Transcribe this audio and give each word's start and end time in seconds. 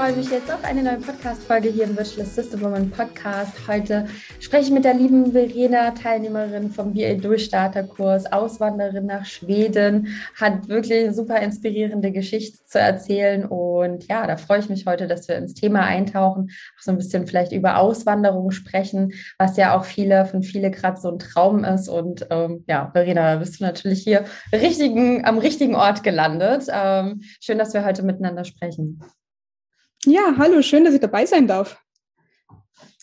Freue 0.00 0.16
mich 0.16 0.30
jetzt 0.30 0.50
auf 0.50 0.64
eine 0.64 0.82
neue 0.82 0.96
Podcast-Folge 0.96 1.68
hier 1.68 1.84
im 1.84 1.94
Virtual 1.94 2.26
Assistant 2.26 2.62
Woman 2.62 2.90
Podcast. 2.90 3.52
Heute 3.68 4.06
spreche 4.38 4.68
ich 4.68 4.70
mit 4.70 4.86
der 4.86 4.94
lieben 4.94 5.32
Verena, 5.32 5.90
Teilnehmerin 5.90 6.70
vom 6.70 6.94
BA 6.94 7.16
Durchstarterkurs, 7.16 8.32
Auswanderin 8.32 9.04
nach 9.04 9.26
Schweden, 9.26 10.08
hat 10.40 10.68
wirklich 10.68 11.02
eine 11.02 11.12
super 11.12 11.42
inspirierende 11.42 12.12
Geschichte 12.12 12.64
zu 12.64 12.78
erzählen. 12.78 13.44
Und 13.44 14.08
ja, 14.08 14.26
da 14.26 14.38
freue 14.38 14.60
ich 14.60 14.70
mich 14.70 14.86
heute, 14.86 15.06
dass 15.06 15.28
wir 15.28 15.36
ins 15.36 15.52
Thema 15.52 15.80
eintauchen, 15.80 16.48
auch 16.78 16.82
so 16.82 16.92
ein 16.92 16.96
bisschen 16.96 17.26
vielleicht 17.26 17.52
über 17.52 17.76
Auswanderung 17.76 18.52
sprechen, 18.52 19.12
was 19.36 19.58
ja 19.58 19.76
auch 19.76 19.84
viele 19.84 20.24
von 20.24 20.42
viele 20.42 20.70
gerade 20.70 20.98
so 20.98 21.10
ein 21.10 21.18
Traum 21.18 21.62
ist. 21.62 21.90
Und 21.90 22.26
ähm, 22.30 22.64
ja, 22.66 22.88
Verena, 22.94 23.36
bist 23.36 23.60
du 23.60 23.64
natürlich 23.64 24.02
hier 24.02 24.24
richtigen, 24.50 25.26
am 25.26 25.36
richtigen 25.36 25.74
Ort 25.74 26.02
gelandet. 26.02 26.68
Ähm, 26.72 27.20
schön, 27.38 27.58
dass 27.58 27.74
wir 27.74 27.84
heute 27.84 28.02
miteinander 28.02 28.46
sprechen. 28.46 29.02
Ja, 30.06 30.34
hallo, 30.38 30.62
schön, 30.62 30.84
dass 30.84 30.94
ich 30.94 31.00
dabei 31.00 31.26
sein 31.26 31.46
darf. 31.46 31.78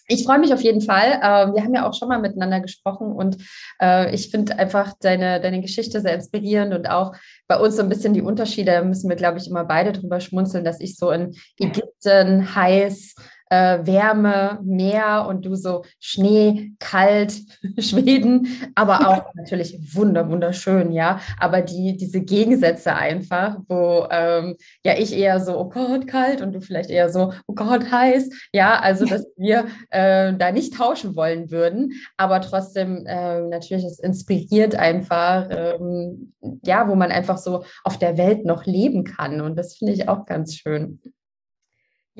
Ich 0.08 0.24
freue 0.24 0.40
mich 0.40 0.54
auf 0.54 0.62
jeden 0.62 0.82
Fall. 0.82 1.20
Ähm, 1.22 1.54
wir 1.54 1.64
haben 1.64 1.76
ja 1.76 1.88
auch 1.88 1.94
schon 1.94 2.08
mal 2.08 2.20
miteinander 2.20 2.60
gesprochen 2.60 3.12
und 3.12 3.38
äh, 3.80 4.14
ich 4.16 4.32
finde 4.32 4.58
einfach 4.58 4.94
deine, 5.00 5.40
deine 5.40 5.62
Geschichte 5.62 6.02
sehr 6.02 6.16
inspirierend 6.16 6.74
und 6.74 6.90
auch 6.90 7.14
bei 7.48 7.60
uns 7.60 7.76
so 7.76 7.84
ein 7.84 7.90
bisschen 7.90 8.14
die 8.14 8.22
Unterschiede. 8.22 8.72
Da 8.72 8.84
müssen 8.84 9.10
wir, 9.10 9.16
glaube 9.16 9.38
ich, 9.38 9.48
immer 9.48 9.66
beide 9.66 9.92
drüber 9.92 10.20
schmunzeln, 10.22 10.64
dass 10.64 10.80
ich 10.80 10.96
so 10.96 11.12
in 11.12 11.36
Ägypten 11.60 12.56
heiß 12.56 13.16
äh, 13.50 13.80
Wärme, 13.86 14.60
Meer 14.64 15.26
und 15.28 15.46
du 15.46 15.56
so 15.56 15.84
Schnee, 16.00 16.74
kalt, 16.80 17.34
Schweden, 17.80 18.48
aber 18.76 19.08
auch 19.08 19.26
natürlich 19.36 19.96
wunder, 19.96 20.30
wunderschön, 20.30 20.92
ja. 20.92 21.20
Aber 21.40 21.62
die, 21.62 21.98
diese 21.98 22.22
Gegensätze 22.22 22.94
einfach, 22.94 23.58
wo 23.68 24.08
ähm, 24.12 24.56
ja 24.84 24.94
ich 24.98 25.16
eher 25.16 25.40
so, 25.40 25.58
oh 25.58 25.70
Gott, 25.70 26.08
kalt 26.08 26.42
und 26.42 26.54
du 26.54 26.62
vielleicht 26.62 26.90
eher 26.90 27.10
so, 27.10 27.34
oh 27.48 27.54
Gott, 27.54 27.92
heiß, 27.92 28.30
ja, 28.54 28.80
also 28.80 29.06
dass 29.06 29.26
wir 29.38 29.66
äh, 29.90 30.34
da 30.34 30.52
nicht 30.52 30.76
tauschen 30.76 31.16
wollen 31.16 31.52
würden, 31.52 31.94
aber 32.18 32.42
trotzdem 32.42 33.06
äh, 33.06 33.42
natürlich, 33.42 33.86
es 33.86 34.00
inspiriert 34.00 34.76
einfach, 34.76 35.48
ähm, 35.50 36.34
ja, 36.64 36.88
wo 36.88 36.96
man 36.96 37.12
einfach 37.12 37.38
so 37.38 37.64
auf 37.84 37.98
der 37.98 38.18
Welt 38.18 38.46
noch 38.46 38.66
leben 38.66 39.04
kann 39.04 39.42
und 39.42 39.58
das 39.58 39.76
finde 39.78 39.94
ich 39.94 40.10
auch 40.10 40.26
ganz 40.26 40.56
schön. 40.56 41.00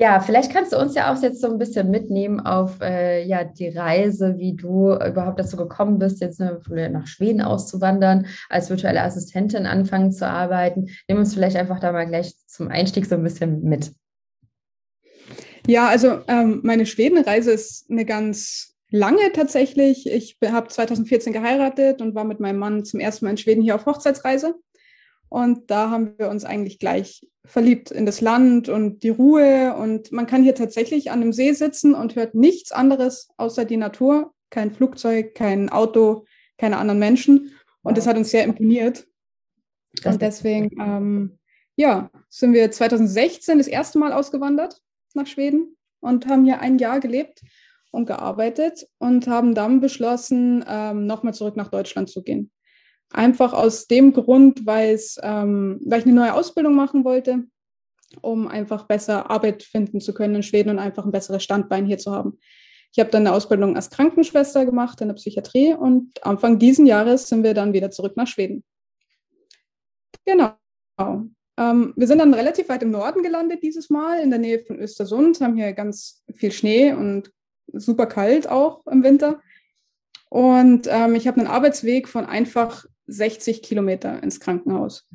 Ja, 0.00 0.20
vielleicht 0.20 0.52
kannst 0.52 0.72
du 0.72 0.78
uns 0.78 0.94
ja 0.94 1.12
auch 1.12 1.20
jetzt 1.20 1.40
so 1.40 1.48
ein 1.48 1.58
bisschen 1.58 1.90
mitnehmen 1.90 2.38
auf 2.38 2.80
äh, 2.80 3.24
ja, 3.24 3.42
die 3.42 3.66
Reise, 3.66 4.38
wie 4.38 4.54
du 4.54 4.92
überhaupt 4.92 5.40
dazu 5.40 5.56
gekommen 5.56 5.98
bist, 5.98 6.20
jetzt 6.20 6.38
nach 6.38 7.06
Schweden 7.08 7.42
auszuwandern, 7.42 8.28
als 8.48 8.70
virtuelle 8.70 9.02
Assistentin 9.02 9.66
anfangen 9.66 10.12
zu 10.12 10.24
arbeiten. 10.24 10.86
Nimm 11.08 11.18
uns 11.18 11.34
vielleicht 11.34 11.56
einfach 11.56 11.80
da 11.80 11.90
mal 11.90 12.06
gleich 12.06 12.32
zum 12.46 12.68
Einstieg 12.68 13.06
so 13.06 13.16
ein 13.16 13.24
bisschen 13.24 13.64
mit. 13.64 13.90
Ja, 15.66 15.88
also 15.88 16.20
ähm, 16.28 16.60
meine 16.62 16.86
Schwedenreise 16.86 17.50
ist 17.50 17.90
eine 17.90 18.04
ganz 18.04 18.76
lange 18.92 19.32
tatsächlich. 19.32 20.06
Ich 20.06 20.38
habe 20.46 20.68
2014 20.68 21.32
geheiratet 21.32 22.00
und 22.00 22.14
war 22.14 22.24
mit 22.24 22.38
meinem 22.38 22.60
Mann 22.60 22.84
zum 22.84 23.00
ersten 23.00 23.24
Mal 23.24 23.32
in 23.32 23.36
Schweden 23.36 23.62
hier 23.62 23.74
auf 23.74 23.84
Hochzeitsreise. 23.84 24.54
Und 25.28 25.72
da 25.72 25.90
haben 25.90 26.14
wir 26.18 26.30
uns 26.30 26.44
eigentlich 26.44 26.78
gleich 26.78 27.27
verliebt 27.44 27.90
in 27.90 28.06
das 28.06 28.20
Land 28.20 28.68
und 28.68 29.02
die 29.02 29.08
Ruhe. 29.08 29.74
Und 29.76 30.12
man 30.12 30.26
kann 30.26 30.42
hier 30.42 30.54
tatsächlich 30.54 31.10
an 31.10 31.20
dem 31.20 31.32
See 31.32 31.52
sitzen 31.52 31.94
und 31.94 32.16
hört 32.16 32.34
nichts 32.34 32.72
anderes 32.72 33.28
außer 33.36 33.64
die 33.64 33.76
Natur. 33.76 34.32
Kein 34.50 34.72
Flugzeug, 34.72 35.34
kein 35.34 35.68
Auto, 35.68 36.24
keine 36.56 36.78
anderen 36.78 36.98
Menschen. 36.98 37.52
Und 37.82 37.96
das 37.96 38.06
hat 38.06 38.16
uns 38.16 38.30
sehr 38.30 38.44
imponiert. 38.44 39.06
Und 40.04 40.22
deswegen, 40.22 40.70
ähm, 40.80 41.38
ja, 41.76 42.10
sind 42.28 42.52
wir 42.52 42.70
2016 42.70 43.58
das 43.58 43.66
erste 43.66 43.98
Mal 43.98 44.12
ausgewandert 44.12 44.80
nach 45.14 45.26
Schweden 45.26 45.76
und 46.00 46.26
haben 46.26 46.44
hier 46.44 46.60
ein 46.60 46.78
Jahr 46.78 47.00
gelebt 47.00 47.42
und 47.90 48.06
gearbeitet 48.06 48.86
und 48.98 49.26
haben 49.26 49.54
dann 49.54 49.80
beschlossen, 49.80 50.64
ähm, 50.68 51.06
nochmal 51.06 51.34
zurück 51.34 51.56
nach 51.56 51.68
Deutschland 51.68 52.10
zu 52.10 52.22
gehen. 52.22 52.50
Einfach 53.10 53.52
aus 53.52 53.86
dem 53.86 54.12
Grund, 54.12 54.66
weil, 54.66 54.98
ähm, 55.22 55.80
weil 55.84 56.00
ich 56.00 56.06
eine 56.06 56.14
neue 56.14 56.34
Ausbildung 56.34 56.74
machen 56.74 57.04
wollte, 57.04 57.44
um 58.20 58.48
einfach 58.48 58.86
besser 58.86 59.30
Arbeit 59.30 59.62
finden 59.62 60.00
zu 60.00 60.12
können 60.12 60.36
in 60.36 60.42
Schweden 60.42 60.70
und 60.70 60.78
einfach 60.78 61.04
ein 61.04 61.12
besseres 61.12 61.42
Standbein 61.42 61.86
hier 61.86 61.98
zu 61.98 62.12
haben. 62.12 62.38
Ich 62.92 62.98
habe 63.00 63.10
dann 63.10 63.26
eine 63.26 63.34
Ausbildung 63.34 63.76
als 63.76 63.90
Krankenschwester 63.90 64.64
gemacht 64.64 65.00
in 65.00 65.08
der 65.08 65.14
Psychiatrie 65.14 65.74
und 65.74 66.24
Anfang 66.24 66.58
diesen 66.58 66.86
Jahres 66.86 67.28
sind 67.28 67.44
wir 67.44 67.54
dann 67.54 67.72
wieder 67.72 67.90
zurück 67.90 68.16
nach 68.16 68.26
Schweden. 68.26 68.64
Genau. 70.24 70.54
Ähm, 71.58 71.92
wir 71.96 72.06
sind 72.06 72.18
dann 72.18 72.34
relativ 72.34 72.68
weit 72.68 72.82
im 72.82 72.90
Norden 72.90 73.22
gelandet 73.22 73.62
dieses 73.62 73.90
Mal, 73.90 74.20
in 74.20 74.30
der 74.30 74.38
Nähe 74.38 74.64
von 74.64 74.78
Östersund, 74.78 75.40
haben 75.40 75.56
hier 75.56 75.72
ganz 75.72 76.22
viel 76.34 76.52
Schnee 76.52 76.92
und 76.92 77.32
super 77.72 78.06
kalt 78.06 78.48
auch 78.48 78.86
im 78.86 79.02
Winter. 79.02 79.40
Und 80.30 80.86
ähm, 80.88 81.14
ich 81.14 81.26
habe 81.26 81.40
einen 81.40 81.48
Arbeitsweg 81.48 82.08
von 82.08 82.26
einfach 82.26 82.86
60 83.08 83.62
Kilometer 83.62 84.22
ins 84.22 84.38
Krankenhaus. 84.38 85.08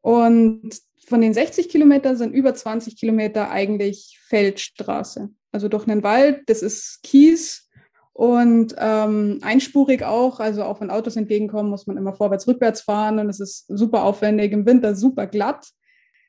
Und 0.00 0.80
von 1.06 1.20
den 1.20 1.34
60 1.34 1.68
Kilometern 1.68 2.16
sind 2.16 2.32
über 2.32 2.54
20 2.54 2.96
Kilometer 2.98 3.50
eigentlich 3.50 4.18
Feldstraße. 4.28 5.30
Also 5.50 5.68
durch 5.68 5.86
einen 5.86 6.02
Wald, 6.02 6.42
das 6.46 6.62
ist 6.62 7.00
Kies 7.02 7.68
und 8.12 8.74
ähm, 8.78 9.38
einspurig 9.42 10.02
auch. 10.02 10.40
Also 10.40 10.64
auch 10.64 10.80
wenn 10.80 10.90
Autos 10.90 11.16
entgegenkommen, 11.16 11.70
muss 11.70 11.86
man 11.86 11.96
immer 11.96 12.14
vorwärts, 12.14 12.46
rückwärts 12.48 12.82
fahren 12.82 13.18
und 13.18 13.28
es 13.28 13.40
ist 13.40 13.66
super 13.68 14.04
aufwendig. 14.04 14.52
Im 14.52 14.66
Winter 14.66 14.94
super 14.94 15.26
glatt, 15.26 15.68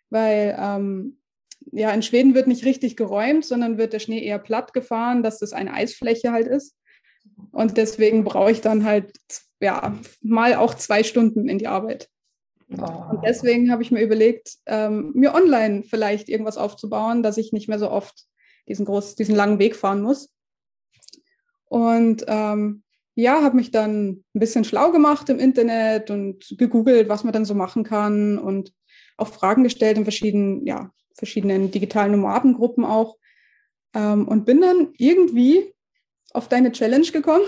weil 0.10 0.58
ähm, 0.60 1.20
ja 1.72 1.92
in 1.92 2.04
Schweden 2.04 2.36
wird 2.36 2.48
nicht 2.48 2.66
richtig 2.66 2.98
geräumt, 2.98 3.46
sondern 3.46 3.78
wird 3.78 3.94
der 3.94 4.00
Schnee 4.00 4.24
eher 4.24 4.40
platt 4.40 4.74
gefahren, 4.74 5.24
dass 5.24 5.40
das 5.40 5.54
eine 5.54 5.74
Eisfläche 5.74 6.32
halt 6.32 6.48
ist. 6.48 6.76
Und 7.52 7.78
deswegen 7.78 8.24
brauche 8.24 8.52
ich 8.52 8.62
dann 8.62 8.84
halt 8.84 9.14
ja, 9.63 9.97
mal 10.22 10.56
auch 10.56 10.74
zwei 10.75 11.03
Stunden 11.03 11.47
in 11.47 11.57
die 11.57 11.68
Arbeit. 11.68 12.09
Oh. 12.78 13.12
Und 13.12 13.24
deswegen 13.24 13.72
habe 13.72 13.81
ich 13.81 13.91
mir 13.91 14.01
überlegt, 14.01 14.57
ähm, 14.66 15.12
mir 15.13 15.34
online 15.34 15.84
vielleicht 15.84 16.29
irgendwas 16.29 16.57
aufzubauen, 16.57 17.24
dass 17.24 17.38
ich 17.38 17.53
nicht 17.53 17.69
mehr 17.69 17.79
so 17.79 17.90
oft 17.90 18.25
diesen, 18.68 18.85
groß, 18.85 19.16
diesen 19.16 19.35
langen 19.35 19.59
Weg 19.59 19.75
fahren 19.75 20.01
muss. 20.01 20.34
Und 21.66 22.25
ähm, 22.28 22.84
ja, 23.16 23.41
habe 23.41 23.56
mich 23.56 23.72
dann 23.72 24.24
ein 24.34 24.40
bisschen 24.40 24.63
schlau 24.63 24.91
gemacht 24.91 25.29
im 25.29 25.40
Internet 25.40 26.09
und 26.09 26.56
gegoogelt, 26.57 27.09
was 27.09 27.24
man 27.24 27.34
dann 27.34 27.45
so 27.45 27.53
machen 27.53 27.84
kann 27.84 28.38
und 28.38 28.74
auch 29.18 29.28
Fragen 29.28 29.63
gestellt 29.63 29.97
in 29.97 30.03
verschiedenen, 30.03 30.66
ja, 30.66 30.91
verschiedenen 31.16 31.72
digitalen 31.72 32.12
Nomadengruppen 32.12 32.85
auch. 32.85 33.18
Ähm, 33.94 34.28
und 34.28 34.45
bin 34.45 34.62
dann 34.62 34.94
irgendwie 34.97 35.74
auf 36.34 36.50
deine 36.50 36.72
Challenge 36.72 37.12
gekommen 37.12 37.45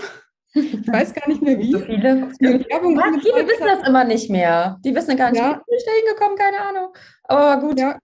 ich 0.56 0.88
weiß 0.88 1.14
gar 1.14 1.28
nicht 1.28 1.42
mehr 1.42 1.58
wie. 1.58 1.72
So 1.72 1.78
viele. 1.80 2.28
Werbung 2.40 2.96
ja, 2.96 3.04
viele 3.20 3.46
wissen 3.46 3.64
das 3.64 3.86
immer 3.86 4.04
nicht 4.04 4.30
mehr. 4.30 4.80
Die 4.84 4.94
wissen 4.94 5.16
gar 5.16 5.30
nicht, 5.30 5.40
ja. 5.40 5.62
wie 5.66 5.76
ich 5.76 5.84
da 5.84 5.92
hingekommen, 5.92 6.38
keine 6.38 6.60
Ahnung. 6.60 6.96
Aber 7.24 7.60
gut. 7.60 7.78
Ja, 7.78 7.98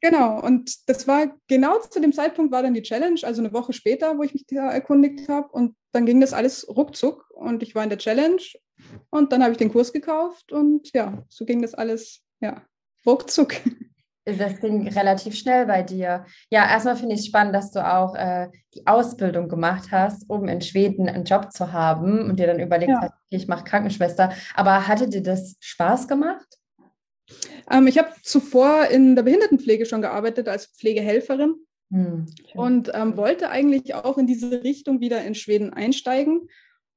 genau. 0.00 0.40
Und 0.40 0.88
das 0.88 1.06
war 1.06 1.34
genau 1.46 1.78
zu 1.80 2.00
dem 2.00 2.12
Zeitpunkt 2.12 2.52
war 2.52 2.62
dann 2.62 2.74
die 2.74 2.82
Challenge, 2.82 3.20
also 3.22 3.42
eine 3.42 3.52
Woche 3.52 3.72
später, 3.72 4.16
wo 4.18 4.22
ich 4.22 4.32
mich 4.32 4.46
da 4.46 4.70
erkundigt 4.70 5.28
habe. 5.28 5.48
Und 5.48 5.74
dann 5.92 6.06
ging 6.06 6.20
das 6.20 6.32
alles 6.32 6.66
ruckzuck 6.68 7.30
und 7.30 7.62
ich 7.62 7.74
war 7.74 7.82
in 7.82 7.90
der 7.90 7.98
Challenge 7.98 8.42
und 9.10 9.32
dann 9.32 9.42
habe 9.42 9.52
ich 9.52 9.58
den 9.58 9.72
Kurs 9.72 9.92
gekauft 9.92 10.52
und 10.52 10.92
ja, 10.92 11.24
so 11.28 11.44
ging 11.44 11.62
das 11.62 11.74
alles, 11.74 12.22
ja, 12.40 12.62
ruckzuck. 13.06 13.54
Das 14.36 14.60
ging 14.60 14.88
relativ 14.88 15.34
schnell 15.34 15.66
bei 15.66 15.82
dir. 15.82 16.26
Ja, 16.50 16.68
erstmal 16.68 16.96
finde 16.96 17.14
ich 17.14 17.20
es 17.20 17.26
spannend, 17.26 17.54
dass 17.54 17.70
du 17.70 17.86
auch 17.86 18.14
äh, 18.14 18.48
die 18.74 18.86
Ausbildung 18.86 19.48
gemacht 19.48 19.88
hast, 19.90 20.28
um 20.28 20.48
in 20.48 20.60
Schweden 20.60 21.08
einen 21.08 21.24
Job 21.24 21.50
zu 21.52 21.72
haben 21.72 22.28
und 22.28 22.38
dir 22.38 22.46
dann 22.46 22.60
überlegt 22.60 22.90
ja. 22.90 23.00
hast, 23.00 23.12
okay, 23.12 23.36
ich 23.36 23.48
mache 23.48 23.64
Krankenschwester. 23.64 24.32
Aber 24.54 24.86
hatte 24.86 25.08
dir 25.08 25.22
das 25.22 25.56
Spaß 25.60 26.08
gemacht? 26.08 26.46
Ähm, 27.70 27.86
ich 27.86 27.96
habe 27.96 28.10
zuvor 28.22 28.86
in 28.86 29.16
der 29.16 29.22
Behindertenpflege 29.22 29.86
schon 29.86 30.02
gearbeitet 30.02 30.48
als 30.48 30.66
Pflegehelferin 30.66 31.54
hm, 31.90 32.26
und 32.54 32.90
ähm, 32.94 33.16
wollte 33.16 33.50
eigentlich 33.50 33.94
auch 33.94 34.18
in 34.18 34.26
diese 34.26 34.62
Richtung 34.62 35.00
wieder 35.00 35.24
in 35.24 35.34
Schweden 35.34 35.72
einsteigen 35.72 36.48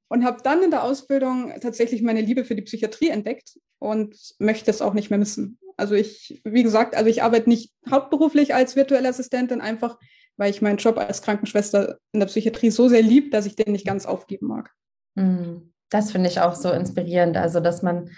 und 0.08 0.24
habe 0.24 0.42
dann 0.42 0.62
in 0.62 0.70
der 0.70 0.84
Ausbildung 0.84 1.52
tatsächlich 1.60 2.02
meine 2.02 2.20
Liebe 2.20 2.44
für 2.44 2.54
die 2.54 2.62
Psychiatrie 2.62 3.08
entdeckt 3.08 3.58
und 3.78 4.16
möchte 4.38 4.70
es 4.70 4.82
auch 4.82 4.92
nicht 4.92 5.10
mehr 5.10 5.18
missen. 5.18 5.58
Also 5.76 5.94
ich, 5.94 6.40
wie 6.44 6.62
gesagt, 6.62 6.96
also 6.96 7.08
ich 7.08 7.22
arbeite 7.22 7.48
nicht 7.48 7.72
hauptberuflich 7.90 8.54
als 8.54 8.76
virtuelle 8.76 9.08
Assistentin, 9.08 9.60
einfach 9.60 9.98
weil 10.36 10.50
ich 10.50 10.62
meinen 10.62 10.78
Job 10.78 10.98
als 10.98 11.22
Krankenschwester 11.22 11.98
in 12.12 12.20
der 12.20 12.26
Psychiatrie 12.26 12.70
so 12.70 12.88
sehr 12.88 13.02
lieb, 13.02 13.30
dass 13.32 13.46
ich 13.46 13.56
den 13.56 13.72
nicht 13.72 13.86
ganz 13.86 14.06
aufgeben 14.06 14.46
mag. 14.46 14.70
Hm, 15.16 15.72
das 15.90 16.10
finde 16.10 16.28
ich 16.30 16.40
auch 16.40 16.54
so 16.54 16.70
inspirierend, 16.70 17.36
also 17.36 17.60
dass 17.60 17.82
man 17.82 18.10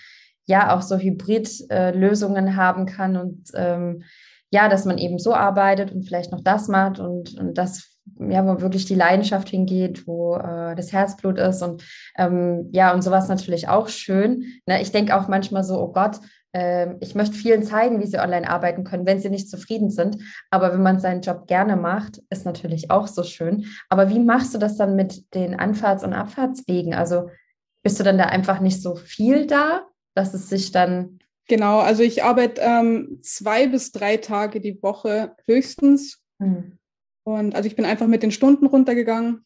ja 0.46 0.74
auch 0.74 0.82
so 0.82 0.96
Hybridlösungen 0.96 2.46
äh, 2.46 2.52
haben 2.52 2.86
kann 2.86 3.16
und 3.16 3.50
ähm, 3.54 4.04
ja, 4.50 4.68
dass 4.68 4.84
man 4.84 4.98
eben 4.98 5.18
so 5.18 5.34
arbeitet 5.34 5.92
und 5.92 6.04
vielleicht 6.04 6.30
noch 6.30 6.42
das 6.42 6.68
macht 6.68 7.00
und, 7.00 7.38
und 7.38 7.58
das 7.58 7.94
ja, 8.18 8.46
wo 8.46 8.60
wirklich 8.60 8.84
die 8.84 8.94
Leidenschaft 8.94 9.48
hingeht, 9.48 10.06
wo 10.06 10.36
äh, 10.36 10.74
das 10.74 10.92
Herzblut 10.92 11.38
ist 11.38 11.62
und 11.62 11.82
ähm, 12.16 12.68
ja, 12.72 12.92
und 12.92 13.02
sowas 13.02 13.28
natürlich 13.28 13.68
auch 13.68 13.88
schön. 13.88 14.44
Ne? 14.66 14.82
Ich 14.82 14.92
denke 14.92 15.16
auch 15.16 15.26
manchmal 15.26 15.64
so, 15.64 15.80
oh 15.80 15.90
Gott, 15.90 16.20
ich 17.00 17.16
möchte 17.16 17.34
vielen 17.34 17.64
zeigen, 17.64 18.00
wie 18.00 18.06
sie 18.06 18.20
online 18.20 18.48
arbeiten 18.48 18.84
können, 18.84 19.06
wenn 19.06 19.18
sie 19.18 19.30
nicht 19.30 19.50
zufrieden 19.50 19.90
sind. 19.90 20.18
Aber 20.50 20.72
wenn 20.72 20.82
man 20.82 21.00
seinen 21.00 21.20
Job 21.20 21.48
gerne 21.48 21.74
macht, 21.76 22.22
ist 22.30 22.46
natürlich 22.46 22.92
auch 22.92 23.08
so 23.08 23.24
schön. 23.24 23.66
Aber 23.88 24.08
wie 24.08 24.20
machst 24.20 24.54
du 24.54 24.58
das 24.58 24.76
dann 24.76 24.94
mit 24.94 25.34
den 25.34 25.58
Anfahrts- 25.58 26.04
und 26.04 26.12
Abfahrtswegen? 26.12 26.94
Also 26.94 27.28
bist 27.82 27.98
du 27.98 28.04
dann 28.04 28.18
da 28.18 28.26
einfach 28.26 28.60
nicht 28.60 28.80
so 28.80 28.94
viel 28.94 29.46
da, 29.48 29.88
dass 30.14 30.32
es 30.32 30.48
sich 30.48 30.70
dann. 30.70 31.18
Genau, 31.48 31.80
also 31.80 32.04
ich 32.04 32.22
arbeite 32.22 32.60
ähm, 32.60 33.18
zwei 33.22 33.66
bis 33.66 33.90
drei 33.90 34.16
Tage 34.16 34.60
die 34.60 34.80
Woche 34.80 35.34
höchstens. 35.46 36.22
Mhm. 36.38 36.78
Und 37.24 37.56
also 37.56 37.66
ich 37.66 37.74
bin 37.74 37.84
einfach 37.84 38.06
mit 38.06 38.22
den 38.22 38.30
Stunden 38.30 38.66
runtergegangen, 38.66 39.44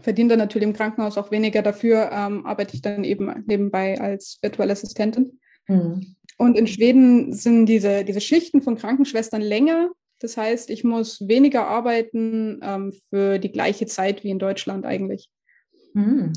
verdiene 0.00 0.30
dann 0.30 0.40
natürlich 0.40 0.68
im 0.68 0.74
Krankenhaus 0.74 1.16
auch 1.16 1.30
weniger. 1.30 1.62
Dafür 1.62 2.10
ähm, 2.12 2.44
arbeite 2.44 2.74
ich 2.74 2.82
dann 2.82 3.02
eben 3.04 3.44
nebenbei 3.46 3.98
als 3.98 4.38
virtuelle 4.42 4.72
Assistentin. 4.72 5.40
Mhm. 5.68 6.16
Und 6.36 6.56
in 6.56 6.66
Schweden 6.66 7.32
sind 7.32 7.66
diese, 7.66 8.04
diese 8.04 8.20
Schichten 8.20 8.62
von 8.62 8.76
Krankenschwestern 8.76 9.42
länger. 9.42 9.90
Das 10.20 10.36
heißt, 10.36 10.70
ich 10.70 10.84
muss 10.84 11.26
weniger 11.28 11.66
arbeiten 11.66 12.60
ähm, 12.62 12.92
für 13.08 13.38
die 13.38 13.52
gleiche 13.52 13.86
Zeit 13.86 14.24
wie 14.24 14.30
in 14.30 14.38
Deutschland 14.38 14.84
eigentlich. 14.84 15.30
Mhm. 15.94 16.32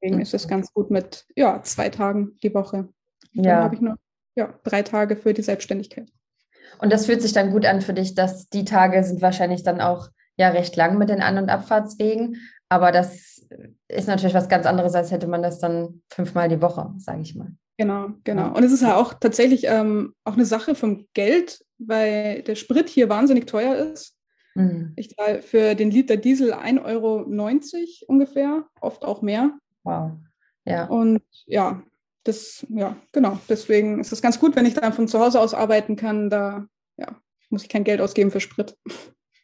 Deswegen 0.00 0.20
ist 0.20 0.34
es 0.34 0.48
ganz 0.48 0.72
gut 0.72 0.90
mit 0.90 1.24
ja, 1.34 1.62
zwei 1.62 1.88
Tagen 1.88 2.36
die 2.42 2.54
Woche. 2.54 2.88
Ja. 3.32 3.42
Dann 3.42 3.64
habe 3.64 3.74
ich 3.74 3.80
nur 3.80 3.96
ja, 4.36 4.58
drei 4.64 4.82
Tage 4.82 5.16
für 5.16 5.32
die 5.34 5.42
Selbstständigkeit. 5.42 6.10
Und 6.78 6.92
das 6.92 7.06
fühlt 7.06 7.22
sich 7.22 7.32
dann 7.32 7.50
gut 7.50 7.66
an 7.66 7.80
für 7.80 7.94
dich, 7.94 8.14
dass 8.14 8.48
die 8.48 8.64
Tage 8.64 9.02
sind 9.04 9.22
wahrscheinlich 9.22 9.62
dann 9.62 9.80
auch 9.80 10.08
ja 10.36 10.48
recht 10.48 10.74
lang 10.76 10.98
mit 10.98 11.08
den 11.08 11.22
An- 11.22 11.38
und 11.38 11.48
Abfahrtswegen. 11.48 12.36
Aber 12.68 12.90
das 12.90 13.46
ist 13.88 14.08
natürlich 14.08 14.34
was 14.34 14.48
ganz 14.48 14.66
anderes, 14.66 14.94
als 14.94 15.12
hätte 15.12 15.28
man 15.28 15.42
das 15.42 15.60
dann 15.60 16.02
fünfmal 16.08 16.48
die 16.48 16.60
Woche, 16.60 16.92
sage 16.98 17.22
ich 17.22 17.36
mal. 17.36 17.52
Genau, 17.76 18.10
genau. 18.22 18.54
Und 18.54 18.62
es 18.62 18.72
ist 18.72 18.82
ja 18.82 18.96
auch 18.96 19.14
tatsächlich 19.14 19.64
ähm, 19.64 20.14
auch 20.24 20.34
eine 20.34 20.44
Sache 20.44 20.74
vom 20.74 21.06
Geld, 21.12 21.64
weil 21.78 22.42
der 22.42 22.54
Sprit 22.54 22.88
hier 22.88 23.08
wahnsinnig 23.08 23.46
teuer 23.46 23.74
ist. 23.74 24.16
Mhm. 24.54 24.92
Ich 24.96 25.10
zahle 25.10 25.42
für 25.42 25.74
den 25.74 25.90
Liter 25.90 26.16
Diesel 26.16 26.54
1,90 26.54 26.84
Euro 26.84 27.24
ungefähr, 28.06 28.64
oft 28.80 29.04
auch 29.04 29.22
mehr. 29.22 29.58
Wow. 29.82 30.12
Ja. 30.64 30.86
Und 30.86 31.22
ja, 31.46 31.82
das, 32.22 32.64
ja, 32.70 32.96
genau. 33.12 33.38
Deswegen 33.48 34.00
ist 34.00 34.12
es 34.12 34.22
ganz 34.22 34.38
gut, 34.38 34.56
wenn 34.56 34.66
ich 34.66 34.74
dann 34.74 34.92
von 34.92 35.08
zu 35.08 35.18
Hause 35.18 35.40
aus 35.40 35.52
arbeiten 35.52 35.96
kann. 35.96 36.30
Da 36.30 36.66
ja, 36.96 37.16
muss 37.50 37.62
ich 37.62 37.68
kein 37.68 37.84
Geld 37.84 38.00
ausgeben 38.00 38.30
für 38.30 38.40
Sprit. 38.40 38.76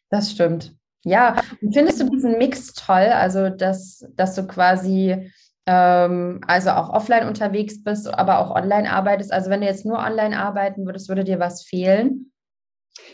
Das 0.09 0.31
stimmt. 0.31 0.75
Ja, 1.05 1.41
und 1.63 1.73
findest 1.73 2.01
du 2.01 2.11
diesen 2.11 2.39
Mix 2.39 2.73
toll? 2.75 3.09
Also, 3.13 3.49
dass, 3.49 4.07
dass 4.17 4.35
du 4.35 4.47
quasi 4.47 5.31
also 5.71 6.71
auch 6.71 6.91
offline 6.91 7.27
unterwegs 7.27 7.83
bist, 7.83 8.13
aber 8.13 8.39
auch 8.39 8.55
online 8.55 8.91
arbeitest. 8.91 9.33
Also, 9.33 9.51
wenn 9.51 9.61
du 9.61 9.67
jetzt 9.67 9.87
nur 9.87 9.99
online 9.99 10.39
arbeiten 10.39 10.87
würdest, 10.87 11.09
würde 11.09 11.25
dir 11.25 11.39
was 11.39 11.65
fehlen? 11.65 12.33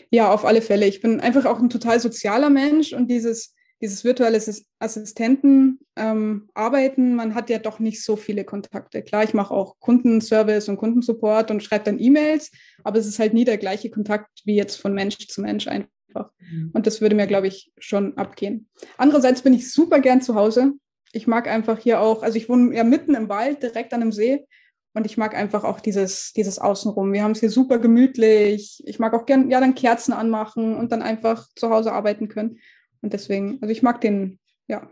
Ja, 0.09 0.31
auf 0.31 0.45
alle 0.45 0.61
Fälle. 0.61 0.85
Ich 0.85 1.01
bin 1.01 1.19
einfach 1.19 1.45
auch 1.45 1.59
ein 1.59 1.69
total 1.69 1.99
sozialer 1.99 2.49
Mensch 2.49 2.93
und 2.93 3.09
dieses 3.09 3.53
dieses 3.81 4.03
virtuelle 4.03 4.41
Assistenten 4.79 5.79
ähm, 5.95 6.49
arbeiten, 6.53 7.15
man 7.15 7.35
hat 7.35 7.49
ja 7.49 7.59
doch 7.59 7.79
nicht 7.79 8.03
so 8.03 8.15
viele 8.15 8.43
Kontakte. 8.43 9.03
Klar, 9.03 9.23
ich 9.23 9.33
mache 9.33 9.53
auch 9.53 9.75
Kundenservice 9.79 10.69
und 10.69 10.77
Kundensupport 10.77 11.51
und 11.51 11.61
schreibe 11.61 11.85
dann 11.85 11.99
E-Mails, 11.99 12.51
aber 12.83 12.97
es 12.97 13.05
ist 13.05 13.19
halt 13.19 13.33
nie 13.33 13.45
der 13.45 13.57
gleiche 13.57 13.89
Kontakt 13.89 14.29
wie 14.45 14.55
jetzt 14.55 14.77
von 14.77 14.93
Mensch 14.93 15.27
zu 15.27 15.41
Mensch 15.41 15.67
einfach. 15.67 16.31
Mhm. 16.39 16.71
Und 16.73 16.87
das 16.87 17.01
würde 17.01 17.15
mir, 17.15 17.27
glaube 17.27 17.47
ich, 17.47 17.71
schon 17.77 18.17
abgehen. 18.17 18.67
Andererseits 18.97 19.43
bin 19.43 19.53
ich 19.53 19.71
super 19.71 19.99
gern 19.99 20.21
zu 20.21 20.33
Hause. 20.33 20.73
Ich 21.17 21.25
mag 21.25 21.47
einfach 21.47 21.79
hier 21.79 21.99
auch, 21.99 22.21
also 22.21 22.37
ich 22.37 22.47
wohne 22.47 22.75
ja 22.75 22.83
mitten 22.83 23.15
im 23.15 23.27
Wald, 23.27 23.63
direkt 23.63 23.91
an 23.91 24.01
einem 24.01 24.11
See. 24.11 24.45
Und 24.93 25.05
ich 25.07 25.17
mag 25.17 25.35
einfach 25.35 25.63
auch 25.63 25.79
dieses, 25.79 26.31
dieses 26.33 26.59
Außenrum. 26.59 27.11
Wir 27.11 27.23
haben 27.23 27.31
es 27.31 27.39
hier 27.39 27.49
super 27.49 27.79
gemütlich. 27.79 28.83
Ich 28.85 28.99
mag 28.99 29.13
auch 29.15 29.25
gern, 29.25 29.49
ja, 29.49 29.59
dann 29.59 29.73
Kerzen 29.73 30.13
anmachen 30.13 30.75
und 30.75 30.91
dann 30.91 31.01
einfach 31.01 31.47
zu 31.55 31.71
Hause 31.71 31.91
arbeiten 31.91 32.27
können. 32.27 32.59
Und 33.01 33.13
deswegen, 33.13 33.57
also 33.61 33.71
ich 33.71 33.81
mag 33.81 33.99
den, 33.99 34.39
ja, 34.67 34.89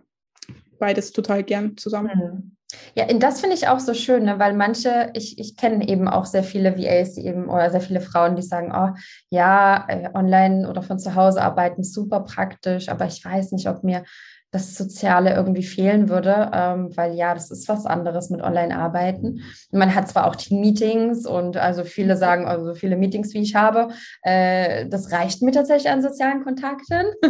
beides 0.80 1.12
total 1.12 1.44
gern 1.44 1.78
zusammen. 1.78 2.12
Mhm. 2.16 2.56
Ja, 2.96 3.06
das 3.06 3.42
finde 3.42 3.56
ich 3.56 3.68
auch 3.68 3.80
so 3.80 3.94
schön, 3.94 4.24
ne? 4.24 4.40
weil 4.40 4.54
manche, 4.54 5.12
ich, 5.14 5.38
ich 5.38 5.56
kenne 5.56 5.88
eben 5.88 6.08
auch 6.08 6.26
sehr 6.26 6.44
viele 6.44 6.76
VAs, 6.78 7.18
eben, 7.18 7.48
oder 7.48 7.70
sehr 7.70 7.82
viele 7.82 8.02
Frauen, 8.02 8.36
die 8.36 8.42
sagen, 8.42 8.74
oh 8.76 8.98
ja, 9.30 9.86
äh, 9.88 10.10
online 10.14 10.68
oder 10.68 10.82
von 10.82 10.98
zu 10.98 11.14
Hause 11.14 11.42
arbeiten, 11.42 11.84
super 11.84 12.22
praktisch, 12.22 12.90
aber 12.90 13.06
ich 13.06 13.24
weiß 13.24 13.52
nicht, 13.52 13.70
ob 13.70 13.84
mir 13.84 14.04
das 14.52 14.76
Soziale 14.76 15.34
irgendwie 15.34 15.64
fehlen 15.64 16.08
würde, 16.08 16.50
ähm, 16.54 16.96
weil 16.96 17.14
ja, 17.14 17.34
das 17.34 17.52
ist 17.52 17.68
was 17.68 17.86
anderes 17.86 18.30
mit 18.30 18.42
Online-Arbeiten. 18.42 19.42
Man 19.72 19.94
hat 19.94 20.08
zwar 20.08 20.28
auch 20.28 20.36
Team-Meetings 20.36 21.26
und 21.26 21.58
also 21.58 21.84
viele 21.84 22.16
sagen, 22.16 22.46
also 22.46 22.74
viele 22.74 22.96
Meetings, 22.96 23.34
wie 23.34 23.42
ich 23.42 23.56
habe, 23.56 23.90
äh, 24.22 24.88
das 24.88 25.12
reicht 25.12 25.42
mir 25.42 25.52
tatsächlich 25.52 25.92
an 25.92 26.02
sozialen 26.02 26.44
Kontakten, 26.44 27.06
äh, 27.22 27.30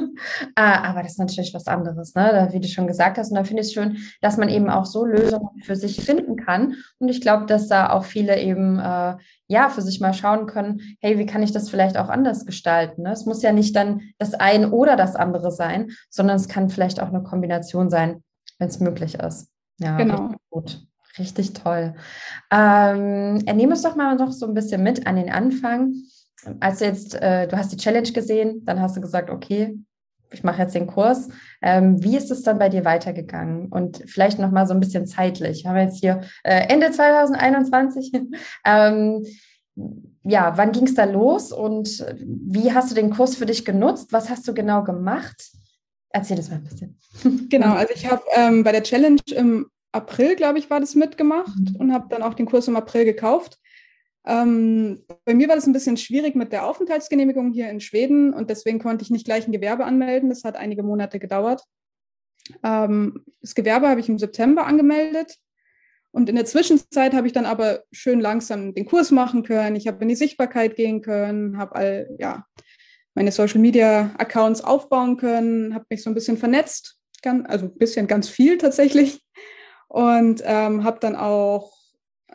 aber 0.55 1.01
das 1.01 1.13
ist 1.13 1.19
natürlich 1.19 1.53
was 1.53 1.67
anderes, 1.67 2.13
ne? 2.13 2.49
wie 2.51 2.59
du 2.59 2.67
schon 2.67 2.87
gesagt 2.87 3.17
hast. 3.17 3.31
Und 3.31 3.37
da 3.37 3.43
finde 3.43 3.61
ich 3.61 3.69
es 3.69 3.73
schön, 3.73 3.97
dass 4.21 4.37
man 4.37 4.49
eben 4.49 4.69
auch 4.69 4.85
so 4.85 5.05
Lösungen 5.05 5.61
für 5.63 5.75
sich 5.75 6.01
finden 6.01 6.35
kann. 6.35 6.75
Und 6.99 7.09
ich 7.09 7.21
glaube, 7.21 7.47
dass 7.47 7.67
da 7.67 7.89
auch 7.89 8.05
viele 8.05 8.39
eben 8.39 8.77
äh, 8.79 9.15
ja, 9.47 9.69
für 9.69 9.81
sich 9.81 9.99
mal 9.99 10.13
schauen 10.13 10.47
können, 10.47 10.81
hey, 10.99 11.19
wie 11.19 11.25
kann 11.25 11.43
ich 11.43 11.51
das 11.51 11.69
vielleicht 11.69 11.97
auch 11.97 12.09
anders 12.09 12.45
gestalten? 12.45 13.03
Ne? 13.03 13.11
Es 13.11 13.25
muss 13.25 13.41
ja 13.41 13.51
nicht 13.51 13.75
dann 13.75 14.01
das 14.17 14.33
eine 14.33 14.71
oder 14.71 14.95
das 14.95 15.15
andere 15.15 15.51
sein, 15.51 15.91
sondern 16.09 16.37
es 16.37 16.47
kann 16.47 16.69
vielleicht 16.69 16.99
auch 16.99 17.09
eine 17.09 17.23
Kombination 17.23 17.89
sein, 17.89 18.23
wenn 18.57 18.67
es 18.67 18.79
möglich 18.79 19.15
ist. 19.15 19.49
Ja, 19.79 19.97
genau. 19.97 20.27
Richtig 20.27 20.49
gut. 20.49 20.87
Richtig 21.17 21.53
toll. 21.53 21.95
Ähm, 22.51 23.37
nehmen 23.37 23.71
es 23.71 23.83
doch 23.83 23.95
mal 23.95 24.15
noch 24.15 24.31
so 24.31 24.47
ein 24.47 24.53
bisschen 24.53 24.83
mit 24.83 25.07
an 25.07 25.15
den 25.15 25.31
Anfang. 25.31 25.93
Als 26.59 26.79
du 26.79 26.85
jetzt, 26.85 27.15
äh, 27.15 27.47
du 27.47 27.57
hast 27.57 27.71
die 27.71 27.77
Challenge 27.77 28.11
gesehen, 28.11 28.65
dann 28.65 28.81
hast 28.81 28.97
du 28.97 29.01
gesagt, 29.01 29.29
okay, 29.29 29.77
ich 30.35 30.43
mache 30.43 30.61
jetzt 30.61 30.75
den 30.75 30.87
Kurs. 30.87 31.29
Ähm, 31.61 32.03
wie 32.03 32.17
ist 32.17 32.31
es 32.31 32.43
dann 32.43 32.59
bei 32.59 32.69
dir 32.69 32.85
weitergegangen? 32.85 33.67
Und 33.67 34.03
vielleicht 34.05 34.37
noch 34.37 34.51
mal 34.51 34.67
so 34.67 34.73
ein 34.73 34.79
bisschen 34.79 35.07
zeitlich. 35.07 35.63
Wir 35.63 35.71
haben 35.71 35.77
jetzt 35.77 35.99
hier 35.99 36.21
äh, 36.43 36.67
Ende 36.67 36.91
2021. 36.91 38.11
ähm, 38.65 39.25
ja, 40.23 40.57
wann 40.57 40.71
ging 40.71 40.85
es 40.85 40.95
da 40.95 41.03
los 41.03 41.51
und 41.51 42.05
wie 42.17 42.73
hast 42.73 42.91
du 42.91 42.95
den 42.95 43.11
Kurs 43.11 43.35
für 43.35 43.45
dich 43.45 43.65
genutzt? 43.65 44.11
Was 44.11 44.29
hast 44.29 44.47
du 44.47 44.53
genau 44.53 44.83
gemacht? 44.83 45.51
Erzähl 46.09 46.37
das 46.37 46.49
mal 46.49 46.57
ein 46.57 46.63
bisschen. 46.63 46.97
Genau, 47.49 47.73
also 47.73 47.93
ich 47.93 48.09
habe 48.09 48.23
ähm, 48.35 48.63
bei 48.63 48.71
der 48.71 48.83
Challenge 48.83 49.21
im 49.31 49.67
April, 49.91 50.35
glaube 50.35 50.59
ich, 50.59 50.69
war 50.69 50.79
das 50.79 50.95
mitgemacht 50.95 51.57
mhm. 51.57 51.75
und 51.77 51.93
habe 51.93 52.07
dann 52.09 52.23
auch 52.23 52.33
den 52.33 52.45
Kurs 52.45 52.67
im 52.67 52.75
April 52.75 53.05
gekauft. 53.05 53.57
Ähm, 54.27 55.03
bei 55.23 55.33
mir 55.33 55.47
war 55.47 55.55
das 55.55 55.67
ein 55.67 55.73
bisschen 55.73 55.97
schwierig 55.97 56.35
mit 56.35 56.51
der 56.51 56.65
Aufenthaltsgenehmigung 56.65 57.53
hier 57.53 57.69
in 57.69 57.79
Schweden 57.79 58.33
und 58.33 58.49
deswegen 58.49 58.79
konnte 58.79 59.03
ich 59.03 59.11
nicht 59.11 59.25
gleich 59.25 59.47
ein 59.47 59.51
Gewerbe 59.51 59.85
anmelden. 59.85 60.29
Das 60.29 60.43
hat 60.43 60.57
einige 60.57 60.83
Monate 60.83 61.19
gedauert. 61.19 61.63
Ähm, 62.63 63.23
das 63.41 63.55
Gewerbe 63.55 63.87
habe 63.87 63.99
ich 63.99 64.09
im 64.09 64.17
September 64.17 64.65
angemeldet 64.65 65.37
und 66.11 66.29
in 66.29 66.35
der 66.35 66.45
Zwischenzeit 66.45 67.13
habe 67.13 67.27
ich 67.27 67.33
dann 67.33 67.45
aber 67.45 67.83
schön 67.91 68.19
langsam 68.19 68.73
den 68.73 68.85
Kurs 68.85 69.11
machen 69.11 69.43
können. 69.43 69.75
Ich 69.75 69.87
habe 69.87 70.01
in 70.01 70.07
die 70.07 70.15
Sichtbarkeit 70.15 70.75
gehen 70.75 71.01
können, 71.01 71.57
habe 71.57 71.75
all, 71.75 72.09
ja, 72.19 72.45
meine 73.13 73.31
Social 73.31 73.59
Media 73.59 74.13
Accounts 74.17 74.61
aufbauen 74.61 75.17
können, 75.17 75.73
habe 75.73 75.85
mich 75.89 76.03
so 76.03 76.09
ein 76.09 76.13
bisschen 76.13 76.37
vernetzt, 76.37 76.99
also 77.23 77.65
ein 77.65 77.77
bisschen 77.77 78.07
ganz 78.07 78.29
viel 78.29 78.57
tatsächlich 78.57 79.21
und 79.87 80.41
ähm, 80.45 80.83
habe 80.83 80.99
dann 80.99 81.15
auch 81.15 81.74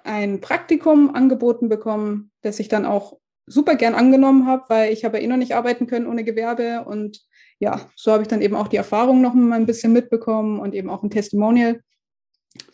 ein 0.04 0.40
Praktikum 0.40 1.14
angeboten 1.14 1.68
bekommen, 1.68 2.30
das 2.42 2.58
ich 2.58 2.68
dann 2.68 2.86
auch 2.86 3.18
super 3.46 3.74
gern 3.74 3.94
angenommen 3.94 4.46
habe, 4.46 4.64
weil 4.68 4.92
ich 4.92 5.04
habe 5.04 5.18
ja 5.18 5.24
eh 5.24 5.26
noch 5.26 5.36
nicht 5.36 5.54
arbeiten 5.54 5.86
können 5.86 6.06
ohne 6.06 6.24
Gewerbe 6.24 6.84
und 6.84 7.20
ja, 7.58 7.90
so 7.94 8.12
habe 8.12 8.22
ich 8.22 8.28
dann 8.28 8.40
eben 8.40 8.54
auch 8.54 8.68
die 8.68 8.76
Erfahrung 8.76 9.20
noch 9.20 9.34
mal 9.34 9.56
ein 9.56 9.66
bisschen 9.66 9.92
mitbekommen 9.92 10.60
und 10.60 10.74
eben 10.74 10.88
auch 10.88 11.02
ein 11.02 11.10
Testimonial 11.10 11.82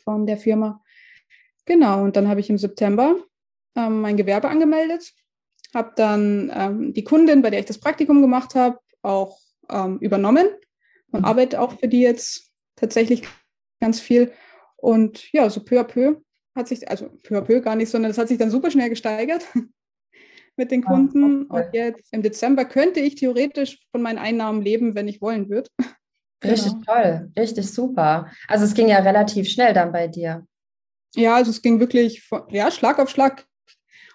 von 0.04 0.26
der 0.26 0.37
Firma. 0.37 0.83
Genau, 1.64 2.04
und 2.04 2.14
dann 2.14 2.28
habe 2.28 2.40
ich 2.40 2.50
im 2.50 2.59
September 2.59 3.16
ähm, 3.75 4.00
mein 4.00 4.16
Gewerbe 4.16 4.49
angemeldet, 4.49 5.12
habe 5.75 5.92
dann 5.97 6.52
ähm, 6.54 6.95
die 6.95 7.04
Kundin, 7.04 7.42
bei 7.42 7.50
der 7.50 7.61
ich 7.61 7.66
das 7.66 7.80
Praktikum 7.80 8.23
gemacht 8.23 8.54
habe, 8.54 8.78
auch 9.02 9.38
ähm, 9.68 9.99
übernommen 9.99 10.49
und 11.11 11.25
arbeite 11.25 11.61
auch 11.61 11.78
für 11.78 11.88
die 11.88 12.00
jetzt 12.00 12.52
tatsächlich 12.76 13.23
ganz 13.80 14.00
viel. 14.00 14.33
Und 14.76 15.33
ja, 15.33 15.50
so 15.50 15.64
peu 15.64 15.80
à 15.80 15.85
peu 15.85 16.16
hat 16.57 16.69
sich, 16.69 16.89
also 16.89 17.09
peu 17.23 17.39
à 17.39 17.43
peu 17.43 17.61
gar 17.61 17.77
nicht, 17.77 17.91
sondern 17.91 18.11
es 18.11 18.19
hat 18.19 18.29
sich 18.29 18.39
dann 18.39 18.51
super 18.51 18.71
schnell 18.71 18.89
gesteigert 18.89 19.47
mit 20.57 20.71
den 20.71 20.83
Kunden. 20.83 21.45
Und 21.45 21.67
jetzt 21.73 22.13
im 22.13 22.23
Dezember 22.23 22.65
könnte 22.65 23.01
ich 23.01 23.15
theoretisch 23.15 23.87
von 23.93 24.03
meinen 24.03 24.19
Einnahmen 24.19 24.63
leben, 24.63 24.95
wenn 24.95 25.07
ich 25.07 25.21
wollen 25.21 25.49
würde. 25.49 25.71
Richtig 26.45 26.73
genau. 26.73 26.85
toll, 26.85 27.33
richtig 27.37 27.73
super. 27.73 28.31
Also 28.47 28.67
es 28.67 28.75
ging 28.75 28.89
ja 28.89 28.99
relativ 28.99 29.49
schnell 29.49 29.73
dann 29.73 29.91
bei 29.91 30.07
dir. 30.07 30.47
Ja, 31.15 31.37
also 31.37 31.51
es 31.51 31.63
ging 31.63 31.81
wirklich 31.81 32.23
von, 32.23 32.43
ja, 32.51 32.71
Schlag 32.71 32.99
auf 32.99 33.09
Schlag. 33.09 33.47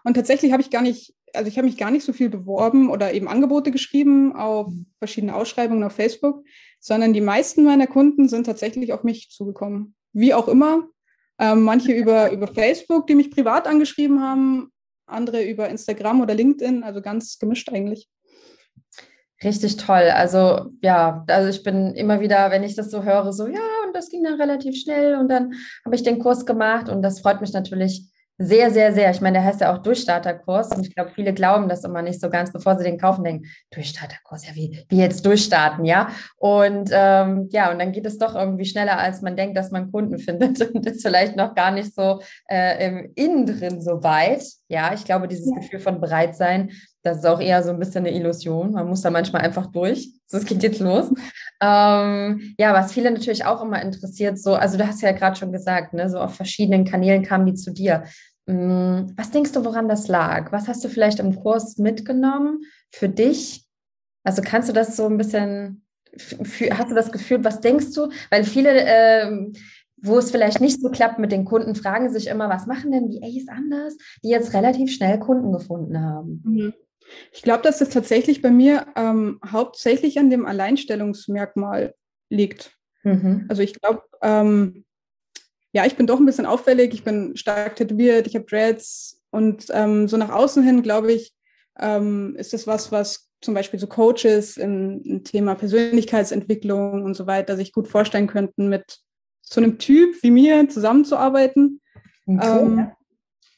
Und 0.04 0.14
tatsächlich 0.14 0.52
habe 0.52 0.62
ich 0.62 0.70
gar 0.70 0.84
nicht, 0.84 1.16
also 1.34 1.50
ich 1.50 1.58
habe 1.58 1.66
mich 1.66 1.78
gar 1.78 1.90
nicht 1.90 2.06
so 2.06 2.14
viel 2.14 2.30
beworben 2.30 2.92
oder 2.92 3.12
eben 3.14 3.28
Angebote 3.28 3.72
geschrieben 3.72 4.36
auf 4.36 4.68
mhm. 4.68 4.86
verschiedene 5.00 5.36
Ausschreibungen 5.36 5.84
auf 5.84 5.94
Facebook, 5.94 6.46
sondern 6.80 7.14
die 7.14 7.22
meisten 7.22 7.64
meiner 7.64 7.88
Kunden 7.88 8.30
sind 8.30 8.46
tatsächlich 8.46 8.94
auf 8.94 9.04
mich 9.04 9.32
zugekommen. 9.32 9.96
Wie 10.14 10.34
auch 10.34 10.48
immer, 10.48 10.88
ähm, 11.42 11.64
manche 11.64 11.92
über, 11.92 12.32
über 12.32 12.48
Facebook, 12.48 13.08
die 13.08 13.16
mich 13.16 13.32
privat 13.32 13.68
angeschrieben 13.68 14.22
haben, 14.22 14.72
andere 15.08 15.44
über 15.44 15.68
Instagram 15.68 16.22
oder 16.22 16.36
LinkedIn, 16.36 16.84
also 16.84 17.02
ganz 17.02 17.40
gemischt 17.40 17.70
eigentlich. 17.70 18.08
Richtig 19.44 19.78
toll. 19.78 20.12
Also 20.14 20.70
ja, 20.82 21.26
also 21.28 21.50
ich 21.50 21.64
bin 21.64 21.96
immer 21.96 22.22
wieder, 22.22 22.52
wenn 22.52 22.62
ich 22.62 22.76
das 22.76 22.92
so 22.92 23.04
höre, 23.04 23.34
so 23.34 23.48
ja, 23.48 23.60
und 23.88 23.96
das 23.96 24.10
ging 24.10 24.24
dann 24.24 24.40
relativ 24.40 24.80
schnell 24.80 25.16
und 25.16 25.30
dann 25.30 25.56
habe 25.84 25.96
ich 25.96 26.04
den 26.04 26.20
Kurs 26.20 26.46
gemacht 26.46 26.90
und 26.90 27.02
das 27.02 27.22
freut 27.22 27.42
mich 27.42 27.52
natürlich 27.52 28.11
sehr, 28.38 28.72
sehr, 28.72 28.94
sehr. 28.94 29.12
Ich 29.12 29.22
meine, 29.22 29.40
der 29.40 29.44
heißt 29.46 29.62
ja 29.62 29.74
auch 29.74 29.80
Durchstarterkurs 29.80 30.72
und 30.72 30.88
ich 30.88 30.96
glaube, 30.96 31.12
viele 31.14 31.34
glauben 31.34 31.70
das 31.70 31.84
immer 31.84 32.02
nicht 32.02 32.20
so 32.20 32.30
ganz, 32.30 32.52
bevor 32.52 32.78
sie 32.78 32.84
den 32.84 32.98
kaufen, 32.98 33.24
denken, 33.24 33.48
Durchstarterkurs, 33.72 34.48
ja, 34.48 34.56
wie, 34.56 34.84
wie 34.90 34.98
jetzt 34.98 35.26
durchstarten, 35.26 35.86
ja. 35.86 36.10
Und 36.38 36.90
ähm, 36.92 37.50
ja, 37.52 37.72
und 37.72 37.80
dann 37.80 37.92
geht 37.92 38.06
es 38.06 38.18
doch 38.18 38.36
irgendwie 38.36 38.66
schneller, 38.66 38.98
als 38.98 39.22
man 39.22 39.36
denkt, 39.36 39.58
dass 39.58 39.72
man 39.72 39.92
Kunden 39.92 40.18
findet 40.20 40.62
und 40.74 40.86
ist 40.86 41.04
vielleicht 41.04 41.36
noch 41.36 41.54
gar 41.54 41.72
nicht 41.72 41.94
so 41.94 42.22
äh, 42.50 42.88
im 42.88 43.12
Innen 43.16 43.46
drin 43.46 43.82
so 43.82 44.04
weit. 44.04 44.44
Ja, 44.68 44.94
ich 44.94 45.06
glaube, 45.06 45.28
dieses 45.28 45.50
ja. 45.50 45.56
Gefühl 45.60 45.80
von 45.80 46.02
bereit 46.02 46.36
sein, 46.36 46.72
das 47.04 47.18
ist 47.18 47.26
auch 47.26 47.40
eher 47.40 47.64
so 47.64 47.72
ein 47.72 47.80
bisschen 47.80 48.06
eine 48.06 48.16
Illusion. 48.16 48.74
Man 48.74 48.88
muss 48.88 49.02
da 49.02 49.10
manchmal 49.10 49.42
einfach 49.42 49.68
durch. 49.68 50.12
So, 50.28 50.38
es 50.38 50.46
geht 50.46 50.62
jetzt 50.64 50.80
los. 50.80 51.12
Ähm, 51.62 52.56
ja, 52.58 52.74
was 52.74 52.94
viele 52.94 53.12
natürlich 53.12 53.46
auch 53.46 53.64
immer 53.64 53.82
interessiert, 53.82 54.40
so, 54.40 54.56
also 54.56 54.78
du 54.78 54.88
hast 54.88 55.02
ja 55.02 55.12
gerade 55.12 55.36
schon 55.36 55.52
gesagt, 55.52 55.94
ne, 55.94 56.10
so 56.10 56.20
auf 56.20 56.36
verschiedenen 56.36 56.86
Kanälen 56.86 57.24
kamen 57.24 57.46
die 57.46 57.56
zu 57.56 57.72
dir. 57.72 58.04
Mm, 58.46 59.12
was 59.16 59.32
denkst 59.32 59.52
du, 59.52 59.66
woran 59.66 59.88
das 59.88 60.08
lag? 60.08 60.52
Was 60.52 60.68
hast 60.68 60.84
du 60.84 60.90
vielleicht 60.90 61.20
im 61.20 61.36
Kurs 61.36 61.78
mitgenommen 61.78 62.62
für 62.92 63.10
dich? 63.10 63.66
Also 64.24 64.42
kannst 64.44 64.70
du 64.70 64.74
das 64.74 64.96
so 64.96 65.08
ein 65.08 65.18
bisschen, 65.18 65.86
hast 66.72 66.92
du 66.92 66.96
das 66.96 67.12
Gefühl, 67.12 67.44
was 67.44 67.62
denkst 67.62 67.94
du? 67.94 68.10
Weil 68.30 68.44
viele, 68.44 68.72
ähm, 68.74 69.54
wo 69.98 70.18
es 70.18 70.32
vielleicht 70.32 70.62
nicht 70.62 70.82
so 70.82 70.90
klappt 70.90 71.20
mit 71.20 71.32
den 71.32 71.46
Kunden, 71.46 71.76
fragen 71.76 72.12
sich 72.12 72.28
immer, 72.28 72.50
was 72.50 72.66
machen 72.66 72.92
denn 72.92 73.10
die 73.10 73.22
A's 73.24 73.48
anders, 73.48 73.98
die 74.24 74.30
jetzt 74.30 74.54
relativ 74.54 74.92
schnell 74.92 75.20
Kunden 75.20 75.52
gefunden 75.52 76.00
haben? 76.00 76.42
Mhm. 76.44 76.74
Ich 77.32 77.42
glaube, 77.42 77.64
dass 77.64 77.80
das 77.80 77.90
tatsächlich 77.90 78.42
bei 78.42 78.52
mir 78.52 78.88
ähm, 78.96 79.40
hauptsächlich 79.46 80.20
an 80.20 80.30
dem 80.30 80.46
Alleinstellungsmerkmal 80.46 81.94
liegt. 82.30 82.78
Mhm. 83.04 83.46
Also 83.50 83.62
ich 83.62 83.80
glaube, 83.80 84.04
ähm, 84.22 84.86
ja, 85.74 85.86
ich 85.86 85.96
bin 85.96 86.08
doch 86.08 86.20
ein 86.20 86.26
bisschen 86.26 86.46
auffällig, 86.46 86.94
ich 86.94 87.04
bin 87.04 87.36
stark 87.36 87.76
tätowiert, 87.76 88.28
ich 88.28 88.36
habe 88.36 88.46
Dreads 88.46 89.22
und 89.30 89.68
ähm, 89.72 90.08
so 90.08 90.18
nach 90.18 90.30
außen 90.30 90.64
hin, 90.64 90.82
glaube 90.82 91.14
ich, 91.14 91.34
ähm, 91.80 92.36
ist 92.38 92.54
das 92.54 92.68
was, 92.68 92.92
was 92.92 93.30
zum 93.42 93.54
Beispiel 93.54 93.80
so 93.80 93.88
Coaches 93.88 94.58
im, 94.58 95.02
im, 95.04 95.24
Thema 95.24 95.56
Persönlichkeitsentwicklung 95.56 97.04
und 97.04 97.16
so 97.16 97.26
weiter 97.26 97.56
sich 97.56 97.72
gut 97.72 97.88
vorstellen 97.88 98.28
könnten, 98.28 98.70
mit 98.70 99.00
so 99.42 99.62
einem 99.62 99.80
Typ 99.80 100.22
wie 100.22 100.32
mir 100.32 100.70
zusammenzuarbeiten. 100.70 101.82
Okay. 102.28 102.92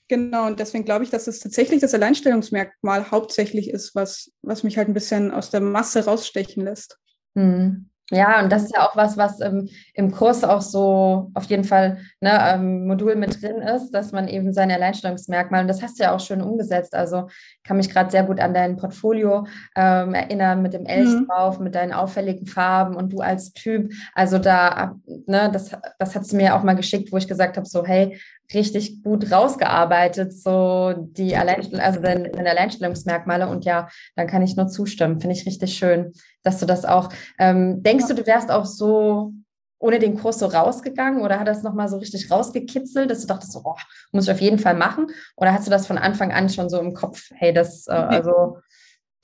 Ähm, 0.10 0.30
genau, 0.32 0.48
und 0.48 0.60
deswegen 0.60 0.86
glaube 0.86 1.04
ich, 1.04 1.10
dass 1.10 1.28
es 1.28 1.40
tatsächlich 1.40 1.82
das 1.82 1.94
Alleinstellungsmerkmal 1.94 3.12
hauptsächlich 3.12 3.70
ist, 3.70 3.96
was, 3.96 4.32
was 4.42 4.64
mich 4.64 4.78
halt 4.78 4.88
ein 4.88 4.94
bisschen 4.94 5.32
aus 5.32 5.50
der 5.50 5.62
Masse 5.62 6.06
rausstechen 6.06 6.64
lässt. 6.64 6.98
Mhm. 7.34 7.90
Ja, 8.12 8.44
und 8.44 8.52
das 8.52 8.64
ist 8.64 8.76
ja 8.76 8.86
auch 8.86 8.98
was, 8.98 9.16
was 9.16 9.40
im, 9.40 9.70
im 9.94 10.12
Kurs 10.12 10.44
auch 10.44 10.62
so 10.62 11.32
auf 11.34 11.46
jeden 11.46 11.64
Fall 11.64 12.00
ne, 12.20 12.38
ähm, 12.54 12.86
Modul 12.86 13.16
mit 13.16 13.42
drin 13.42 13.62
ist, 13.62 13.92
dass 13.92 14.12
man 14.12 14.28
eben 14.28 14.52
seine 14.52 14.76
Alleinstellungsmerkmale, 14.76 15.62
und 15.64 15.68
das 15.68 15.82
hast 15.82 15.98
du 15.98 16.04
ja 16.04 16.14
auch 16.14 16.20
schön 16.20 16.42
umgesetzt. 16.42 16.94
Also 16.94 17.30
kann 17.64 17.78
mich 17.78 17.90
gerade 17.90 18.12
sehr 18.12 18.24
gut 18.24 18.42
an 18.42 18.54
dein 18.54 18.76
Portfolio 18.76 19.48
ähm, 19.76 20.14
erinnern 20.14 20.62
mit 20.62 20.74
dem 20.74 20.86
Elch 20.86 21.10
mhm. 21.10 21.28
drauf, 21.28 21.60
mit 21.60 21.76
deinen 21.76 21.94
auffälligen 21.94 22.46
Farben 22.46 22.96
und 22.96 23.14
du 23.14 23.22
als 23.22 23.54
Typ. 23.54 23.94
Also 24.14 24.38
da, 24.38 24.96
ne, 25.26 25.50
das, 25.52 25.72
das 25.98 26.14
hat 26.14 26.30
du 26.30 26.36
mir 26.36 26.56
auch 26.56 26.64
mal 26.64 26.76
geschickt, 26.76 27.12
wo 27.12 27.18
ich 27.18 27.28
gesagt 27.28 27.56
habe, 27.56 27.66
so, 27.66 27.86
hey, 27.86 28.20
richtig 28.54 29.04
gut 29.04 29.32
rausgearbeitet, 29.32 30.34
so 30.34 30.94
die 30.98 31.36
Alleinstellung, 31.36 31.84
also 31.84 32.02
deine, 32.02 32.30
deine 32.30 32.50
Alleinstellungsmerkmale. 32.50 33.48
Und 33.48 33.66
ja, 33.66 33.90
dann 34.16 34.28
kann 34.28 34.42
ich 34.42 34.56
nur 34.56 34.68
zustimmen. 34.68 35.20
Finde 35.20 35.36
ich 35.36 35.46
richtig 35.46 35.78
schön, 35.78 36.14
dass 36.44 36.60
du 36.60 36.66
das 36.66 36.86
auch. 36.86 37.10
Ähm, 37.40 37.84
denkst 37.84 38.08
du, 38.08 38.16
du 38.16 38.26
wärst 38.26 38.52
auch 38.52 38.66
so 38.66 39.34
ohne 39.80 40.00
den 40.00 40.18
Kurs 40.18 40.40
so 40.40 40.46
rausgegangen 40.46 41.22
oder 41.22 41.40
hat 41.40 41.48
das 41.48 41.62
nochmal 41.62 41.90
so 41.90 41.98
richtig 41.98 42.32
rausgekitzelt, 42.32 43.12
dass 43.12 43.20
du 43.20 43.28
dachtest, 43.28 43.58
oh, 43.62 43.76
muss 44.14 44.26
ich 44.26 44.32
auf 44.32 44.40
jeden 44.40 44.58
Fall 44.58 44.76
machen? 44.76 45.08
Oder 45.36 45.54
hast 45.54 45.68
du 45.68 45.72
das 45.72 45.86
von 45.86 45.98
Anfang 45.98 46.32
an 46.32 46.48
schon 46.48 46.70
so 46.70 46.80
im 46.80 46.94
Kopf, 46.94 47.30
hey, 47.34 47.54
das, 47.54 47.88
äh, 47.88 47.92
also 47.92 48.60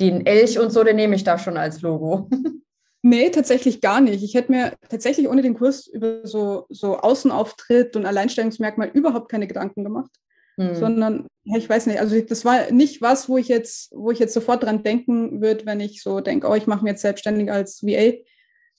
den 0.01 0.25
Elch 0.25 0.59
und 0.59 0.71
so, 0.71 0.83
den 0.83 0.97
nehme 0.97 1.15
ich 1.15 1.23
da 1.23 1.37
schon 1.37 1.55
als 1.55 1.81
Logo? 1.81 2.29
Nee, 3.01 3.29
tatsächlich 3.29 3.79
gar 3.79 4.01
nicht. 4.01 4.23
Ich 4.23 4.33
hätte 4.33 4.51
mir 4.51 4.73
tatsächlich 4.89 5.29
ohne 5.29 5.41
den 5.41 5.53
Kurs 5.53 5.87
über 5.87 6.27
so, 6.27 6.65
so 6.69 6.97
Außenauftritt 6.97 7.95
und 7.95 8.05
Alleinstellungsmerkmal 8.05 8.89
überhaupt 8.93 9.29
keine 9.29 9.47
Gedanken 9.47 9.83
gemacht. 9.83 10.11
Hm. 10.57 10.75
Sondern, 10.75 11.27
ja, 11.45 11.57
ich 11.57 11.69
weiß 11.69 11.87
nicht, 11.87 11.99
also 11.99 12.19
das 12.19 12.43
war 12.43 12.71
nicht 12.71 13.01
was, 13.01 13.29
wo 13.29 13.37
ich 13.37 13.47
jetzt, 13.47 13.93
wo 13.95 14.11
ich 14.11 14.19
jetzt 14.19 14.33
sofort 14.33 14.63
dran 14.63 14.83
denken 14.83 15.41
würde, 15.41 15.65
wenn 15.65 15.79
ich 15.79 16.03
so 16.03 16.19
denke, 16.19 16.47
oh, 16.47 16.55
ich 16.55 16.67
mache 16.67 16.83
mich 16.83 16.91
jetzt 16.91 17.01
selbstständig 17.01 17.49
als 17.49 17.81
VA. 17.81 18.17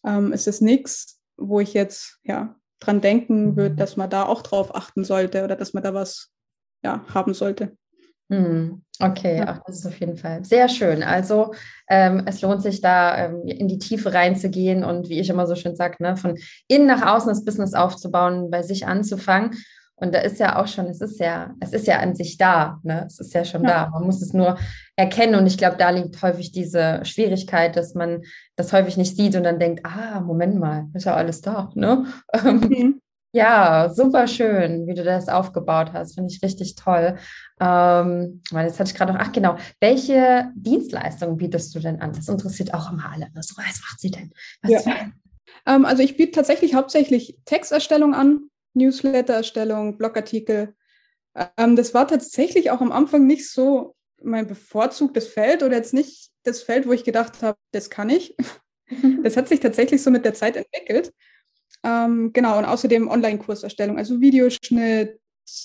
Ähm, 0.05 0.33
ist 0.33 0.47
das 0.47 0.61
nichts, 0.61 1.21
wo 1.39 1.61
ich 1.61 1.73
jetzt 1.73 2.19
ja 2.23 2.57
dran 2.81 3.00
denken 3.00 3.57
würde, 3.57 3.77
dass 3.77 3.97
man 3.97 4.11
da 4.11 4.25
auch 4.25 4.43
drauf 4.43 4.75
achten 4.75 5.05
sollte 5.05 5.45
oder 5.45 5.57
dass 5.57 5.73
man 5.73 5.83
da 5.83 5.95
was 5.95 6.31
ja, 6.83 7.05
haben 7.09 7.33
sollte. 7.33 7.77
Hm, 8.31 8.83
okay, 9.01 9.39
ja. 9.39 9.45
Ach, 9.49 9.61
das 9.67 9.79
ist 9.81 9.87
auf 9.87 9.99
jeden 9.99 10.17
Fall 10.17 10.45
sehr 10.45 10.69
schön. 10.69 11.03
Also 11.03 11.53
ähm, 11.89 12.23
es 12.27 12.41
lohnt 12.43 12.63
sich 12.63 12.81
da 12.81 13.27
ähm, 13.27 13.43
in 13.47 13.67
die 13.67 13.79
Tiefe 13.79 14.15
reinzugehen 14.15 14.85
und 14.85 15.09
wie 15.09 15.19
ich 15.19 15.29
immer 15.29 15.47
so 15.47 15.57
schön 15.57 15.75
sage, 15.75 15.97
ne, 15.99 16.17
von 16.17 16.39
innen 16.69 16.87
nach 16.87 17.15
außen 17.15 17.29
das 17.29 17.45
Business 17.45 17.75
aufzubauen, 17.75 18.51
bei 18.51 18.63
sich 18.63 18.87
anzufangen. 18.87 19.51
Und 19.97 20.15
da 20.15 20.21
ist 20.21 20.39
ja 20.39 20.59
auch 20.59 20.67
schon, 20.67 20.87
es 20.87 21.03
ist 21.03 21.21
ja, 21.21 21.55
es 21.61 21.75
ist 21.75 21.87
ja 21.87 21.99
an 21.99 22.15
sich 22.15 22.39
da, 22.39 22.81
ne? 22.83 23.05
Es 23.07 23.21
ist 23.21 23.35
ja 23.35 23.45
schon 23.45 23.65
ja. 23.65 23.85
da. 23.85 23.91
Man 23.91 24.05
muss 24.05 24.23
es 24.23 24.33
nur 24.33 24.57
erkennen. 24.97 25.35
Und 25.35 25.47
ich 25.47 25.59
glaube, 25.59 25.77
da 25.77 25.91
liegt 25.91 26.23
häufig 26.23 26.53
diese 26.53 27.01
Schwierigkeit, 27.05 27.77
dass 27.77 27.95
man 27.95 28.23
das 28.57 28.73
häufig 28.73 28.97
nicht 28.97 29.15
sieht 29.15 29.37
und 29.37 29.43
dann 29.43 29.59
denkt, 29.59 29.85
ah, 29.85 30.21
Moment 30.21 30.59
mal, 30.59 30.87
ist 30.95 31.05
ja 31.05 31.17
alles 31.17 31.43
da, 31.43 31.71
ne? 31.75 32.07
Mhm. 32.43 33.01
Ja, 33.33 33.91
super 33.95 34.27
schön, 34.27 34.89
wie 34.89 34.95
du 34.95 35.05
das 35.05 35.29
aufgebaut 35.29 35.93
hast. 35.93 36.15
Finde 36.15 36.33
ich 36.33 36.43
richtig 36.43 36.75
toll. 36.75 37.17
Ähm, 37.61 38.43
weil 38.50 38.67
jetzt 38.67 38.81
hatte 38.81 38.90
ich 38.90 38.97
gerade 38.97 39.12
noch, 39.12 39.21
ach 39.21 39.33
genau, 39.33 39.57
welche 39.81 40.50
Dienstleistungen 40.55 41.37
bietest 41.37 41.75
du 41.75 41.81
denn 41.81 42.00
an? 42.00 42.12
Das 42.12 42.29
interessiert 42.29 42.73
auch 42.73 42.90
immer 42.90 43.12
alle. 43.12 43.31
Ne? 43.35 43.43
So, 43.43 43.55
was 43.57 43.81
macht 43.81 44.00
sie 44.00 44.11
denn? 44.11 44.33
Ja. 44.67 44.81
Ähm, 45.67 45.85
also 45.85 46.02
ich 46.02 46.17
biete 46.17 46.33
tatsächlich 46.33 46.75
hauptsächlich 46.75 47.38
Texterstellung 47.45 48.14
an, 48.14 48.49
Newslettererstellung, 48.75 49.99
Blogartikel. 49.99 50.75
Ähm, 51.57 51.76
das 51.76 51.93
war 51.93 52.09
tatsächlich 52.09 52.71
auch 52.71 52.81
am 52.81 52.93
Anfang 52.93 53.26
nicht 53.26 53.50
so 53.50 53.95
mein 54.23 54.47
bevorzugtes 54.47 55.29
Feld 55.29 55.62
oder 55.62 55.76
jetzt 55.76 55.95
nicht 55.95 56.31
das 56.45 56.62
Feld, 56.62 56.87
wo 56.87 56.93
ich 56.93 57.05
gedacht 57.05 57.43
habe, 57.43 57.59
das 57.73 57.90
kann 57.90 58.11
ich. 58.11 58.37
Das 59.23 59.37
hat 59.37 59.47
sich 59.47 59.61
tatsächlich 59.61 60.02
so 60.02 60.11
mit 60.11 60.25
der 60.25 60.35
Zeit 60.35 60.57
entwickelt. 60.57 61.12
Ähm, 61.85 62.33
genau, 62.33 62.59
und 62.59 62.64
außerdem 62.64 63.07
Online-Kurserstellung, 63.07 63.99
also 63.99 64.21
Videoschnitt, 64.21 65.21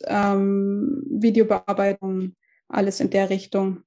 ähm, 0.06 1.04
Videobearbeitung, 1.10 2.36
alles 2.68 3.00
in 3.00 3.10
der 3.10 3.30
Richtung. 3.30 3.84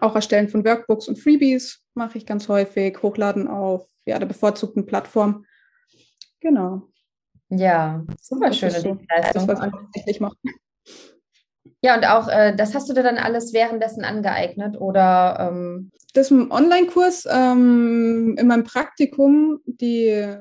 Auch 0.00 0.14
Erstellen 0.14 0.48
von 0.48 0.64
Workbooks 0.64 1.08
und 1.08 1.18
Freebies 1.18 1.82
mache 1.94 2.18
ich 2.18 2.26
ganz 2.26 2.48
häufig, 2.48 3.02
hochladen 3.02 3.48
auf 3.48 3.88
ja, 4.04 4.18
der 4.18 4.26
bevorzugten 4.26 4.86
Plattform. 4.86 5.44
Genau. 6.40 6.82
Ja, 7.50 8.04
super 8.20 8.52
schöne 8.52 8.72
so, 8.72 8.94
Dienstleistung. 8.94 9.46
Das, 9.46 9.48
was 9.48 9.66
ich 9.66 9.72
tatsächlich 9.72 10.20
mache. 10.20 10.36
Ja, 11.80 11.96
und 11.96 12.04
auch, 12.06 12.28
äh, 12.28 12.54
das 12.54 12.74
hast 12.74 12.88
du 12.88 12.94
dir 12.94 13.02
dann 13.02 13.18
alles 13.18 13.52
währenddessen 13.52 14.04
angeeignet 14.04 14.80
oder? 14.80 15.48
Ähm 15.50 15.90
das 16.14 16.30
im 16.30 16.50
Online-Kurs, 16.50 17.28
ähm, 17.30 18.34
in 18.38 18.46
meinem 18.46 18.64
Praktikum, 18.64 19.60
die, 19.66 20.34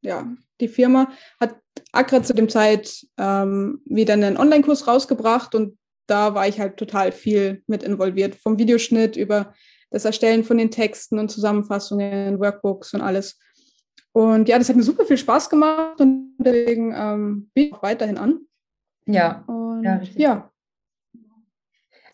ja, 0.00 0.26
die 0.60 0.68
Firma 0.68 1.10
hat 1.40 1.56
gerade 1.92 2.24
zu 2.24 2.34
dem 2.34 2.48
Zeit 2.48 3.06
ähm, 3.18 3.80
wieder 3.84 4.14
einen 4.14 4.36
Online-Kurs 4.36 4.86
rausgebracht 4.86 5.54
und 5.54 5.78
da 6.06 6.34
war 6.34 6.48
ich 6.48 6.58
halt 6.58 6.76
total 6.76 7.12
viel 7.12 7.62
mit 7.66 7.82
involviert, 7.82 8.34
vom 8.34 8.58
Videoschnitt 8.58 9.16
über 9.16 9.54
das 9.90 10.04
Erstellen 10.04 10.44
von 10.44 10.58
den 10.58 10.70
Texten 10.70 11.18
und 11.18 11.30
Zusammenfassungen, 11.30 12.40
Workbooks 12.40 12.94
und 12.94 13.00
alles. 13.00 13.38
Und 14.12 14.48
ja, 14.48 14.58
das 14.58 14.68
hat 14.68 14.76
mir 14.76 14.82
super 14.82 15.04
viel 15.04 15.18
Spaß 15.18 15.50
gemacht 15.50 16.00
und 16.00 16.34
deswegen 16.38 16.92
ähm, 16.96 17.50
biete 17.54 17.68
ich 17.68 17.74
auch 17.74 17.82
weiterhin 17.82 18.18
an. 18.18 18.40
Ja. 19.06 19.44
Und 19.46 19.84
ja. 19.84 20.00
ja. 20.16 20.50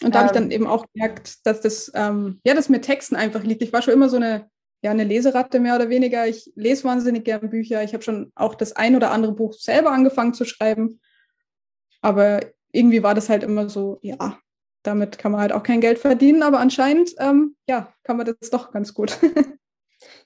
Und 0.03 0.15
da 0.15 0.21
ähm, 0.21 0.25
habe 0.25 0.27
ich 0.27 0.33
dann 0.33 0.51
eben 0.51 0.67
auch 0.67 0.85
gemerkt, 0.93 1.47
dass 1.47 1.61
das, 1.63 1.91
ähm, 1.95 2.41
ja, 2.45 2.55
das 2.55 2.69
mit 2.69 2.83
Texten 2.83 3.17
einfach 3.17 3.43
liegt. 3.43 3.63
Ich 3.63 3.73
war 3.73 3.81
schon 3.81 3.95
immer 3.95 4.11
so 4.11 4.17
eine 4.17 4.51
ja, 4.87 4.93
eine 4.93 5.03
Leseratte 5.03 5.59
mehr 5.59 5.75
oder 5.75 5.89
weniger. 5.89 6.29
Ich 6.29 6.53
lese 6.55 6.85
wahnsinnig 6.85 7.25
gerne 7.25 7.49
Bücher. 7.49 7.83
Ich 7.83 7.93
habe 7.93 8.05
schon 8.05 8.31
auch 8.37 8.55
das 8.55 8.71
ein 8.77 8.95
oder 8.95 9.11
andere 9.11 9.33
Buch 9.33 9.53
selber 9.53 9.91
angefangen 9.91 10.33
zu 10.33 10.45
schreiben. 10.45 11.01
Aber 12.03 12.39
irgendwie 12.71 13.03
war 13.03 13.17
das 13.17 13.29
halt 13.29 13.43
immer 13.43 13.69
so, 13.69 13.99
ja, 14.03 14.39
damit 14.85 15.19
kann 15.19 15.33
man 15.33 15.41
halt 15.41 15.51
auch 15.51 15.65
kein 15.65 15.81
Geld 15.81 15.99
verdienen, 15.99 16.45
aber 16.45 16.61
anscheinend, 16.61 17.11
ähm, 17.19 17.57
ja, 17.69 17.93
kann 18.05 18.17
man 18.17 18.27
das 18.27 18.51
doch 18.51 18.71
ganz 18.71 18.95
gut. 18.95 19.19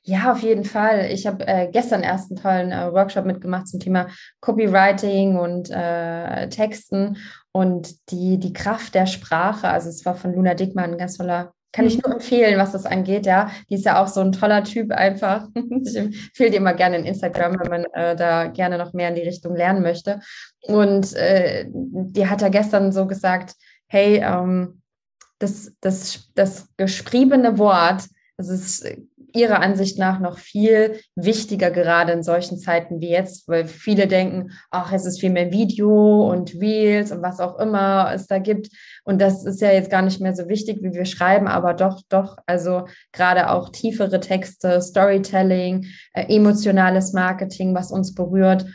Ja, 0.03 0.33
auf 0.33 0.41
jeden 0.41 0.65
Fall. 0.65 1.11
Ich 1.13 1.27
habe 1.27 1.47
äh, 1.47 1.69
gestern 1.71 2.03
erst 2.03 2.31
einen 2.31 2.41
tollen 2.41 2.73
äh, 2.73 2.93
Workshop 2.93 3.25
mitgemacht 3.25 3.69
zum 3.69 3.81
Thema 3.81 4.09
Copywriting 4.41 5.37
und 5.37 5.71
äh, 5.71 6.49
Texten. 6.49 7.19
und 7.53 8.11
die, 8.11 8.39
die 8.39 8.53
Kraft 8.53 8.95
der 8.95 9.07
Sprache. 9.07 9.69
Also 9.69 9.89
es 9.89 10.05
war 10.05 10.17
von 10.17 10.35
Luna 10.35 10.55
Dickmann 10.55 10.93
ein 10.93 10.99
ganz 10.99 11.17
toller 11.17 11.55
kann 11.73 11.87
ich 11.87 11.97
mhm. 11.97 12.03
nur 12.05 12.15
empfehlen, 12.15 12.59
was 12.59 12.73
das 12.73 12.87
angeht, 12.87 13.27
ja. 13.27 13.51
Die 13.69 13.75
ist 13.75 13.85
ja 13.85 14.03
auch 14.03 14.09
so 14.09 14.21
ein 14.21 14.33
toller 14.33 14.65
Typ 14.65 14.93
einfach. 14.93 15.49
Ich 15.83 15.97
empfehle 15.97 16.51
dir 16.51 16.57
immer 16.57 16.75
gerne 16.75 16.99
in 16.99 17.07
Instagram, 17.07 17.59
wenn 17.61 17.71
man 17.71 17.85
äh, 17.93 18.15
da 18.17 18.47
gerne 18.47 18.77
noch 18.77 18.93
mehr 18.93 19.09
in 19.09 19.15
die 19.15 19.23
Richtung 19.23 19.57
lernen 19.57 19.83
möchte. 19.83 20.21
Und 20.63 21.15
äh, 21.15 21.67
die 21.69 22.29
hat 22.29 22.43
ja 22.43 22.49
gestern 22.49 22.93
so 22.93 23.07
gesagt, 23.07 23.55
hey, 23.87 24.23
ähm, 24.23 24.83
das, 25.39 25.73
das, 25.81 26.31
das 26.35 26.69
geschriebene 26.77 27.59
Wort, 27.59 28.05
das 28.37 28.49
ist 28.49 28.97
ihrer 29.35 29.61
Ansicht 29.61 29.99
nach 29.99 30.21
noch 30.21 30.39
viel 30.39 31.01
wichtiger, 31.15 31.71
gerade 31.71 32.13
in 32.13 32.23
solchen 32.23 32.59
Zeiten 32.59 33.01
wie 33.01 33.11
jetzt, 33.11 33.49
weil 33.49 33.67
viele 33.67 34.07
denken, 34.07 34.51
ach, 34.71 34.93
es 34.93 35.07
ist 35.07 35.21
viel 35.21 35.31
mehr 35.31 35.53
Video 35.53 36.31
und 36.31 36.55
Reels 36.55 37.13
und 37.13 37.23
was 37.23 37.41
auch 37.41 37.59
immer 37.59 38.11
es 38.15 38.27
da 38.27 38.39
gibt. 38.39 38.69
Und 39.05 39.21
das 39.21 39.45
ist 39.45 39.61
ja 39.61 39.73
jetzt 39.73 39.91
gar 39.91 40.03
nicht 40.03 40.21
mehr 40.21 40.35
so 40.35 40.49
wichtig, 40.49 40.79
wie 40.83 40.93
wir 40.93 41.05
schreiben, 41.05 41.49
aber 41.49 41.75
doch, 41.75 42.03
doch, 42.09 42.37
also 42.47 42.87
gerade 43.13 43.51
auch 43.51 43.71
tiefere 43.71 44.21
Texte, 44.21 44.81
Storytelling, 44.81 45.87
äh, 46.13 46.35
emotionales 46.35 47.13
Marketing, 47.13 47.75
was 47.75 47.91
uns 47.91 48.15
berührt. 48.15 48.67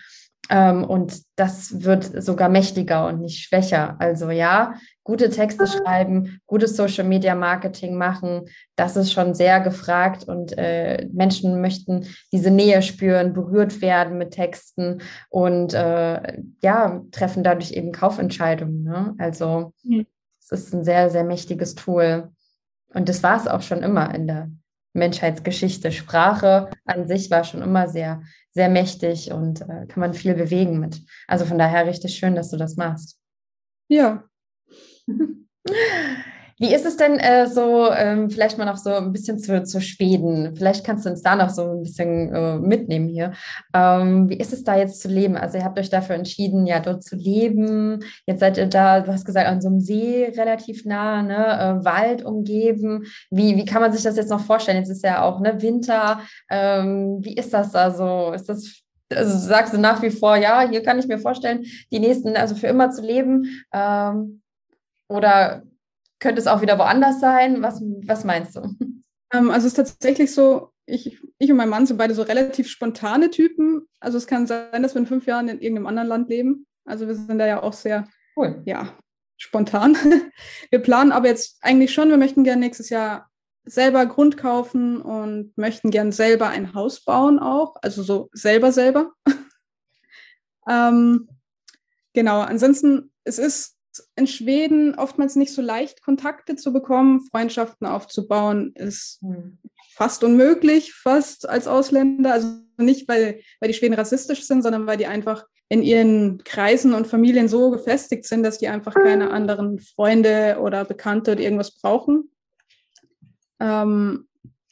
Ähm, 0.50 0.84
und 0.84 1.22
das 1.36 1.84
wird 1.84 2.24
sogar 2.24 2.50
mächtiger 2.50 3.08
und 3.08 3.22
nicht 3.22 3.44
schwächer. 3.46 3.96
Also 4.00 4.30
ja, 4.30 4.76
gute 5.06 5.30
Texte 5.30 5.68
schreiben, 5.68 6.42
gutes 6.48 6.76
Social 6.76 7.06
Media 7.06 7.36
Marketing 7.36 7.96
machen, 7.96 8.50
das 8.76 8.98
ist 8.98 9.14
schon 9.14 9.34
sehr 9.36 9.62
gefragt 9.62 10.26
und 10.26 10.58
äh, 10.58 11.08
Menschen 11.14 11.62
möchten 11.62 12.08
diese 12.34 12.52
Nähe 12.52 12.82
spüren, 12.82 13.34
berührt 13.34 13.82
werden 13.82 14.18
mit 14.18 14.32
Texten 14.32 15.02
und 15.30 15.74
äh, 15.74 16.42
ja, 16.62 17.02
treffen 17.12 17.44
dadurch 17.44 17.72
eben 17.72 17.92
Kaufentscheidungen. 17.92 18.84
Ne? 18.84 19.16
Also 19.20 19.74
mhm. 19.84 20.08
es 20.42 20.52
ist 20.52 20.74
ein 20.74 20.84
sehr, 20.84 21.10
sehr 21.12 21.24
mächtiges 21.24 21.76
Tool. 21.76 22.32
Und 22.94 23.08
das 23.08 23.22
war 23.22 23.38
es 23.38 23.48
auch 23.48 23.62
schon 23.62 23.84
immer 23.84 24.14
in 24.14 24.26
der 24.26 24.50
Menschheitsgeschichte. 24.94 25.92
Sprache 25.92 26.72
an 26.86 27.08
sich 27.08 27.30
war 27.30 27.44
schon 27.44 27.62
immer 27.62 27.88
sehr, 27.88 28.24
sehr 28.54 28.70
mächtig 28.70 29.32
und 29.32 29.62
äh, 29.62 29.86
kann 29.86 30.00
man 30.00 30.14
viel 30.16 30.34
bewegen 30.34 30.80
mit. 30.80 31.00
Also 31.28 31.46
von 31.46 31.60
daher 31.60 31.86
richtig 31.86 32.16
schön, 32.16 32.34
dass 32.34 32.50
du 32.50 32.58
das 32.58 32.76
machst. 32.76 33.20
Ja. 33.88 34.24
Wie 36.58 36.74
ist 36.74 36.86
es 36.86 36.96
denn 36.96 37.20
äh, 37.20 37.48
so, 37.48 37.92
ähm, 37.92 38.30
vielleicht 38.30 38.58
mal 38.58 38.64
noch 38.64 38.78
so 38.78 38.90
ein 38.92 39.12
bisschen 39.12 39.40
zu, 39.40 39.62
zu 39.64 39.82
Schweden? 39.82 40.56
Vielleicht 40.56 40.86
kannst 40.86 41.06
du 41.06 41.10
uns 41.10 41.22
da 41.22 41.36
noch 41.36 41.50
so 41.50 41.70
ein 41.70 41.84
bisschen 41.84 42.34
äh, 42.34 42.58
mitnehmen 42.60 43.10
hier. 43.10 43.34
Ähm, 43.74 44.30
wie 44.30 44.38
ist 44.38 44.54
es 44.54 44.64
da 44.64 44.78
jetzt 44.78 45.02
zu 45.02 45.10
leben? 45.10 45.36
Also 45.36 45.58
ihr 45.58 45.66
habt 45.66 45.78
euch 45.78 45.90
dafür 45.90 46.16
entschieden, 46.16 46.66
ja, 46.66 46.80
dort 46.80 47.04
zu 47.04 47.18
leben. 47.18 48.00
Jetzt 48.26 48.40
seid 48.40 48.58
ihr 48.58 48.68
da, 48.68 49.02
du 49.02 49.12
hast 49.12 49.26
gesagt, 49.26 49.48
an 49.48 49.60
so 49.60 49.68
einem 49.68 49.82
See 49.82 50.32
relativ 50.38 50.86
nah, 50.86 51.24
ne? 51.24 51.82
Äh, 51.82 51.86
Wald 51.86 52.24
umgeben. 52.24 53.04
Wie, 53.30 53.58
wie 53.58 53.66
kann 53.66 53.82
man 53.82 53.92
sich 53.92 54.04
das 54.04 54.16
jetzt 54.16 54.30
noch 54.30 54.40
vorstellen? 54.40 54.78
Jetzt 54.78 54.90
ist 54.90 55.04
ja 55.04 55.24
auch 55.24 55.42
ne, 55.42 55.62
Winter. 55.62 56.22
Ähm, 56.50 57.18
wie 57.22 57.36
ist 57.36 57.54
das 57.54 57.72
da 57.72 57.92
so? 57.92 58.32
Ist 58.32 58.48
das 58.48 58.82
also 59.14 59.38
sagst 59.38 59.74
du 59.74 59.78
nach 59.78 60.02
wie 60.02 60.10
vor, 60.10 60.36
ja, 60.36 60.68
hier 60.68 60.82
kann 60.82 60.98
ich 60.98 61.08
mir 61.08 61.20
vorstellen, 61.20 61.66
die 61.92 62.00
nächsten, 62.00 62.36
also 62.36 62.56
für 62.56 62.68
immer 62.68 62.90
zu 62.90 63.04
leben. 63.04 63.64
Ähm, 63.72 64.42
oder 65.08 65.64
könnte 66.20 66.42
es 66.42 66.48
auch 66.48 66.62
wieder 66.62 66.78
woanders 66.78 67.20
sein? 67.20 67.62
Was, 67.62 67.82
was 68.06 68.24
meinst 68.24 68.56
du? 68.56 68.62
Ähm, 69.34 69.50
also 69.50 69.68
es 69.68 69.74
ist 69.74 69.76
tatsächlich 69.76 70.34
so, 70.34 70.72
ich, 70.86 71.20
ich 71.40 71.52
und 71.52 71.58
mein 71.58 71.70
Mann 71.70 71.86
sind 71.86 71.98
beide 71.98 72.14
so 72.14 72.22
relativ 72.22 72.70
spontane 72.70 73.30
Typen. 73.30 73.88
Also 74.00 74.18
es 74.18 74.28
kann 74.28 74.48
sein, 74.48 74.84
dass 74.84 74.96
wir 74.96 75.02
in 75.02 75.08
fünf 75.08 75.26
Jahren 75.26 75.48
in 75.48 75.60
irgendeinem 75.60 75.88
anderen 75.88 76.08
Land 76.08 76.30
leben. 76.30 76.68
Also 76.86 77.08
wir 77.08 77.16
sind 77.16 77.40
da 77.40 77.48
ja 77.48 77.64
auch 77.64 77.74
sehr, 77.74 78.08
cool. 78.38 78.62
ja, 78.66 78.98
spontan. 79.38 79.98
Wir 80.70 80.80
planen 80.80 81.12
aber 81.12 81.28
jetzt 81.28 81.58
eigentlich 81.62 81.94
schon, 81.94 82.10
wir 82.10 82.18
möchten 82.18 82.44
gerne 82.44 82.62
nächstes 82.62 82.90
Jahr 82.90 83.30
selber 83.66 84.06
Grund 84.06 84.38
kaufen 84.38 85.02
und 85.02 85.58
möchten 85.58 85.92
gern 85.92 86.12
selber 86.12 86.50
ein 86.50 86.74
Haus 86.74 87.04
bauen 87.04 87.40
auch, 87.40 87.76
also 87.82 88.04
so 88.04 88.30
selber 88.32 88.72
selber. 88.72 89.14
ähm, 90.70 91.28
genau, 92.14 92.42
ansonsten, 92.42 93.12
es 93.24 93.40
ist 93.40 93.75
in 94.16 94.28
Schweden 94.28 94.96
oftmals 94.96 95.36
nicht 95.36 95.54
so 95.54 95.62
leicht, 95.62 96.02
Kontakte 96.02 96.56
zu 96.56 96.74
bekommen, 96.74 97.22
Freundschaften 97.30 97.88
aufzubauen, 97.88 98.74
ist 98.76 99.22
mhm. 99.22 99.58
fast 99.94 100.24
unmöglich, 100.24 100.94
fast 100.94 101.48
als 101.48 101.68
Ausländer. 101.68 102.34
Also 102.34 102.48
nicht, 102.78 103.08
weil, 103.08 103.42
weil 103.60 103.68
die 103.68 103.74
Schweden 103.74 103.94
rassistisch 103.94 104.46
sind, 104.46 104.62
sondern 104.62 104.88
weil 104.88 104.98
die 104.98 105.08
einfach 105.08 105.46
in 105.70 105.82
ihren 105.82 106.44
Kreisen 106.44 106.94
und 106.94 107.08
Familien 107.08 107.48
so 107.48 107.72
gefestigt 107.72 108.26
sind, 108.26 108.44
dass 108.44 108.60
die 108.60 108.68
einfach 108.68 108.94
keine 108.94 109.32
anderen 109.32 109.80
Freunde 109.80 110.58
oder 110.62 110.86
Bekannte 110.86 111.32
oder 111.32 111.42
irgendwas 111.42 111.72
brauchen. 111.72 112.30
Ähm, 113.60 114.28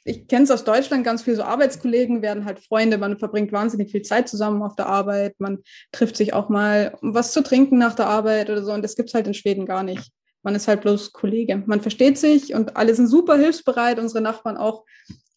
ich 0.05 0.27
kenne 0.27 0.43
es 0.43 0.51
aus 0.51 0.63
Deutschland 0.63 1.03
ganz 1.03 1.23
viel, 1.23 1.35
so 1.35 1.43
Arbeitskollegen 1.43 2.21
werden 2.21 2.45
halt 2.45 2.59
Freunde, 2.59 2.97
man 2.97 3.17
verbringt 3.17 3.51
wahnsinnig 3.51 3.91
viel 3.91 4.01
Zeit 4.01 4.27
zusammen 4.27 4.61
auf 4.61 4.75
der 4.75 4.87
Arbeit, 4.87 5.35
man 5.39 5.59
trifft 5.91 6.17
sich 6.17 6.33
auch 6.33 6.49
mal, 6.49 6.97
um 7.01 7.13
was 7.13 7.31
zu 7.31 7.41
trinken 7.41 7.77
nach 7.77 7.95
der 7.95 8.07
Arbeit 8.07 8.49
oder 8.49 8.63
so 8.63 8.73
und 8.73 8.83
das 8.83 8.95
gibt 8.95 9.09
es 9.09 9.15
halt 9.15 9.27
in 9.27 9.33
Schweden 9.33 9.65
gar 9.65 9.83
nicht. 9.83 10.11
Man 10.43 10.55
ist 10.55 10.67
halt 10.67 10.81
bloß 10.81 11.13
Kollege. 11.13 11.63
Man 11.65 11.81
versteht 11.81 12.17
sich 12.17 12.53
und 12.53 12.75
alle 12.75 12.93
sind 12.93 13.07
super 13.07 13.37
hilfsbereit, 13.37 13.97
unsere 13.97 14.21
Nachbarn 14.21 14.57
auch, 14.57 14.83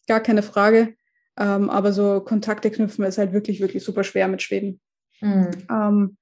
gar 0.07 0.19
keine 0.19 0.43
Frage. 0.43 0.95
Ähm, 1.37 1.69
aber 1.69 1.93
so 1.93 2.19
Kontakte 2.21 2.71
knüpfen 2.71 3.05
ist 3.05 3.17
halt 3.17 3.31
wirklich, 3.31 3.61
wirklich 3.61 3.83
super 3.83 4.03
schwer 4.03 4.27
mit 4.27 4.41
Schweden. 4.41 4.81
Mhm. 5.21 5.51
Ähm, 5.69 6.17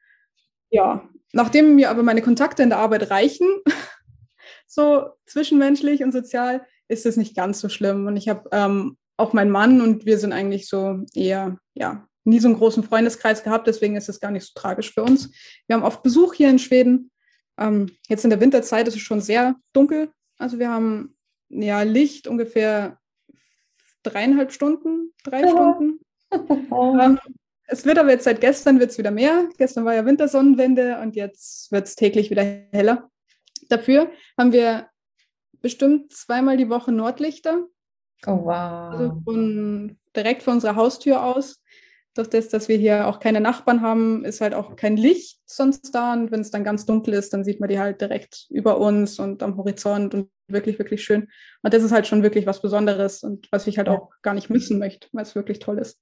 ja, 0.70 1.08
nachdem 1.32 1.76
mir 1.76 1.90
aber 1.90 2.04
meine 2.04 2.22
Kontakte 2.22 2.64
in 2.64 2.70
der 2.70 2.80
Arbeit 2.80 3.10
reichen, 3.10 3.48
so 4.68 5.08
zwischenmenschlich 5.26 6.04
und 6.04 6.12
sozial, 6.12 6.66
ist 6.88 7.06
es 7.06 7.18
nicht 7.18 7.36
ganz 7.36 7.60
so 7.60 7.70
schlimm. 7.70 8.08
Und 8.08 8.18
ich 8.18 8.30
habe 8.30 8.50
ähm, 8.52 8.98
auch 9.18 9.34
meinen 9.34 9.52
Mann 9.52 9.82
und 9.82 10.06
wir 10.06 10.18
sind 10.18 10.34
eigentlich 10.34 10.68
so 10.68 11.00
eher, 11.14 11.58
ja, 11.74 12.08
nie 12.26 12.40
so 12.40 12.48
einen 12.48 12.58
großen 12.58 12.84
Freundeskreis 12.84 13.44
gehabt, 13.44 13.68
deswegen 13.68 13.96
ist 13.96 14.10
es 14.10 14.20
gar 14.20 14.32
nicht 14.32 14.46
so 14.46 14.52
tragisch 14.56 14.94
für 14.94 15.04
uns. 15.04 15.32
Wir 15.68 15.76
haben 15.76 15.84
oft 15.84 16.04
Besuch 16.04 16.34
hier 16.34 16.50
in 16.50 16.60
Schweden. 16.60 17.12
Ähm, 17.58 17.92
jetzt 18.10 18.24
in 18.24 18.32
der 18.32 18.42
Winterzeit 18.42 18.88
ist 18.88 18.96
es 18.96 19.02
schon 19.02 19.22
sehr 19.22 19.56
dunkel. 19.74 20.10
Also 20.38 20.60
wir 20.60 20.70
haben 20.70 21.16
ja 21.50 21.84
Licht 21.84 22.28
ungefähr 22.28 22.98
dreieinhalb 24.04 24.52
Stunden, 24.52 25.14
drei 25.24 25.42
ja. 25.42 25.50
Stunden. 25.50 26.00
ähm, 27.02 27.20
es 27.68 27.86
wird 27.86 27.98
aber 27.98 28.10
jetzt 28.10 28.26
seit 28.26 28.42
gestern 28.42 28.80
wird's 28.80 28.98
wieder 28.98 29.12
mehr. 29.12 29.48
Gestern 29.58 29.86
war 29.86 29.96
ja 29.96 30.06
Wintersonnenwende 30.06 31.00
und 31.02 31.16
jetzt 31.16 31.72
wird 31.72 31.88
es 31.88 31.96
täglich 31.96 32.30
wieder 32.30 32.44
heller. 32.44 33.10
Dafür 33.70 34.12
haben 34.38 34.52
wir 34.52 34.90
bestimmt 35.66 36.14
zweimal 36.14 36.58
die 36.58 36.70
Woche 36.70 36.92
Nordlichter. 36.92 37.64
Oh, 38.28 38.46
wow. 38.46 38.94
Also 38.94 39.22
von, 39.24 39.98
direkt 40.16 40.44
vor 40.44 40.54
unserer 40.54 40.76
Haustür 40.76 41.24
aus. 41.24 41.64
Durch 42.14 42.30
das, 42.30 42.50
dass 42.50 42.68
wir 42.68 42.78
hier 42.78 43.08
auch 43.08 43.20
keine 43.20 43.42
Nachbarn 43.42 43.82
haben, 43.82 44.24
ist 44.26 44.42
halt 44.42 44.54
auch 44.54 44.76
kein 44.76 44.96
Licht 44.96 45.40
sonst 45.48 45.90
da. 45.96 46.14
Und 46.14 46.30
wenn 46.30 46.42
es 46.42 46.52
dann 46.52 46.64
ganz 46.64 46.86
dunkel 46.86 47.16
ist, 47.16 47.34
dann 47.34 47.44
sieht 47.44 47.60
man 47.60 47.68
die 47.68 47.80
halt 47.80 48.00
direkt 48.00 48.46
über 48.52 48.78
uns 48.78 49.18
und 49.18 49.42
am 49.42 49.58
Horizont 49.58 50.14
und 50.14 50.30
wirklich, 50.48 50.78
wirklich 50.78 51.04
schön. 51.04 51.30
Und 51.64 51.74
das 51.74 51.82
ist 51.82 51.92
halt 51.92 52.06
schon 52.06 52.22
wirklich 52.22 52.46
was 52.46 52.62
Besonderes 52.62 53.24
und 53.24 53.48
was 53.52 53.66
ich 53.66 53.80
halt 53.80 53.90
auch 53.90 54.12
gar 54.22 54.36
nicht 54.36 54.52
missen 54.52 54.78
möchte, 54.78 55.08
weil 55.14 55.24
es 55.24 55.34
wirklich 55.34 55.58
toll 55.58 55.80
ist. 55.80 56.00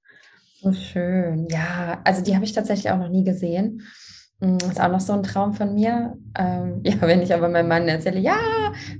So 0.60 0.74
schön. 0.74 1.48
Ja, 1.50 2.02
also 2.04 2.22
die 2.22 2.36
habe 2.36 2.44
ich 2.44 2.52
tatsächlich 2.52 2.92
auch 2.92 3.00
noch 3.00 3.08
nie 3.08 3.24
gesehen. 3.24 3.82
Mm, 4.44 4.58
ist 4.58 4.82
auch 4.82 4.90
noch 4.90 5.00
so 5.00 5.14
ein 5.14 5.24
Traum 5.24 5.54
von 5.54 5.74
mir. 5.74 6.18
Ähm, 6.38 6.82
ja, 6.84 7.00
wenn 7.02 7.22
ich 7.22 7.34
aber 7.34 7.48
meinem 7.48 7.70
Mann 7.70 7.88
erzähle, 7.88 8.20
ja, 8.20 8.38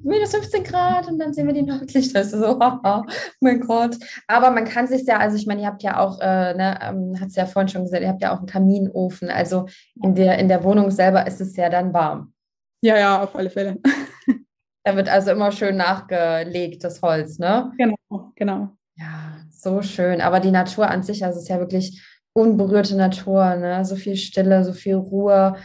minus 0.02 0.32
15 0.32 0.64
Grad 0.64 1.08
und 1.10 1.20
dann 1.20 1.34
sehen 1.34 1.48
wir 1.48 1.54
die 1.54 1.64
Nordlichter, 1.64 2.22
ist 2.22 2.32
so, 2.32 2.60
oh, 2.60 3.02
mein 3.42 3.60
Gott. 3.60 3.98
Aber 4.28 4.52
man 4.52 4.64
kann 4.64 4.88
sich 4.88 5.06
ja, 5.06 5.18
also 5.18 5.36
ich 5.36 5.46
meine, 5.46 5.62
ihr 5.62 5.68
habt 5.68 5.84
ja 5.84 6.00
auch, 6.00 6.20
äh, 6.22 6.54
ne, 6.54 6.80
ähm, 6.82 7.20
hat 7.20 7.28
es 7.28 7.36
ja 7.36 7.46
vorhin 7.46 7.68
schon 7.68 7.84
gesagt, 7.84 8.02
ihr 8.02 8.08
habt 8.08 8.22
ja 8.22 8.34
auch 8.34 8.38
einen 8.38 8.48
Kaminofen. 8.48 9.30
Also 9.30 9.68
in 10.02 10.16
der, 10.16 10.40
in 10.40 10.48
der 10.48 10.64
Wohnung 10.64 10.92
selber 10.92 11.28
ist 11.28 11.42
es 11.42 11.56
ja 11.58 11.70
dann 11.70 11.94
warm. 11.94 12.34
Ja, 12.82 12.98
ja, 12.98 13.22
auf 13.24 13.36
alle 13.36 13.50
Fälle. 13.50 13.80
da 14.86 14.96
wird 14.96 15.10
also 15.10 15.32
immer 15.32 15.52
schön 15.52 15.76
nachgelegt, 15.76 16.86
das 16.86 17.02
Holz, 17.02 17.38
ne? 17.38 17.72
Genau, 17.78 18.32
genau. 18.36 18.70
Ja, 18.96 19.40
so 19.52 19.82
schön. 19.82 20.22
Aber 20.22 20.40
die 20.40 20.52
Natur 20.52 20.90
an 20.90 21.04
sich, 21.04 21.26
also 21.26 21.38
es 21.38 21.44
ist 21.44 21.50
ja 21.50 21.60
wirklich 21.60 22.02
unberührte 22.34 22.96
Natur, 22.96 23.56
ne? 23.56 23.86
so 23.86 23.96
viel 23.96 24.16
Stille, 24.16 24.64
so 24.64 24.74
viel 24.74 24.96
Ruhe. 24.96 25.56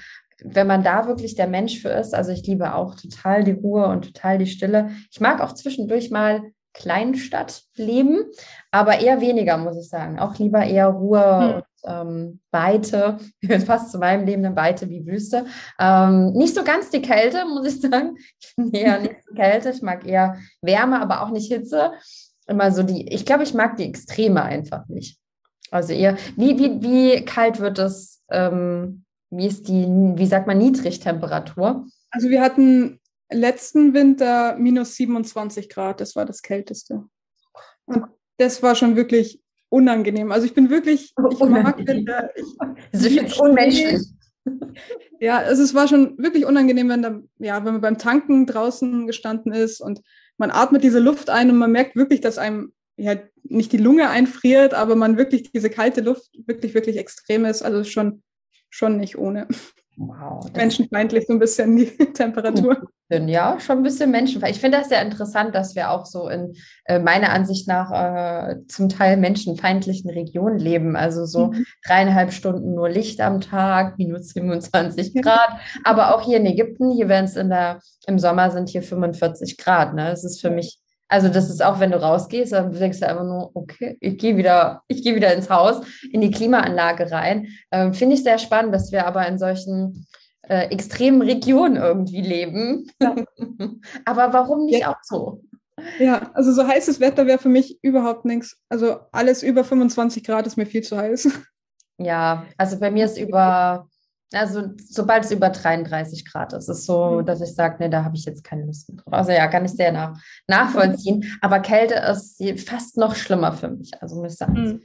Wenn 0.44 0.66
man 0.66 0.84
da 0.84 1.08
wirklich 1.08 1.34
der 1.34 1.48
Mensch 1.48 1.80
für 1.80 1.88
ist, 1.88 2.14
also 2.14 2.30
ich 2.30 2.46
liebe 2.46 2.74
auch 2.74 2.94
total 2.94 3.42
die 3.42 3.52
Ruhe 3.52 3.86
und 3.86 4.04
total 4.12 4.38
die 4.38 4.46
Stille. 4.46 4.90
Ich 5.10 5.20
mag 5.20 5.40
auch 5.40 5.52
zwischendurch 5.52 6.10
mal 6.10 6.42
Kleinstadtleben, 6.74 8.24
aber 8.70 9.00
eher 9.00 9.20
weniger, 9.20 9.56
muss 9.56 9.76
ich 9.76 9.88
sagen. 9.88 10.20
Auch 10.20 10.38
lieber 10.38 10.64
eher 10.64 10.88
Ruhe 10.88 11.40
hm. 11.40 11.54
und 11.54 11.64
ähm, 11.84 12.40
Weite. 12.52 13.18
Fast 13.66 13.90
zu 13.90 13.98
meinem 13.98 14.26
Leben 14.26 14.44
eine 14.44 14.54
Weite 14.54 14.88
wie 14.88 15.04
Wüste. 15.04 15.46
Ähm, 15.80 16.32
nicht 16.34 16.54
so 16.54 16.62
ganz 16.62 16.90
die 16.90 17.02
Kälte, 17.02 17.44
muss 17.46 17.66
ich 17.66 17.80
sagen. 17.80 18.16
Ich 18.40 18.54
bin 18.56 18.72
eher 18.72 19.00
nicht 19.00 19.16
so 19.26 19.34
Kälte. 19.34 19.70
Ich 19.70 19.82
mag 19.82 20.06
eher 20.06 20.38
Wärme, 20.62 21.00
aber 21.00 21.22
auch 21.22 21.30
nicht 21.30 21.52
Hitze. 21.52 21.92
Immer 22.46 22.70
so 22.70 22.82
die, 22.82 23.12
ich 23.12 23.26
glaube, 23.26 23.42
ich 23.42 23.54
mag 23.54 23.76
die 23.76 23.84
Extreme 23.84 24.42
einfach 24.42 24.86
nicht. 24.88 25.18
Also 25.70 25.92
ihr, 25.92 26.16
wie, 26.36 26.58
wie, 26.58 26.82
wie 26.82 27.24
kalt 27.24 27.60
wird 27.60 27.78
es 27.78 28.22
ähm, 28.30 29.04
wie 29.30 29.46
ist 29.46 29.68
die, 29.68 29.86
wie 29.86 30.26
sagt 30.26 30.46
man, 30.46 30.58
Niedrigtemperatur? 30.58 31.86
Also 32.10 32.30
wir 32.30 32.40
hatten 32.40 33.00
letzten 33.30 33.92
Winter 33.92 34.56
minus 34.56 34.94
27 34.96 35.68
Grad, 35.68 36.00
das 36.00 36.16
war 36.16 36.24
das 36.24 36.42
Kälteste. 36.42 37.04
Und 37.84 38.04
das 38.38 38.62
war 38.62 38.74
schon 38.74 38.96
wirklich 38.96 39.42
unangenehm. 39.68 40.32
Also 40.32 40.46
ich 40.46 40.54
bin 40.54 40.70
wirklich, 40.70 41.14
ich 41.30 41.40
mag 41.40 41.86
Winter. 41.86 42.30
Ich, 42.34 42.46
das 42.92 43.02
ist 43.04 43.40
unmenschlich. 43.40 44.00
Ja, 45.20 45.38
also 45.38 45.62
es 45.62 45.74
war 45.74 45.88
schon 45.88 46.16
wirklich 46.16 46.46
unangenehm, 46.46 46.88
wenn, 46.88 47.02
da, 47.02 47.20
ja, 47.38 47.64
wenn 47.64 47.72
man 47.72 47.80
beim 47.82 47.98
Tanken 47.98 48.46
draußen 48.46 49.06
gestanden 49.06 49.52
ist 49.52 49.80
und 49.80 50.00
man 50.38 50.50
atmet 50.50 50.84
diese 50.84 51.00
Luft 51.00 51.28
ein 51.28 51.50
und 51.50 51.58
man 51.58 51.72
merkt 51.72 51.96
wirklich, 51.96 52.20
dass 52.20 52.38
einem 52.38 52.72
ja 52.98 53.14
nicht 53.44 53.72
die 53.72 53.78
Lunge 53.78 54.10
einfriert, 54.10 54.74
aber 54.74 54.96
man 54.96 55.16
wirklich 55.16 55.50
diese 55.52 55.70
kalte 55.70 56.00
Luft 56.00 56.30
wirklich, 56.46 56.74
wirklich 56.74 56.98
extrem 56.98 57.44
ist. 57.44 57.62
Also 57.62 57.84
schon, 57.84 58.22
schon 58.68 58.98
nicht 58.98 59.16
ohne. 59.16 59.48
Wow, 60.00 60.48
menschenfeindlich 60.54 61.26
so 61.26 61.32
ein 61.32 61.40
bisschen 61.40 61.76
die 61.76 61.86
Temperatur. 62.12 62.88
Ja, 63.10 63.58
schon 63.58 63.78
ein 63.78 63.82
bisschen 63.82 64.12
menschenfeindlich. 64.12 64.56
Ich 64.56 64.60
finde 64.60 64.78
das 64.78 64.90
sehr 64.90 65.02
interessant, 65.02 65.56
dass 65.56 65.74
wir 65.74 65.90
auch 65.90 66.06
so 66.06 66.28
in 66.28 66.54
äh, 66.84 67.00
meiner 67.00 67.30
Ansicht 67.30 67.66
nach 67.66 67.90
äh, 67.90 68.56
zum 68.68 68.88
Teil 68.88 69.16
menschenfeindlichen 69.16 70.10
Regionen 70.10 70.58
leben. 70.58 70.94
Also 70.94 71.24
so 71.24 71.48
mhm. 71.48 71.64
dreieinhalb 71.84 72.32
Stunden 72.32 72.74
nur 72.74 72.88
Licht 72.88 73.20
am 73.20 73.40
Tag, 73.40 73.98
minus 73.98 74.28
27 74.34 75.14
Grad. 75.22 75.58
Aber 75.82 76.14
auch 76.14 76.20
hier 76.20 76.36
in 76.36 76.46
Ägypten, 76.46 76.92
hier 76.92 77.08
werden 77.08 77.24
es 77.24 77.34
in 77.34 77.48
der, 77.48 77.80
im 78.06 78.20
Sommer 78.20 78.52
sind 78.52 78.68
hier 78.68 78.82
45 78.82 79.56
Grad. 79.56 79.94
Ne? 79.94 80.10
Das 80.10 80.22
ist 80.22 80.40
für 80.40 80.50
mich 80.50 80.78
also 81.08 81.28
das 81.28 81.48
ist 81.48 81.64
auch, 81.64 81.80
wenn 81.80 81.90
du 81.90 82.00
rausgehst, 82.00 82.52
dann 82.52 82.72
denkst 82.72 83.00
du 83.00 83.08
einfach 83.08 83.24
nur, 83.24 83.50
okay, 83.54 83.96
ich 84.00 84.18
gehe 84.18 84.36
wieder, 84.36 84.82
ich 84.88 85.02
gehe 85.02 85.14
wieder 85.14 85.34
ins 85.34 85.48
Haus, 85.48 85.80
in 86.12 86.20
die 86.20 86.30
Klimaanlage 86.30 87.10
rein. 87.10 87.48
Ähm, 87.72 87.94
Finde 87.94 88.14
ich 88.14 88.22
sehr 88.22 88.38
spannend, 88.38 88.74
dass 88.74 88.92
wir 88.92 89.06
aber 89.06 89.26
in 89.26 89.38
solchen 89.38 90.06
äh, 90.42 90.66
extremen 90.70 91.22
Regionen 91.22 91.76
irgendwie 91.76 92.20
leben. 92.20 92.90
Ja. 93.00 93.16
aber 94.04 94.32
warum 94.32 94.66
nicht 94.66 94.80
ja. 94.80 94.90
auch 94.90 95.02
so? 95.02 95.42
Ja, 95.98 96.30
also 96.34 96.52
so 96.52 96.66
heißes 96.66 97.00
Wetter 97.00 97.26
wäre 97.26 97.38
für 97.38 97.48
mich 97.48 97.78
überhaupt 97.82 98.24
nichts. 98.24 98.58
Also 98.68 98.98
alles 99.12 99.42
über 99.42 99.64
25 99.64 100.24
Grad 100.24 100.46
ist 100.46 100.56
mir 100.56 100.66
viel 100.66 100.82
zu 100.82 100.96
heiß. 100.96 101.30
Ja, 102.00 102.46
also 102.56 102.78
bei 102.78 102.90
mir 102.90 103.06
ist 103.06 103.18
über 103.18 103.88
also 104.32 104.64
sobald 104.88 105.24
es 105.24 105.30
über 105.30 105.50
33 105.50 106.30
Grad 106.30 106.52
ist, 106.52 106.68
ist 106.68 106.84
so, 106.84 107.20
mhm. 107.20 107.26
dass 107.26 107.40
ich 107.40 107.54
sage, 107.54 107.76
nee, 107.78 107.88
da 107.88 108.04
habe 108.04 108.16
ich 108.16 108.24
jetzt 108.24 108.44
keine 108.44 108.64
Lust 108.64 108.88
mehr 108.88 109.02
drauf. 109.02 109.12
Also 109.12 109.32
ja, 109.32 109.46
kann 109.48 109.64
ich 109.64 109.72
sehr 109.72 109.92
nach, 109.92 110.18
nachvollziehen. 110.46 111.24
Aber 111.40 111.60
Kälte 111.60 111.94
ist 111.94 112.42
fast 112.68 112.96
noch 112.96 113.14
schlimmer 113.14 113.52
für 113.52 113.68
mich. 113.68 113.90
Also 114.00 114.16
muss 114.16 114.32
ich 114.32 114.38
sagen. 114.38 114.54
Mhm. 114.54 114.82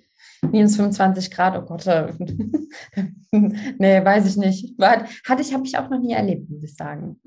Minus 0.52 0.76
25 0.76 1.32
Grad, 1.32 1.58
oh 1.58 1.66
Gott. 1.66 1.88
Äh, 1.88 2.12
nee, 3.32 4.04
weiß 4.04 4.26
ich 4.28 4.38
nicht. 4.38 4.78
War, 4.78 5.06
hatte 5.28 5.42
ich, 5.42 5.54
habe 5.54 5.66
ich 5.66 5.78
auch 5.78 5.90
noch 5.90 6.00
nie 6.00 6.14
erlebt, 6.14 6.50
muss 6.50 6.64
ich 6.64 6.76
sagen. 6.76 7.20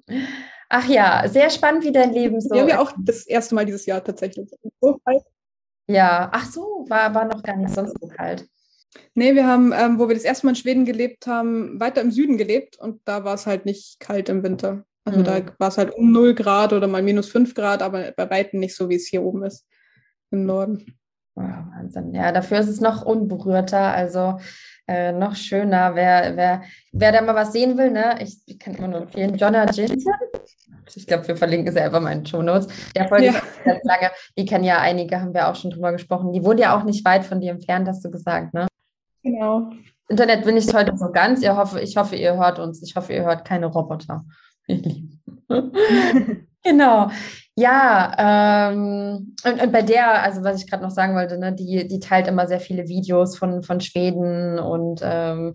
Ach 0.69 0.87
ja, 0.89 1.27
sehr 1.27 1.49
spannend, 1.51 1.85
wie 1.85 1.93
dein 1.93 2.13
Leben 2.13 2.41
so. 2.41 2.55
Ja, 2.55 2.67
wir 2.67 2.81
auch 2.81 2.93
das 2.99 3.27
erste 3.27 3.55
Mal 3.55 3.65
dieses 3.65 3.87
Jahr 3.87 4.03
tatsächlich. 4.03 4.51
Ja, 5.89 6.29
ach 6.33 6.47
so, 6.47 6.85
war, 6.89 7.15
war 7.15 7.25
noch 7.25 7.43
gar 7.43 7.57
nicht 7.57 7.73
sonst 7.73 7.97
so 8.01 8.09
kalt. 8.09 8.47
Nee, 9.15 9.35
wir 9.35 9.47
haben, 9.47 9.73
ähm, 9.73 9.99
wo 9.99 10.09
wir 10.09 10.15
das 10.15 10.25
erste 10.25 10.47
Mal 10.47 10.51
in 10.51 10.57
Schweden 10.57 10.85
gelebt 10.85 11.27
haben, 11.27 11.81
weiter 11.81 12.01
im 12.01 12.11
Süden 12.11 12.37
gelebt 12.37 12.79
und 12.79 13.01
da 13.05 13.25
war 13.25 13.35
es 13.35 13.47
halt 13.47 13.65
nicht 13.65 14.01
kalt 14.01 14.29
im 14.29 14.43
Winter. 14.43 14.85
Also 15.05 15.21
mhm. 15.21 15.25
da 15.25 15.41
war 15.59 15.69
es 15.69 15.79
halt 15.79 15.95
um 15.95 16.13
0 16.13 16.35
Grad 16.35 16.73
oder 16.73 16.89
mal 16.89 17.03
minus 17.03 17.29
5 17.31 17.55
Grad, 17.55 17.83
aber 17.83 18.13
bei 18.17 18.29
weitem 18.29 18.61
nicht 18.61 18.75
so, 18.75 18.89
wie 18.89 18.97
es 18.97 19.07
hier 19.07 19.23
oben 19.23 19.45
ist 19.45 19.67
im 20.31 20.47
Norden. 20.47 20.99
Oh, 21.37 21.43
Wahnsinn. 21.43 22.15
Ja, 22.15 22.33
dafür 22.33 22.59
ist 22.59 22.69
es 22.69 22.81
noch 22.81 23.05
unberührter, 23.05 23.79
also 23.79 24.39
äh, 24.89 25.13
noch 25.13 25.37
schöner. 25.37 25.95
Wer, 25.95 26.37
wer, 26.37 26.63
wer 26.93 27.13
da 27.13 27.21
mal 27.21 27.35
was 27.35 27.53
sehen 27.53 27.77
will, 27.77 27.91
ne? 27.91 28.17
ich, 28.21 28.39
ich 28.47 28.59
kann 28.59 28.75
immer 28.75 28.89
nur 28.89 29.03
empfehlen, 29.03 29.37
Jonna 29.37 29.71
Jinsen. 29.71 30.13
Ich 30.95 31.07
glaube, 31.07 31.29
wir 31.29 31.37
verlinken 31.37 31.73
sie 31.73 31.81
einfach 31.81 32.01
mal 32.01 32.13
in 32.13 32.21
den 32.21 32.27
Show 32.27 32.43
Notes. 32.43 32.69
Der 32.95 33.09
Folge 33.09 33.27
ja. 33.27 33.43
ganz 33.65 33.85
lange. 33.85 34.11
Die 34.39 34.45
kennen 34.45 34.65
ja 34.65 34.79
einige, 34.79 35.21
haben 35.21 35.35
wir 35.35 35.49
auch 35.49 35.57
schon 35.57 35.71
drüber 35.71 35.93
gesprochen. 35.93 36.33
Die 36.33 36.45
wohnt 36.45 36.61
ja 36.61 36.77
auch 36.77 36.85
nicht 36.85 37.05
weit 37.05 37.25
von 37.25 37.41
dir 37.41 37.51
entfernt, 37.51 37.87
hast 37.89 38.05
du 38.05 38.11
gesagt, 38.11 38.55
ne? 38.55 38.67
Genau. 39.27 39.71
Internet 40.09 40.45
bin 40.45 40.57
ich 40.57 40.73
heute 40.73 40.97
so 40.97 41.11
ganz. 41.11 41.43
Ihr 41.43 41.57
hoffe, 41.57 41.81
ich 41.81 41.97
hoffe, 41.97 42.15
ihr 42.15 42.37
hört 42.37 42.61
uns. 42.61 42.81
Ich 42.83 42.95
hoffe, 42.95 43.13
ihr 43.13 43.25
hört 43.25 43.45
keine 43.45 43.67
Roboter. 43.67 44.25
genau. 46.63 47.11
Ja, 47.57 48.71
ähm, 48.71 49.35
und, 49.45 49.63
und, 49.63 49.73
bei 49.73 49.83
der, 49.83 50.23
also 50.23 50.45
was 50.45 50.63
ich 50.63 50.71
gerade 50.71 50.85
noch 50.85 50.91
sagen 50.91 51.17
wollte, 51.17 51.39
ne, 51.39 51.53
die, 51.53 51.89
die 51.89 51.99
teilt 51.99 52.29
immer 52.29 52.47
sehr 52.47 52.61
viele 52.61 52.87
Videos 52.87 53.37
von, 53.37 53.65
von 53.65 53.81
Schweden 53.81 54.61
und 54.61 55.01
ähm, 55.03 55.55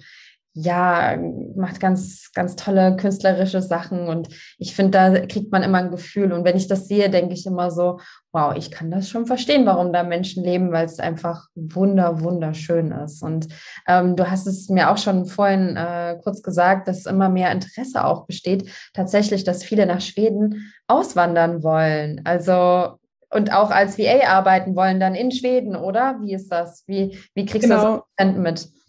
ja, 0.53 1.17
macht 1.55 1.79
ganz, 1.79 2.31
ganz 2.33 2.57
tolle 2.57 2.97
künstlerische 2.97 3.61
Sachen 3.61 4.07
und 4.07 4.27
ich 4.57 4.75
finde, 4.75 4.91
da 4.91 5.25
kriegt 5.25 5.51
man 5.51 5.63
immer 5.63 5.77
ein 5.77 5.91
Gefühl. 5.91 6.33
Und 6.33 6.43
wenn 6.43 6.57
ich 6.57 6.67
das 6.67 6.87
sehe, 6.89 7.09
denke 7.09 7.33
ich 7.33 7.45
immer 7.45 7.71
so, 7.71 7.99
wow, 8.33 8.53
ich 8.55 8.69
kann 8.69 8.91
das 8.91 9.09
schon 9.09 9.25
verstehen, 9.25 9.65
warum 9.65 9.93
da 9.93 10.03
Menschen 10.03 10.43
leben, 10.43 10.73
weil 10.73 10.85
es 10.85 10.99
einfach 10.99 11.47
wunder, 11.55 12.21
wunderschön 12.21 12.91
ist. 12.91 13.23
Und 13.23 13.47
ähm, 13.87 14.17
du 14.17 14.29
hast 14.29 14.45
es 14.45 14.67
mir 14.67 14.91
auch 14.91 14.97
schon 14.97 15.25
vorhin 15.25 15.77
äh, 15.77 16.17
kurz 16.21 16.41
gesagt, 16.43 16.89
dass 16.89 17.05
immer 17.05 17.29
mehr 17.29 17.51
Interesse 17.51 18.03
auch 18.03 18.25
besteht, 18.25 18.69
tatsächlich, 18.93 19.45
dass 19.45 19.63
viele 19.63 19.85
nach 19.85 20.01
Schweden 20.01 20.73
auswandern 20.87 21.63
wollen. 21.63 22.21
Also 22.25 22.97
und 23.33 23.53
auch 23.53 23.71
als 23.71 23.97
VA 23.97 24.27
arbeiten 24.27 24.75
wollen, 24.75 24.99
dann 24.99 25.15
in 25.15 25.31
Schweden, 25.31 25.77
oder? 25.77 26.17
Wie 26.21 26.33
ist 26.33 26.49
das? 26.51 26.83
Wie, 26.87 27.17
wie 27.33 27.45
kriegst 27.45 27.69
genau. 27.69 27.95
du 27.95 28.03
das 28.17 28.35
mit? 28.35 28.80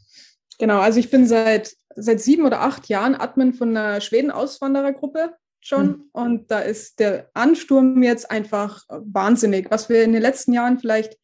Genau, 0.63 0.79
also 0.79 1.01
ich 1.01 1.11
bin 1.11 1.27
seit, 1.27 1.75
seit 1.97 2.21
sieben 2.21 2.47
oder 2.47 2.61
acht 2.61 2.87
Jahren 2.87 3.17
Admin 3.17 3.53
von 3.53 3.77
einer 3.77 4.01
Schweden-Auswanderergruppe 4.01 5.35
schon. 5.61 5.87
Mhm. 5.87 6.05
Und 6.13 6.51
da 6.53 6.61
ist 6.61 7.01
der 7.01 7.29
Ansturm 7.35 8.01
jetzt 8.05 8.31
einfach 8.31 8.85
wahnsinnig. 8.89 9.73
Was 9.73 9.89
wir 9.89 10.05
in 10.05 10.13
den 10.13 10.23
letzten 10.23 10.53
Jahren 10.53 10.79
vielleicht 10.79 11.19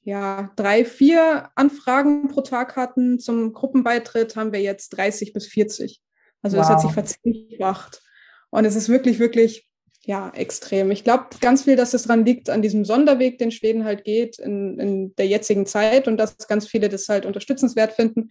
ja, 0.00 0.50
drei, 0.56 0.86
vier 0.86 1.50
Anfragen 1.56 2.28
pro 2.28 2.40
Tag 2.40 2.76
hatten 2.76 3.18
zum 3.18 3.52
Gruppenbeitritt, 3.52 4.34
haben 4.34 4.50
wir 4.50 4.62
jetzt 4.62 4.96
30 4.96 5.34
bis 5.34 5.46
40. 5.48 6.00
Also 6.40 6.56
wow. 6.56 6.62
das 6.62 6.70
hat 6.70 6.80
sich 6.80 6.92
verzweifacht. 6.92 8.00
Und 8.48 8.64
es 8.64 8.76
ist 8.76 8.88
wirklich, 8.88 9.18
wirklich, 9.18 9.68
ja, 10.06 10.30
extrem. 10.30 10.90
Ich 10.90 11.04
glaube 11.04 11.26
ganz 11.42 11.64
viel, 11.64 11.76
dass 11.76 11.92
es 11.92 12.04
daran 12.04 12.24
liegt, 12.24 12.48
an 12.48 12.62
diesem 12.62 12.86
Sonderweg, 12.86 13.36
den 13.36 13.50
Schweden 13.50 13.84
halt 13.84 14.04
geht 14.04 14.38
in, 14.38 14.80
in 14.80 15.14
der 15.16 15.26
jetzigen 15.26 15.66
Zeit 15.66 16.08
und 16.08 16.16
dass 16.16 16.48
ganz 16.48 16.66
viele 16.66 16.88
das 16.88 17.10
halt 17.10 17.26
unterstützenswert 17.26 17.92
finden 17.92 18.30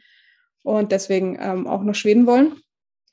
und 0.64 0.92
deswegen 0.92 1.38
ähm, 1.40 1.68
auch 1.68 1.84
nach 1.84 1.96
Schweden 1.96 2.28
wollen. 2.28 2.54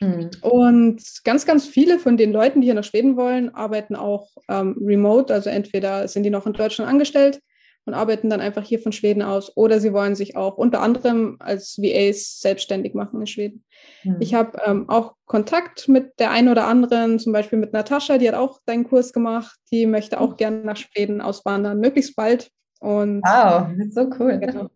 Mhm. 0.01 0.31
Und 0.43 1.03
ganz, 1.25 1.47
ganz 1.47 1.67
viele 1.67 1.99
von 1.99 2.17
den 2.17 2.33
Leuten, 2.33 2.61
die 2.61 2.67
hier 2.67 2.75
nach 2.75 2.85
Schweden 2.85 3.17
wollen, 3.17 3.55
arbeiten 3.55 3.97
auch 3.97 4.29
ähm, 4.49 4.77
remote. 4.81 5.33
Also 5.33 5.51
entweder 5.51 6.09
sind 6.09 6.23
die 6.25 6.31
noch 6.31 6.47
in 6.47 6.53
Deutschland 6.53 6.91
angestellt 6.91 7.41
und 7.87 7.95
arbeiten 7.95 8.29
dann 8.29 8.41
einfach 8.41 8.65
hier 8.65 8.81
von 8.81 8.93
Schweden 8.93 9.23
aus 9.23 9.57
oder 9.57 9.81
sie 9.81 9.93
wollen 9.93 10.17
sich 10.17 10.37
auch 10.37 10.59
unter 10.59 10.81
anderem 10.81 11.37
als 11.39 11.79
VAs 11.79 12.41
selbstständig 12.41 12.95
machen 12.95 13.21
in 13.21 13.27
Schweden. 13.27 13.65
Mhm. 14.03 14.17
Ich 14.21 14.35
habe 14.35 14.59
ähm, 14.67 14.89
auch 14.89 15.15
Kontakt 15.25 15.89
mit 15.89 16.19
der 16.19 16.31
einen 16.31 16.49
oder 16.49 16.67
anderen, 16.67 17.19
zum 17.19 17.33
Beispiel 17.33 17.59
mit 17.59 17.73
Natascha, 17.73 18.19
die 18.19 18.29
hat 18.29 18.35
auch 18.35 18.61
deinen 18.67 18.85
Kurs 18.85 19.13
gemacht, 19.13 19.57
die 19.71 19.87
möchte 19.87 20.21
auch 20.21 20.33
mhm. 20.33 20.37
gerne 20.37 20.59
nach 20.65 20.77
Schweden 20.77 21.21
auswandern, 21.21 21.79
möglichst 21.79 22.17
bald. 22.17 22.51
Und, 22.81 23.23
wow, 23.23 23.69
so 23.91 24.11
cool. 24.19 24.39
Genau. 24.39 24.69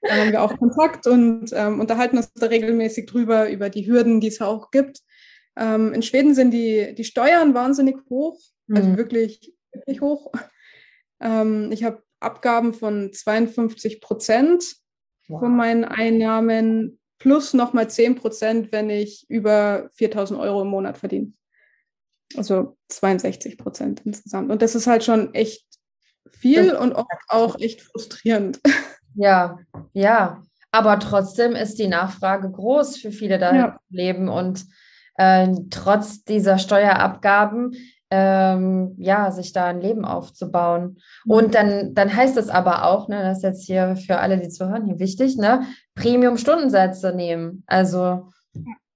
Da 0.00 0.14
haben 0.14 0.32
wir 0.32 0.42
auch 0.42 0.56
Kontakt 0.56 1.06
und 1.06 1.50
ähm, 1.52 1.80
unterhalten 1.80 2.18
uns 2.18 2.32
da 2.34 2.46
regelmäßig 2.46 3.06
drüber, 3.06 3.50
über 3.50 3.68
die 3.68 3.86
Hürden, 3.86 4.20
die 4.20 4.28
es 4.28 4.40
auch 4.40 4.70
gibt. 4.70 5.00
Ähm, 5.56 5.92
in 5.92 6.02
Schweden 6.02 6.34
sind 6.34 6.52
die, 6.52 6.94
die 6.94 7.04
Steuern 7.04 7.54
wahnsinnig 7.54 7.96
hoch, 8.08 8.38
also 8.72 8.90
mhm. 8.90 8.96
wirklich, 8.96 9.54
wirklich 9.72 10.00
hoch. 10.00 10.30
Ähm, 11.20 11.72
ich 11.72 11.82
habe 11.82 12.02
Abgaben 12.20 12.72
von 12.72 13.12
52 13.12 14.00
Prozent 14.00 14.64
wow. 15.26 15.40
von 15.40 15.56
meinen 15.56 15.84
Einnahmen 15.84 17.00
plus 17.18 17.54
nochmal 17.54 17.90
10 17.90 18.14
Prozent, 18.14 18.72
wenn 18.72 18.90
ich 18.90 19.26
über 19.28 19.90
4000 19.94 20.38
Euro 20.38 20.62
im 20.62 20.68
Monat 20.68 20.98
verdiene. 20.98 21.32
Also 22.36 22.76
62 22.88 23.58
Prozent 23.58 24.02
insgesamt. 24.04 24.50
Und 24.50 24.62
das 24.62 24.74
ist 24.74 24.86
halt 24.86 25.02
schon 25.02 25.34
echt 25.34 25.66
viel 26.30 26.74
und 26.74 26.94
auch 26.94 27.58
echt 27.58 27.82
frustrierend. 27.82 28.60
Ja, 29.18 29.58
ja. 29.92 30.42
Aber 30.70 30.98
trotzdem 30.98 31.52
ist 31.52 31.78
die 31.78 31.88
Nachfrage 31.88 32.50
groß 32.50 32.98
für 32.98 33.10
viele 33.10 33.38
da 33.38 33.54
ja. 33.54 33.78
leben 33.90 34.28
und 34.28 34.64
äh, 35.16 35.48
trotz 35.70 36.24
dieser 36.24 36.58
Steuerabgaben 36.58 37.74
ähm, 38.10 38.94
ja, 38.96 39.30
sich 39.30 39.52
da 39.52 39.66
ein 39.66 39.80
Leben 39.80 40.04
aufzubauen. 40.04 40.98
Und 41.26 41.54
dann, 41.54 41.94
dann 41.94 42.14
heißt 42.14 42.36
es 42.36 42.48
aber 42.48 42.84
auch, 42.84 43.08
ne, 43.08 43.22
das 43.22 43.38
ist 43.38 43.42
jetzt 43.42 43.66
hier 43.66 43.96
für 43.96 44.18
alle, 44.18 44.38
die 44.38 44.48
zuhören, 44.48 44.86
hier 44.86 44.98
wichtig, 44.98 45.36
ne, 45.36 45.64
Premium-Stundensätze 45.94 47.12
nehmen. 47.12 47.64
Also 47.66 48.30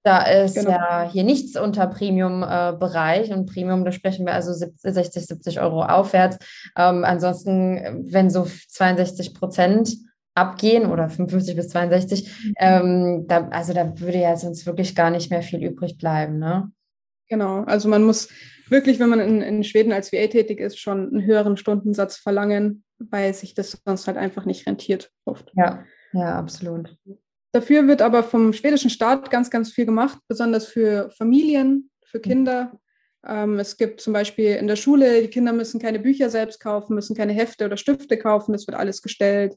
da 0.03 0.23
ist 0.23 0.55
genau. 0.55 0.71
ja 0.71 1.09
hier 1.09 1.23
nichts 1.23 1.57
unter 1.57 1.87
Premium-Bereich 1.87 3.29
äh, 3.29 3.33
und 3.33 3.45
Premium, 3.45 3.85
da 3.85 3.91
sprechen 3.91 4.25
wir 4.25 4.33
also 4.33 4.51
70, 4.51 4.93
60, 4.93 5.25
70 5.27 5.61
Euro 5.61 5.83
aufwärts. 5.83 6.37
Ähm, 6.77 7.05
ansonsten, 7.05 8.07
wenn 8.11 8.29
so 8.29 8.45
62 8.69 9.33
Prozent 9.33 9.95
abgehen 10.35 10.91
oder 10.91 11.09
55 11.09 11.55
bis 11.55 11.69
62, 11.69 12.23
mhm. 12.23 12.53
ähm, 12.57 13.25
da, 13.27 13.47
also 13.49 13.73
da 13.73 13.99
würde 13.99 14.19
ja 14.19 14.35
sonst 14.35 14.65
wirklich 14.65 14.95
gar 14.95 15.09
nicht 15.09 15.29
mehr 15.29 15.41
viel 15.41 15.63
übrig 15.63 15.97
bleiben, 15.97 16.39
ne? 16.39 16.71
Genau, 17.29 17.63
also 17.63 17.89
man 17.89 18.03
muss 18.03 18.29
wirklich, 18.67 18.99
wenn 18.99 19.09
man 19.09 19.19
in, 19.19 19.41
in 19.41 19.63
Schweden 19.63 19.93
als 19.93 20.11
VA 20.11 20.27
tätig 20.27 20.59
ist, 20.59 20.79
schon 20.79 21.09
einen 21.09 21.25
höheren 21.25 21.57
Stundensatz 21.57 22.17
verlangen, 22.17 22.83
weil 22.99 23.33
sich 23.33 23.53
das 23.53 23.81
sonst 23.85 24.07
halt 24.07 24.17
einfach 24.17 24.45
nicht 24.45 24.67
rentiert 24.67 25.11
oft. 25.25 25.51
Ja, 25.55 25.83
ja, 26.13 26.37
absolut. 26.37 26.95
Dafür 27.51 27.87
wird 27.87 28.01
aber 28.01 28.23
vom 28.23 28.51
schwedischen 28.53 28.89
Staat 28.89 29.29
ganz, 29.29 29.49
ganz 29.49 29.71
viel 29.71 29.85
gemacht, 29.85 30.19
besonders 30.27 30.67
für 30.67 31.11
Familien, 31.11 31.89
für 32.05 32.19
Kinder. 32.19 32.79
Ähm, 33.27 33.59
es 33.59 33.77
gibt 33.77 34.01
zum 34.01 34.13
Beispiel 34.13 34.55
in 34.55 34.67
der 34.67 34.75
Schule, 34.75 35.21
die 35.21 35.29
Kinder 35.29 35.53
müssen 35.53 35.79
keine 35.79 35.99
Bücher 35.99 36.29
selbst 36.29 36.59
kaufen, 36.59 36.95
müssen 36.95 37.15
keine 37.15 37.33
Hefte 37.33 37.65
oder 37.65 37.77
Stifte 37.77 38.17
kaufen, 38.17 38.53
das 38.53 38.67
wird 38.67 38.77
alles 38.77 39.01
gestellt. 39.01 39.55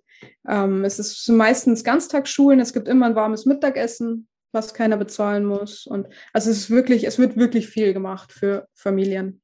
Ähm, 0.48 0.84
es 0.84 0.98
ist 0.98 1.28
meistens 1.28 1.82
Ganztagsschulen, 1.82 2.60
es 2.60 2.72
gibt 2.72 2.88
immer 2.88 3.06
ein 3.06 3.16
warmes 3.16 3.44
Mittagessen, 3.44 4.28
was 4.52 4.72
keiner 4.72 4.96
bezahlen 4.96 5.44
muss. 5.44 5.86
Und 5.86 6.06
also 6.32 6.50
es 6.50 6.58
ist 6.58 6.70
wirklich, 6.70 7.04
es 7.04 7.18
wird 7.18 7.36
wirklich 7.36 7.68
viel 7.68 7.92
gemacht 7.92 8.32
für 8.32 8.68
Familien. 8.74 9.42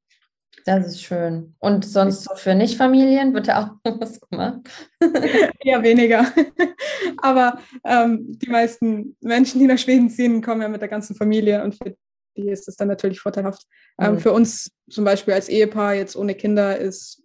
Das 0.64 0.87
ist 0.87 1.02
schön. 1.02 1.54
Und 1.58 1.85
sonst 1.85 2.22
so 2.22 2.35
für 2.37 2.54
Nicht-Familien 2.54 3.35
wird 3.35 3.48
da 3.48 3.76
auch 3.85 3.90
was 4.00 4.20
gemacht? 4.20 4.61
ja, 5.64 5.82
weniger. 5.82 6.26
Aber 7.18 7.58
ähm, 7.85 8.38
die 8.38 8.50
meisten 8.50 9.16
Menschen, 9.20 9.58
die 9.58 9.66
nach 9.66 9.78
Schweden 9.78 10.08
ziehen, 10.08 10.40
kommen 10.42 10.62
ja 10.62 10.68
mit 10.68 10.80
der 10.80 10.88
ganzen 10.88 11.16
Familie 11.16 11.64
und 11.64 11.74
für 11.74 11.96
ist 12.34 12.68
es 12.68 12.76
dann 12.76 12.88
natürlich 12.88 13.20
vorteilhaft. 13.20 13.66
Ähm, 13.98 14.14
mhm. 14.14 14.18
für 14.20 14.32
uns 14.32 14.70
zum 14.90 15.04
Beispiel 15.04 15.34
als 15.34 15.48
Ehepaar 15.48 15.94
jetzt 15.94 16.16
ohne 16.16 16.34
Kinder 16.34 16.76
ist 16.76 17.22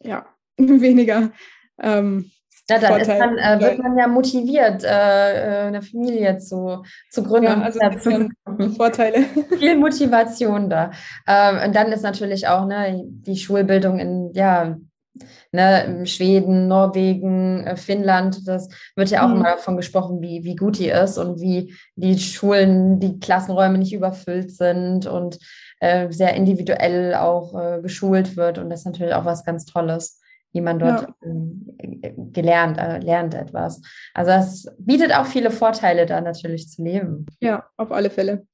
ja 0.00 0.26
weniger 0.56 1.32
ähm, 1.80 2.30
ja, 2.68 2.78
dann 2.78 3.18
man, 3.18 3.38
äh, 3.38 3.60
wird 3.60 3.78
man 3.78 3.98
ja 3.98 4.06
motiviert, 4.06 4.84
äh, 4.84 5.64
äh, 5.64 5.66
eine 5.66 5.82
Familie 5.82 6.38
zu, 6.38 6.82
zu 7.10 7.22
gründen. 7.22 7.44
Ja, 7.44 7.60
also 7.60 7.78
Vorteile. 8.76 9.24
Viel 9.58 9.76
Motivation 9.76 10.70
da. 10.70 10.90
Ähm, 11.28 11.58
und 11.62 11.76
dann 11.76 11.92
ist 11.92 12.02
natürlich 12.02 12.48
auch 12.48 12.64
ne, 12.64 13.02
die 13.04 13.36
Schulbildung 13.36 13.98
in 13.98 14.32
ja, 14.32 14.78
ne, 15.52 16.06
Schweden, 16.06 16.68
Norwegen, 16.68 17.66
äh, 17.66 17.76
Finnland, 17.76 18.46
das 18.46 18.68
wird 18.96 19.10
ja 19.10 19.24
auch 19.24 19.28
mhm. 19.28 19.36
immer 19.36 19.50
davon 19.50 19.76
gesprochen, 19.76 20.20
wie, 20.20 20.44
wie 20.44 20.56
gut 20.56 20.78
die 20.78 20.88
ist 20.88 21.18
und 21.18 21.40
wie 21.40 21.74
die 21.96 22.18
Schulen, 22.18 23.00
die 23.00 23.18
Klassenräume 23.20 23.78
nicht 23.78 23.92
überfüllt 23.92 24.52
sind 24.52 25.06
und 25.06 25.38
äh, 25.80 26.10
sehr 26.10 26.34
individuell 26.34 27.14
auch 27.14 27.54
äh, 27.58 27.80
geschult 27.82 28.36
wird. 28.36 28.58
Und 28.58 28.70
das 28.70 28.80
ist 28.80 28.86
natürlich 28.86 29.14
auch 29.14 29.24
was 29.24 29.44
ganz 29.44 29.64
Tolles 29.64 30.20
wie 30.54 30.60
man 30.60 30.78
dort 30.78 31.02
ja. 31.02 31.14
Ähm, 31.24 31.76
gelernt, 32.32 32.78
äh, 32.78 32.98
lernt 32.98 33.34
etwas. 33.34 33.82
Also 34.14 34.30
es 34.30 34.72
bietet 34.78 35.12
auch 35.12 35.26
viele 35.26 35.50
Vorteile, 35.50 36.06
da 36.06 36.20
natürlich 36.20 36.68
zu 36.68 36.82
leben. 36.82 37.26
Ja, 37.40 37.64
auf 37.76 37.90
alle 37.90 38.08
Fälle. 38.08 38.46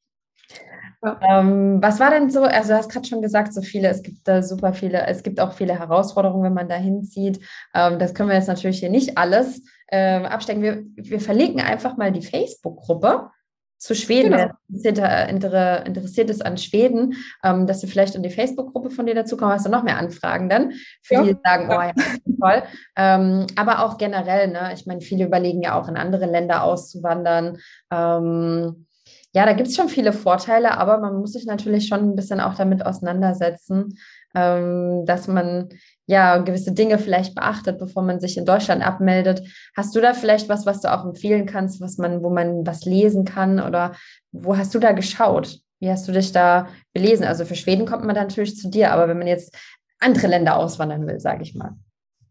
Ja. 1.03 1.19
Ähm, 1.23 1.79
was 1.81 1.99
war 1.99 2.11
denn 2.11 2.29
so, 2.31 2.43
also 2.43 2.69
du 2.71 2.77
hast 2.77 2.91
gerade 2.91 3.09
schon 3.09 3.23
gesagt, 3.23 3.55
so 3.55 3.63
viele, 3.63 3.89
es 3.89 4.03
gibt 4.03 4.29
da 4.29 4.43
super 4.43 4.75
viele, 4.75 5.07
es 5.07 5.23
gibt 5.23 5.41
auch 5.41 5.53
viele 5.53 5.79
Herausforderungen, 5.79 6.45
wenn 6.45 6.55
man 6.55 6.69
da 6.69 6.75
hinzieht. 6.75 7.41
Ähm, 7.75 7.99
das 7.99 8.13
können 8.13 8.29
wir 8.29 8.37
jetzt 8.37 8.49
natürlich 8.49 8.81
hier 8.81 8.91
nicht 8.91 9.17
alles 9.17 9.63
ähm, 9.91 10.27
abstecken. 10.27 10.63
Wir, 10.63 10.85
wir 10.97 11.21
verlinken 11.21 11.63
einfach 11.63 11.97
mal 11.97 12.13
die 12.13 12.23
Facebook-Gruppe 12.23 13.31
zu 13.79 13.95
Schweden, 13.95 14.33
genau. 14.33 14.53
wer 14.69 15.87
interessiert, 15.87 16.29
ist 16.29 16.45
an 16.45 16.59
Schweden, 16.59 17.15
ähm, 17.43 17.67
dass 17.67 17.81
du 17.81 17.87
vielleicht 17.87 18.15
in 18.15 18.23
die 18.23 18.29
Facebook-Gruppe 18.29 18.91
von 18.91 19.07
dir 19.07 19.15
dazu 19.15 19.39
kommst, 19.39 19.55
hast 19.55 19.67
du 19.67 19.71
noch 19.71 19.85
mehr 19.85 19.97
Anfragen 19.97 20.51
dann, 20.51 20.73
für 21.03 21.15
ja. 21.15 21.23
die 21.23 21.37
sagen, 21.43 21.69
oh 21.71 21.81
ja, 21.81 21.93
toll. 22.39 22.63
Ähm, 22.95 23.47
aber 23.57 23.83
auch 23.83 23.97
generell, 23.97 24.49
ne? 24.49 24.73
ich 24.75 24.85
meine, 24.85 25.01
viele 25.01 25.25
überlegen 25.25 25.63
ja 25.63 25.81
auch 25.81 25.89
in 25.89 25.97
andere 25.97 26.27
Länder 26.27 26.63
auszuwandern. 26.63 27.57
Ähm, 27.91 28.87
ja, 29.33 29.47
da 29.47 29.53
gibt 29.53 29.69
es 29.69 29.77
schon 29.77 29.89
viele 29.89 30.13
Vorteile, 30.13 30.77
aber 30.77 30.99
man 30.99 31.15
muss 31.21 31.33
sich 31.33 31.47
natürlich 31.47 31.87
schon 31.87 32.01
ein 32.01 32.17
bisschen 32.17 32.41
auch 32.41 32.55
damit 32.55 32.85
auseinandersetzen, 32.85 33.99
ähm, 34.35 35.05
dass 35.07 35.29
man 35.29 35.69
ja, 36.07 36.39
gewisse 36.39 36.73
Dinge 36.73 36.99
vielleicht 36.99 37.37
beachtet, 37.37 37.79
bevor 37.79 38.03
man 38.03 38.19
sich 38.19 38.37
in 38.37 38.45
Deutschland 38.45 38.85
abmeldet. 38.85 39.43
Hast 39.77 39.95
du 39.95 40.01
da 40.01 40.13
vielleicht 40.13 40.49
was, 40.49 40.67
was 40.67 40.81
du 40.81 40.93
auch 40.93 41.05
empfehlen 41.05 41.47
kannst, 41.47 41.81
was 41.81 41.99
man, 41.99 42.25
wo 42.25 42.31
man 42.31 42.67
was 42.67 42.85
lesen 42.85 43.25
kann 43.25 43.61
oder 43.61 43.95
wo 44.33 44.57
hast 44.57 44.75
du 44.75 44.81
da 44.81 44.91
geschaut? 44.91 45.61
Wie 45.79 45.89
hast 45.89 46.09
du 46.09 46.13
dich 46.13 46.33
da 46.33 46.69
belesen? 46.93 47.25
Also 47.25 47.45
für 47.45 47.55
Schweden 47.55 47.87
kommt 47.87 48.05
man 48.05 48.17
dann 48.17 48.27
natürlich 48.27 48.57
zu 48.57 48.69
dir, 48.69 48.91
aber 48.91 49.07
wenn 49.07 49.19
man 49.19 49.29
jetzt 49.29 49.57
andere 50.01 50.27
Länder 50.27 50.57
auswandern 50.57 51.07
will, 51.07 51.21
sage 51.21 51.43
ich 51.45 51.55
mal. 51.55 51.77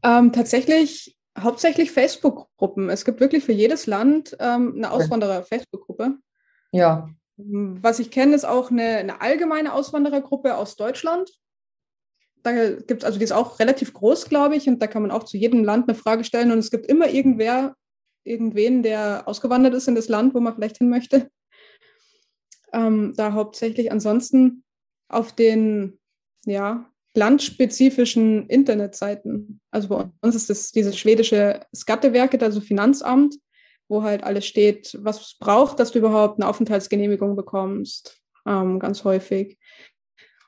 Ähm, 0.03 0.33
tatsächlich 0.33 1.15
hauptsächlich 1.39 1.91
Facebook-Gruppen. 1.91 2.89
Es 2.89 3.05
gibt 3.05 3.21
wirklich 3.21 3.45
für 3.45 3.53
jedes 3.53 3.88
Land 3.88 4.35
ähm, 4.41 4.73
eine 4.75 4.91
Auswanderer-Facebook-Gruppe. 4.91 6.15
Ja. 6.71 7.10
Was 7.38 7.99
ich 7.99 8.12
kenne, 8.12 8.36
ist 8.36 8.45
auch 8.45 8.69
eine, 8.69 8.97
eine 8.97 9.21
allgemeine 9.21 9.73
Auswanderergruppe 9.73 10.58
aus 10.58 10.75
Deutschland 10.75 11.32
da 12.43 12.71
gibt 12.71 13.01
es, 13.01 13.03
also 13.03 13.17
die 13.17 13.25
ist 13.25 13.32
auch 13.32 13.60
relativ 13.60 13.93
groß, 13.93 14.25
glaube 14.25 14.55
ich, 14.55 14.67
und 14.67 14.82
da 14.82 14.88
kann 14.88 15.01
man 15.01 15.12
auch 15.12 15.23
zu 15.23 15.38
jedem 15.38 15.63
Land 15.63 15.89
eine 15.89 15.97
Frage 15.97 16.23
stellen 16.23 16.51
und 16.51 16.60
es 16.60 16.71
gibt 16.71 16.86
immer 16.86 17.10
irgendwer, 17.10 17.75
irgendwen, 18.23 18.84
der 18.84 19.27
ausgewandert 19.27 19.73
ist 19.73 19.88
in 19.88 19.95
das 19.95 20.08
Land, 20.08 20.34
wo 20.34 20.39
man 20.39 20.55
vielleicht 20.55 20.77
hin 20.77 20.89
möchte. 20.89 21.29
Ähm, 22.71 23.13
da 23.15 23.34
hauptsächlich 23.34 23.91
ansonsten 23.91 24.63
auf 25.10 25.34
den 25.34 25.99
ja, 26.45 26.89
landspezifischen 27.15 28.47
Internetseiten. 28.47 29.60
Also 29.71 29.89
bei 29.89 30.10
uns 30.21 30.36
ist 30.36 30.49
das 30.49 30.71
dieses 30.71 30.97
schwedische 30.97 31.65
Skatteverket, 31.75 32.43
also 32.43 32.62
Finanzamt, 32.62 33.36
wo 33.89 34.04
halt 34.04 34.23
alles 34.23 34.45
steht, 34.45 34.97
was 35.02 35.19
es 35.19 35.38
braucht, 35.38 35.80
dass 35.80 35.91
du 35.91 35.99
überhaupt 35.99 36.39
eine 36.39 36.47
Aufenthaltsgenehmigung 36.47 37.36
bekommst, 37.36 38.21
ähm, 38.47 38.80
ganz 38.80 39.04
häufig. 39.04 39.58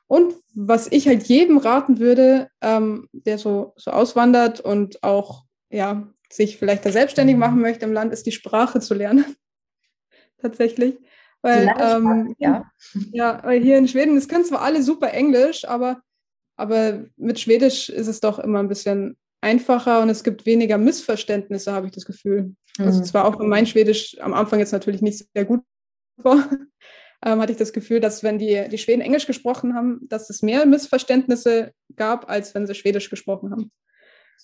Und 0.06 0.34
was 0.54 0.90
ich 0.90 1.08
halt 1.08 1.24
jedem 1.24 1.58
raten 1.58 1.98
würde, 1.98 2.48
ähm, 2.60 3.08
der 3.12 3.38
so, 3.38 3.74
so 3.76 3.90
auswandert 3.90 4.60
und 4.60 5.02
auch 5.02 5.44
ja, 5.70 6.12
sich 6.30 6.56
vielleicht 6.56 6.84
da 6.84 6.92
selbstständig 6.92 7.36
machen 7.36 7.60
möchte 7.60 7.84
im 7.84 7.92
Land, 7.92 8.12
ist 8.12 8.26
die 8.26 8.32
Sprache 8.32 8.80
zu 8.80 8.94
lernen. 8.94 9.36
Tatsächlich. 10.38 10.98
Weil, 11.40 11.74
ähm, 11.80 12.34
ja. 12.38 12.70
ja, 13.12 13.40
weil 13.42 13.60
hier 13.60 13.78
in 13.78 13.88
Schweden, 13.88 14.16
es 14.16 14.28
können 14.28 14.44
zwar 14.44 14.62
alle 14.62 14.82
super 14.82 15.12
Englisch, 15.12 15.64
aber, 15.64 16.00
aber 16.56 17.04
mit 17.16 17.40
Schwedisch 17.40 17.88
ist 17.88 18.06
es 18.06 18.20
doch 18.20 18.38
immer 18.38 18.60
ein 18.60 18.68
bisschen 18.68 19.16
einfacher 19.40 20.00
und 20.00 20.08
es 20.08 20.22
gibt 20.22 20.46
weniger 20.46 20.78
Missverständnisse, 20.78 21.72
habe 21.72 21.86
ich 21.86 21.92
das 21.92 22.04
Gefühl. 22.04 22.54
Also 22.78 22.82
mhm. 22.82 22.98
Also 22.98 23.02
zwar 23.02 23.24
auch 23.24 23.38
mein 23.38 23.66
Schwedisch 23.66 24.16
am 24.20 24.34
Anfang 24.34 24.58
jetzt 24.58 24.72
natürlich 24.72 25.02
nicht 25.02 25.26
sehr 25.34 25.44
gut 25.44 25.62
war, 26.16 26.48
ähm, 27.24 27.40
hatte 27.40 27.52
ich 27.52 27.58
das 27.58 27.72
Gefühl, 27.72 28.00
dass 28.00 28.22
wenn 28.22 28.38
die, 28.38 28.68
die 28.68 28.78
Schweden 28.78 29.02
Englisch 29.02 29.26
gesprochen 29.26 29.74
haben, 29.74 30.00
dass 30.08 30.30
es 30.30 30.42
mehr 30.42 30.66
Missverständnisse 30.66 31.72
gab, 31.96 32.30
als 32.30 32.54
wenn 32.54 32.66
sie 32.66 32.74
Schwedisch 32.74 33.10
gesprochen 33.10 33.50
haben. 33.50 33.72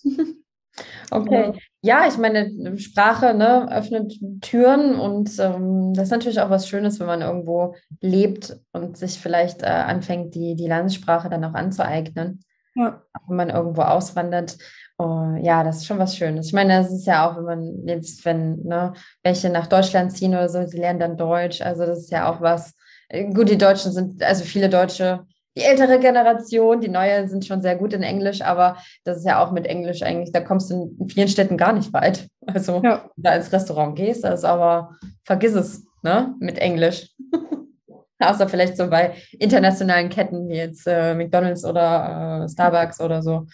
Okay. 1.11 1.53
Ja, 1.83 2.07
ich 2.07 2.19
meine, 2.19 2.79
Sprache 2.79 3.35
ne, 3.35 3.71
öffnet 3.71 4.15
Türen 4.41 4.99
und 4.99 5.31
ähm, 5.39 5.93
das 5.95 6.05
ist 6.05 6.11
natürlich 6.11 6.41
auch 6.41 6.51
was 6.51 6.69
Schönes, 6.69 7.01
wenn 7.01 7.07
man 7.07 7.23
irgendwo 7.23 7.75
lebt 8.01 8.57
und 8.73 8.97
sich 8.97 9.19
vielleicht 9.19 9.63
äh, 9.63 9.67
anfängt, 9.67 10.35
die, 10.35 10.55
die 10.55 10.67
Landessprache 10.67 11.29
dann 11.29 11.45
auch 11.45 11.55
anzueignen. 11.55 12.45
Ja. 12.75 13.03
Wenn 13.27 13.37
man 13.37 13.51
irgendwo 13.51 13.83
auswandert. 13.83 14.59
Oh, 15.01 15.37
ja, 15.41 15.63
das 15.63 15.77
ist 15.79 15.87
schon 15.87 16.01
was 16.01 16.17
Schönes. 16.17 16.49
Ich 16.49 16.53
meine, 16.53 16.83
das 16.83 16.93
ist 16.93 17.07
ja 17.07 17.29
auch, 17.29 17.37
wenn 17.37 17.45
man 17.45 17.87
jetzt, 17.87 18.25
wenn 18.25 18.65
ne, 18.65 18.95
welche 19.23 19.49
nach 19.49 19.69
Deutschland 19.69 20.11
ziehen 20.11 20.33
oder 20.33 20.49
so, 20.49 20.67
sie 20.67 20.79
lernen 20.79 20.99
dann 20.99 21.17
Deutsch. 21.17 21.63
Also 21.63 21.87
das 21.87 22.01
ist 22.01 22.11
ja 22.11 22.29
auch 22.29 22.41
was. 22.41 22.75
Äh, 23.09 23.33
gut, 23.33 23.49
die 23.49 23.59
Deutschen 23.59 23.93
sind, 23.93 24.21
also 24.25 24.45
viele 24.45 24.69
Deutsche, 24.69 25.25
die 25.57 25.63
ältere 25.63 26.01
Generation, 26.01 26.81
die 26.81 26.89
neue 26.89 27.29
sind 27.29 27.47
schon 27.47 27.63
sehr 27.63 27.77
gut 27.77 27.93
in 27.93 28.03
Englisch, 28.03 28.43
aber 28.43 28.77
das 29.05 29.19
ist 29.19 29.25
ja 29.25 29.43
auch 29.43 29.53
mit 29.53 29.67
Englisch 29.67 30.03
eigentlich, 30.03 30.33
da 30.33 30.41
kommst 30.41 30.71
du 30.71 30.97
in 30.99 31.09
vielen 31.09 31.29
Städten 31.29 31.57
gar 31.57 31.73
nicht 31.73 31.93
weit. 31.93 32.29
Also 32.49 32.81
ja. 32.83 33.11
da 33.17 33.35
ins 33.35 33.53
Restaurant 33.53 33.95
gehst, 33.95 34.25
das 34.25 34.41
ist 34.41 34.45
aber, 34.47 34.97
vergiss 35.25 35.53
es, 35.53 35.85
ne, 36.03 36.35
mit 36.41 36.57
Englisch. 36.57 37.11
Außer 38.21 38.49
vielleicht 38.49 38.79
so 38.79 38.89
bei 38.89 39.13
internationalen 39.39 40.09
Ketten 40.09 40.49
wie 40.49 40.57
jetzt 40.57 40.87
äh, 40.87 41.15
McDonalds 41.15 41.63
oder 41.67 42.45
äh, 42.45 42.49
Starbucks 42.49 43.03
oder 43.03 43.21
so 43.21 43.45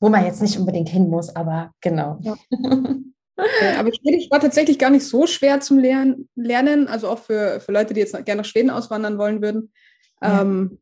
wo 0.00 0.08
man 0.08 0.24
jetzt 0.24 0.42
nicht 0.42 0.58
unbedingt 0.58 0.88
hin 0.88 1.08
muss, 1.08 1.34
aber 1.34 1.72
genau. 1.80 2.18
Ja. 2.22 2.36
Okay, 3.38 3.76
aber 3.76 3.90
Schwedisch 3.92 4.30
war 4.30 4.40
tatsächlich 4.40 4.78
gar 4.78 4.88
nicht 4.88 5.06
so 5.06 5.26
schwer 5.26 5.60
zum 5.60 5.78
Lernen, 5.78 6.88
also 6.88 7.10
auch 7.10 7.18
für, 7.18 7.60
für 7.60 7.70
Leute, 7.70 7.92
die 7.92 8.00
jetzt 8.00 8.12
gerne 8.24 8.40
nach 8.40 8.48
Schweden 8.48 8.70
auswandern 8.70 9.18
wollen 9.18 9.42
würden. 9.42 9.72
Ja. 10.22 10.40
Ähm, 10.40 10.78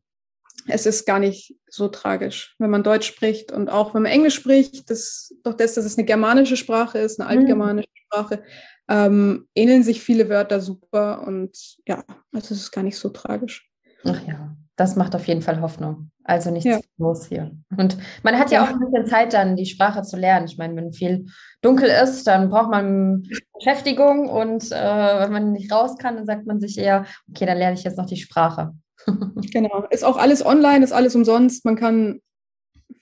es 0.67 0.85
ist 0.85 1.05
gar 1.05 1.19
nicht 1.19 1.55
so 1.69 1.89
tragisch, 1.89 2.55
wenn 2.57 2.69
man 2.69 2.83
Deutsch 2.83 3.07
spricht 3.07 3.51
und 3.51 3.69
auch 3.69 3.93
wenn 3.93 4.03
man 4.03 4.11
Englisch 4.11 4.35
spricht, 4.35 4.89
das, 4.89 5.35
doch 5.43 5.53
das, 5.53 5.73
dass 5.73 5.85
es 5.85 5.97
eine 5.97 6.05
germanische 6.05 6.57
Sprache 6.57 6.97
ist, 6.97 7.19
eine 7.19 7.29
mhm. 7.29 7.39
altgermanische 7.39 7.89
mhm. 7.89 8.05
Sprache, 8.05 8.43
ähm, 8.87 9.47
ähneln 9.53 9.83
sich 9.83 10.01
viele 10.01 10.29
Wörter 10.29 10.61
super 10.61 11.27
und 11.27 11.77
ja, 11.85 12.03
also 12.31 12.53
es 12.53 12.61
ist 12.61 12.71
gar 12.71 12.83
nicht 12.83 12.97
so 12.97 13.09
tragisch. 13.09 13.69
Ach 14.03 14.25
ja, 14.25 14.55
das 14.75 14.95
macht 14.95 15.15
auf 15.15 15.27
jeden 15.27 15.41
Fall 15.41 15.61
Hoffnung. 15.61 16.11
Also 16.27 16.49
nichts 16.49 16.65
ja. 16.65 16.79
los 16.97 17.27
hier. 17.27 17.51
Und 17.77 17.97
man 18.23 18.39
hat 18.39 18.49
ja, 18.49 18.63
ja, 18.63 18.65
auch 18.65 18.73
ein 18.73 18.79
bisschen 18.79 19.05
Zeit, 19.05 19.33
dann 19.33 19.55
die 19.55 19.67
Sprache 19.67 20.01
zu 20.01 20.17
lernen. 20.17 20.47
Ich 20.47 20.57
meine, 20.57 20.75
wenn 20.75 20.91
viel 20.91 21.27
dunkel 21.61 21.87
ist, 21.87 22.25
dann 22.25 22.49
braucht 22.49 22.71
man 22.71 23.27
Beschäftigung 23.53 24.27
und 24.27 24.71
äh, 24.71 25.19
wenn 25.19 25.31
man 25.31 25.51
nicht 25.51 25.71
raus 25.71 25.97
kann, 25.99 26.15
dann 26.15 26.25
sagt 26.25 26.47
man 26.47 26.59
sich 26.59 26.79
eher, 26.79 27.05
okay, 27.29 27.45
dann 27.45 27.59
lerne 27.59 27.75
ich 27.77 27.83
jetzt 27.83 27.97
noch 27.99 28.07
die 28.07 28.17
Sprache. 28.17 28.73
genau. 29.53 29.85
Ist 29.91 30.03
auch 30.03 30.17
alles 30.17 30.43
online, 30.43 30.83
ist 30.83 30.93
alles 30.93 31.15
umsonst. 31.15 31.63
Man 31.63 31.75
kann 31.75 32.21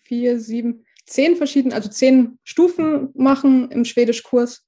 vier, 0.01 0.37
sieben, 0.37 0.83
zehn 1.05 1.37
verschiedene, 1.37 1.75
also 1.75 1.89
zehn 1.89 2.39
Stufen 2.43 3.11
machen 3.13 3.71
im 3.71 3.85
Schwedischkurs. 3.85 4.67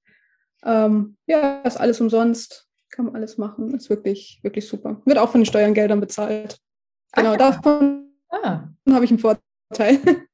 Ähm, 0.63 1.17
ja, 1.27 1.59
ist 1.63 1.77
alles 1.77 1.99
umsonst. 1.99 2.69
Kann 2.89 3.03
man 3.03 3.15
alles 3.15 3.37
machen. 3.37 3.73
Ist 3.75 3.89
wirklich, 3.89 4.39
wirklich 4.43 4.65
super. 4.65 5.01
Wird 5.03 5.17
auch 5.17 5.29
von 5.29 5.41
den 5.41 5.45
Steuergeldern 5.45 5.99
bezahlt. 5.99 6.57
Genau, 7.11 7.35
davon 7.35 8.04
Ah. 8.43 8.67
Dann 8.85 8.95
habe 8.95 9.05
ich 9.05 9.11
einen 9.11 9.19
Vorteil. 9.19 9.39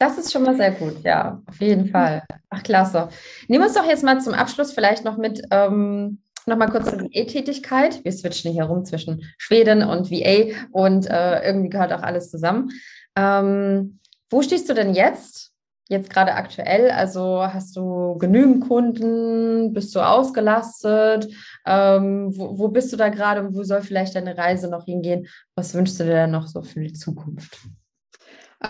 Das 0.00 0.16
ist 0.16 0.32
schon 0.32 0.44
mal 0.44 0.56
sehr 0.56 0.70
gut, 0.70 1.02
ja, 1.02 1.42
auf 1.46 1.60
jeden 1.60 1.88
Fall. 1.88 2.22
Ach, 2.50 2.62
klasse. 2.62 3.08
Nehmen 3.48 3.64
wir 3.64 3.66
uns 3.66 3.76
doch 3.76 3.84
jetzt 3.84 4.04
mal 4.04 4.20
zum 4.20 4.32
Abschluss 4.32 4.70
vielleicht 4.72 5.04
noch 5.04 5.16
mit, 5.16 5.42
ähm, 5.50 6.22
nochmal 6.46 6.70
kurz 6.70 6.88
zur 6.88 7.00
VA-Tätigkeit. 7.00 8.04
Wir 8.04 8.12
switchen 8.12 8.52
hier 8.52 8.62
rum 8.62 8.84
zwischen 8.84 9.24
Schweden 9.38 9.82
und 9.82 10.08
VA 10.08 10.54
und 10.70 11.10
äh, 11.10 11.44
irgendwie 11.44 11.68
gehört 11.68 11.92
auch 11.92 12.02
alles 12.02 12.30
zusammen. 12.30 12.70
Ähm, 13.16 13.98
wo 14.30 14.40
stehst 14.40 14.68
du 14.68 14.74
denn 14.74 14.94
jetzt? 14.94 15.50
Jetzt 15.88 16.10
gerade 16.10 16.34
aktuell, 16.34 16.92
also 16.92 17.42
hast 17.42 17.74
du 17.74 18.16
genügend 18.18 18.68
Kunden, 18.68 19.72
bist 19.72 19.96
du 19.96 20.00
ausgelastet? 20.00 21.26
Ähm, 21.70 22.34
wo, 22.34 22.58
wo, 22.58 22.68
bist 22.68 22.90
du 22.94 22.96
da 22.96 23.10
gerade 23.10 23.42
und 23.42 23.54
wo 23.54 23.62
soll 23.62 23.82
vielleicht 23.82 24.14
deine 24.14 24.38
Reise 24.38 24.70
noch 24.70 24.86
hingehen? 24.86 25.28
Was 25.54 25.74
wünschst 25.74 26.00
du 26.00 26.04
dir 26.04 26.14
denn 26.14 26.30
noch 26.30 26.46
so 26.46 26.62
für 26.62 26.80
die 26.80 26.94
Zukunft? 26.94 27.58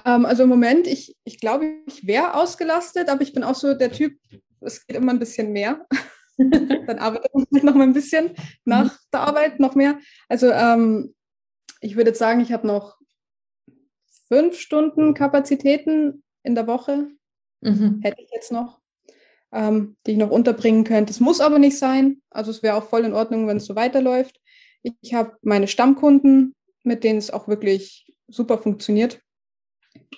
Ähm, 0.04 0.26
also 0.26 0.42
im 0.42 0.48
Moment, 0.48 0.88
ich, 0.88 1.16
ich 1.22 1.38
glaube, 1.38 1.66
ich 1.87 2.08
wäre 2.08 2.34
ausgelastet, 2.34 3.08
aber 3.08 3.22
ich 3.22 3.32
bin 3.32 3.44
auch 3.44 3.54
so 3.54 3.74
der 3.74 3.92
Typ, 3.92 4.18
es 4.61 4.84
geht 4.84 4.96
immer 4.96 5.12
ein 5.12 5.20
bisschen 5.20 5.52
mehr. 5.52 5.87
Dann 6.38 6.98
arbeitet 6.98 7.32
man 7.32 7.46
halt 7.52 7.64
noch 7.64 7.74
mal 7.74 7.84
ein 7.84 7.92
bisschen 7.92 8.30
nach 8.64 8.98
der 9.12 9.20
Arbeit 9.20 9.61
noch 9.61 9.76
mehr. 9.76 10.00
Also 10.28 10.50
ähm, 10.50 11.14
ich 11.80 11.94
würde 11.94 12.11
jetzt 12.11 12.18
sagen, 12.18 12.40
ich 12.40 12.52
habe 12.52 12.66
noch 12.66 12.98
fünf 14.26 14.58
Stunden 14.58 15.14
Kapazitäten 15.14 16.24
in 16.42 16.56
der 16.56 16.66
Woche. 16.66 17.08
Mhm. 17.61 18.00
Hätte 18.02 18.22
ich 18.22 18.30
jetzt 18.32 18.50
noch 18.50 18.77
ähm, 19.52 19.96
die 20.06 20.12
ich 20.12 20.18
noch 20.18 20.30
unterbringen 20.30 20.84
könnte. 20.84 21.12
Es 21.12 21.20
muss 21.20 21.40
aber 21.40 21.58
nicht 21.58 21.78
sein. 21.78 22.20
Also 22.30 22.50
es 22.50 22.62
wäre 22.62 22.76
auch 22.76 22.88
voll 22.88 23.04
in 23.04 23.14
Ordnung, 23.14 23.46
wenn 23.46 23.58
es 23.58 23.66
so 23.66 23.76
weiterläuft. 23.76 24.40
Ich, 24.82 24.94
ich 25.00 25.14
habe 25.14 25.37
meine 25.42 25.68
Stammkunden, 25.68 26.54
mit 26.84 27.04
denen 27.04 27.18
es 27.18 27.30
auch 27.30 27.48
wirklich 27.48 28.12
super 28.28 28.58
funktioniert. 28.58 29.20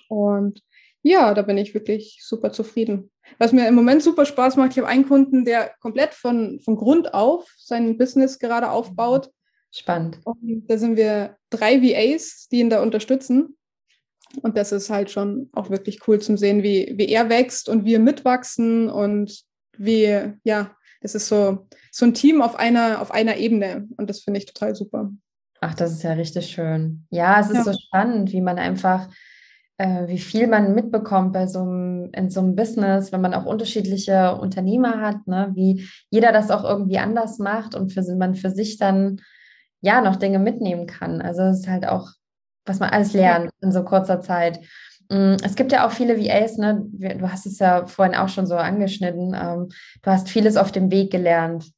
Und 0.09 0.63
ja, 1.03 1.33
da 1.35 1.43
bin 1.43 1.59
ich 1.59 1.75
wirklich 1.75 2.21
super 2.23 2.53
zufrieden. 2.53 3.11
Was 3.39 3.53
mir 3.53 3.67
im 3.69 3.75
Moment 3.75 4.03
super 4.03 4.27
Spaß 4.27 4.57
macht, 4.57 4.73
ich 4.73 4.79
habe 4.79 4.89
einen 4.89 5.07
Kunden, 5.07 5.45
der 5.45 5.73
komplett 5.81 6.15
von, 6.15 6.61
von 6.61 6.77
Grund 6.77 7.15
auf 7.15 7.53
sein 7.57 7.97
Business 7.97 8.39
gerade 8.39 8.71
aufbaut. 8.71 9.31
Spannend. 9.73 10.19
Und 10.25 10.65
da 10.69 10.77
sind 10.79 10.97
wir 10.97 11.37
drei 11.49 11.81
VAs, 11.81 12.49
die 12.51 12.59
ihn 12.59 12.71
da 12.71 12.83
unterstützen. 12.83 13.57
Und 14.43 14.57
das 14.57 14.73
ist 14.73 14.91
halt 14.91 15.11
schon 15.11 15.51
auch 15.53 15.71
wirklich 15.71 16.07
cool 16.07 16.21
zum 16.21 16.37
sehen, 16.37 16.63
wie, 16.63 16.95
wie 16.97 17.09
er 17.09 17.29
wächst 17.29 17.69
und 17.69 17.85
wir 17.85 17.99
mitwachsen 17.99 18.89
und 18.89 19.43
wie, 19.77 20.35
ja, 20.45 20.71
das 21.01 21.15
ist 21.15 21.29
so, 21.29 21.67
so 21.91 22.05
ein 22.05 22.15
Team 22.15 22.43
auf 22.43 22.57
einer, 22.57 23.01
auf 23.01 23.11
einer 23.11 23.37
Ebene. 23.37 23.89
Und 23.97 24.11
das 24.11 24.21
finde 24.21 24.39
ich 24.39 24.47
total 24.47 24.75
super. 24.75 25.11
Ach, 25.61 25.75
das 25.75 25.93
ist 25.93 26.03
ja 26.03 26.13
richtig 26.13 26.47
schön. 26.47 27.07
Ja, 27.11 27.41
es 27.41 27.49
ist 27.49 27.57
ja. 27.57 27.65
so 27.65 27.73
spannend, 27.73 28.33
wie 28.33 28.41
man 28.41 28.59
einfach, 28.59 29.09
äh, 29.79 30.07
wie 30.09 30.19
viel 30.19 30.47
man 30.47 30.75
mitbekommt 30.75 31.33
bei 31.33 31.47
so 31.47 31.61
einem, 31.61 32.11
in 32.13 32.31
so 32.31 32.41
einem 32.41 32.55
Business, 32.55 33.13
wenn 33.13 33.21
man 33.21 33.35
auch 33.35 33.47
unterschiedliche 33.47 34.37
Unternehmer 34.37 35.01
hat, 35.01 35.27
ne? 35.27 35.51
wie 35.55 35.87
jeder 36.11 36.33
das 36.33 36.51
auch 36.51 36.65
irgendwie 36.65 36.99
anders 36.99 37.39
macht 37.39 37.75
und 37.75 37.93
für, 37.93 38.03
man 38.17 38.35
für 38.35 38.51
sich 38.51 38.79
dann 38.79 39.21
ja 39.83 40.01
noch 40.01 40.17
Dinge 40.17 40.39
mitnehmen 40.39 40.87
kann. 40.87 41.21
Also 41.21 41.43
es 41.43 41.61
ist 41.61 41.69
halt 41.69 41.87
auch 41.87 42.11
was 42.71 42.79
man 42.79 42.91
alles 42.91 43.13
lernt 43.13 43.51
in 43.61 43.73
so 43.73 43.83
kurzer 43.83 44.21
Zeit. 44.21 44.61
Mm, 45.11 45.37
es 45.43 45.57
gibt 45.57 45.73
ja 45.73 45.87
auch 45.87 45.91
viele 45.91 46.17
VAs, 46.17 46.57
ne? 46.57 46.83
du 46.93 47.31
hast 47.31 47.45
es 47.45 47.59
ja 47.59 47.87
vorhin 47.87 48.15
auch 48.15 48.29
schon 48.29 48.47
so 48.47 48.57
angeschnitten, 48.57 49.35
ähm, 49.35 49.69
du 50.03 50.11
hast 50.11 50.29
vieles 50.29 50.57
auf 50.57 50.73
dem 50.73 50.91
Weg 50.91 51.11
gelernt. 51.11 51.73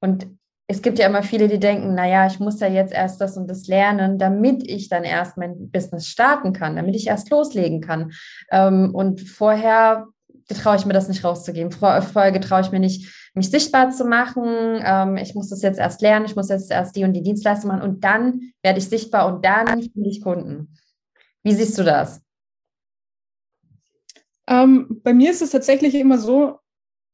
Und 0.00 0.26
es 0.66 0.80
gibt 0.80 0.98
ja 0.98 1.06
immer 1.06 1.22
viele, 1.22 1.48
die 1.48 1.58
denken, 1.58 1.94
naja, 1.94 2.26
ich 2.26 2.40
muss 2.40 2.60
ja 2.60 2.68
jetzt 2.68 2.94
erst 2.94 3.20
das 3.20 3.36
und 3.36 3.48
das 3.50 3.66
lernen, 3.66 4.18
damit 4.18 4.68
ich 4.70 4.88
dann 4.88 5.04
erst 5.04 5.36
mein 5.36 5.70
Business 5.70 6.06
starten 6.06 6.52
kann, 6.52 6.76
damit 6.76 6.96
ich 6.96 7.08
erst 7.08 7.30
loslegen 7.30 7.80
kann. 7.80 8.12
Ähm, 8.50 8.94
und 8.94 9.20
vorher 9.20 10.06
getraue 10.48 10.76
ich 10.76 10.86
mir 10.86 10.92
das 10.92 11.08
nicht 11.08 11.24
rauszugeben. 11.24 11.72
Vorher 11.72 12.32
getraue 12.32 12.60
ich 12.60 12.70
mir 12.70 12.80
nicht, 12.80 13.23
mich 13.34 13.50
sichtbar 13.50 13.90
zu 13.90 14.04
machen. 14.04 14.80
Ähm, 14.82 15.16
ich 15.16 15.34
muss 15.34 15.50
das 15.50 15.62
jetzt 15.62 15.78
erst 15.78 16.00
lernen, 16.00 16.26
ich 16.26 16.36
muss 16.36 16.48
jetzt 16.48 16.70
erst 16.70 16.96
die 16.96 17.04
und 17.04 17.12
die 17.12 17.22
Dienstleistung 17.22 17.68
machen 17.68 17.82
und 17.82 18.02
dann 18.04 18.52
werde 18.62 18.78
ich 18.78 18.88
sichtbar 18.88 19.32
und 19.32 19.44
dann 19.44 19.66
finde 19.82 20.08
ich 20.08 20.22
Kunden. 20.22 20.74
Wie 21.42 21.52
siehst 21.52 21.76
du 21.78 21.82
das? 21.82 22.22
Ähm, 24.46 25.00
bei 25.02 25.12
mir 25.12 25.30
ist 25.30 25.42
es 25.42 25.50
tatsächlich 25.50 25.94
immer 25.94 26.18
so, 26.18 26.58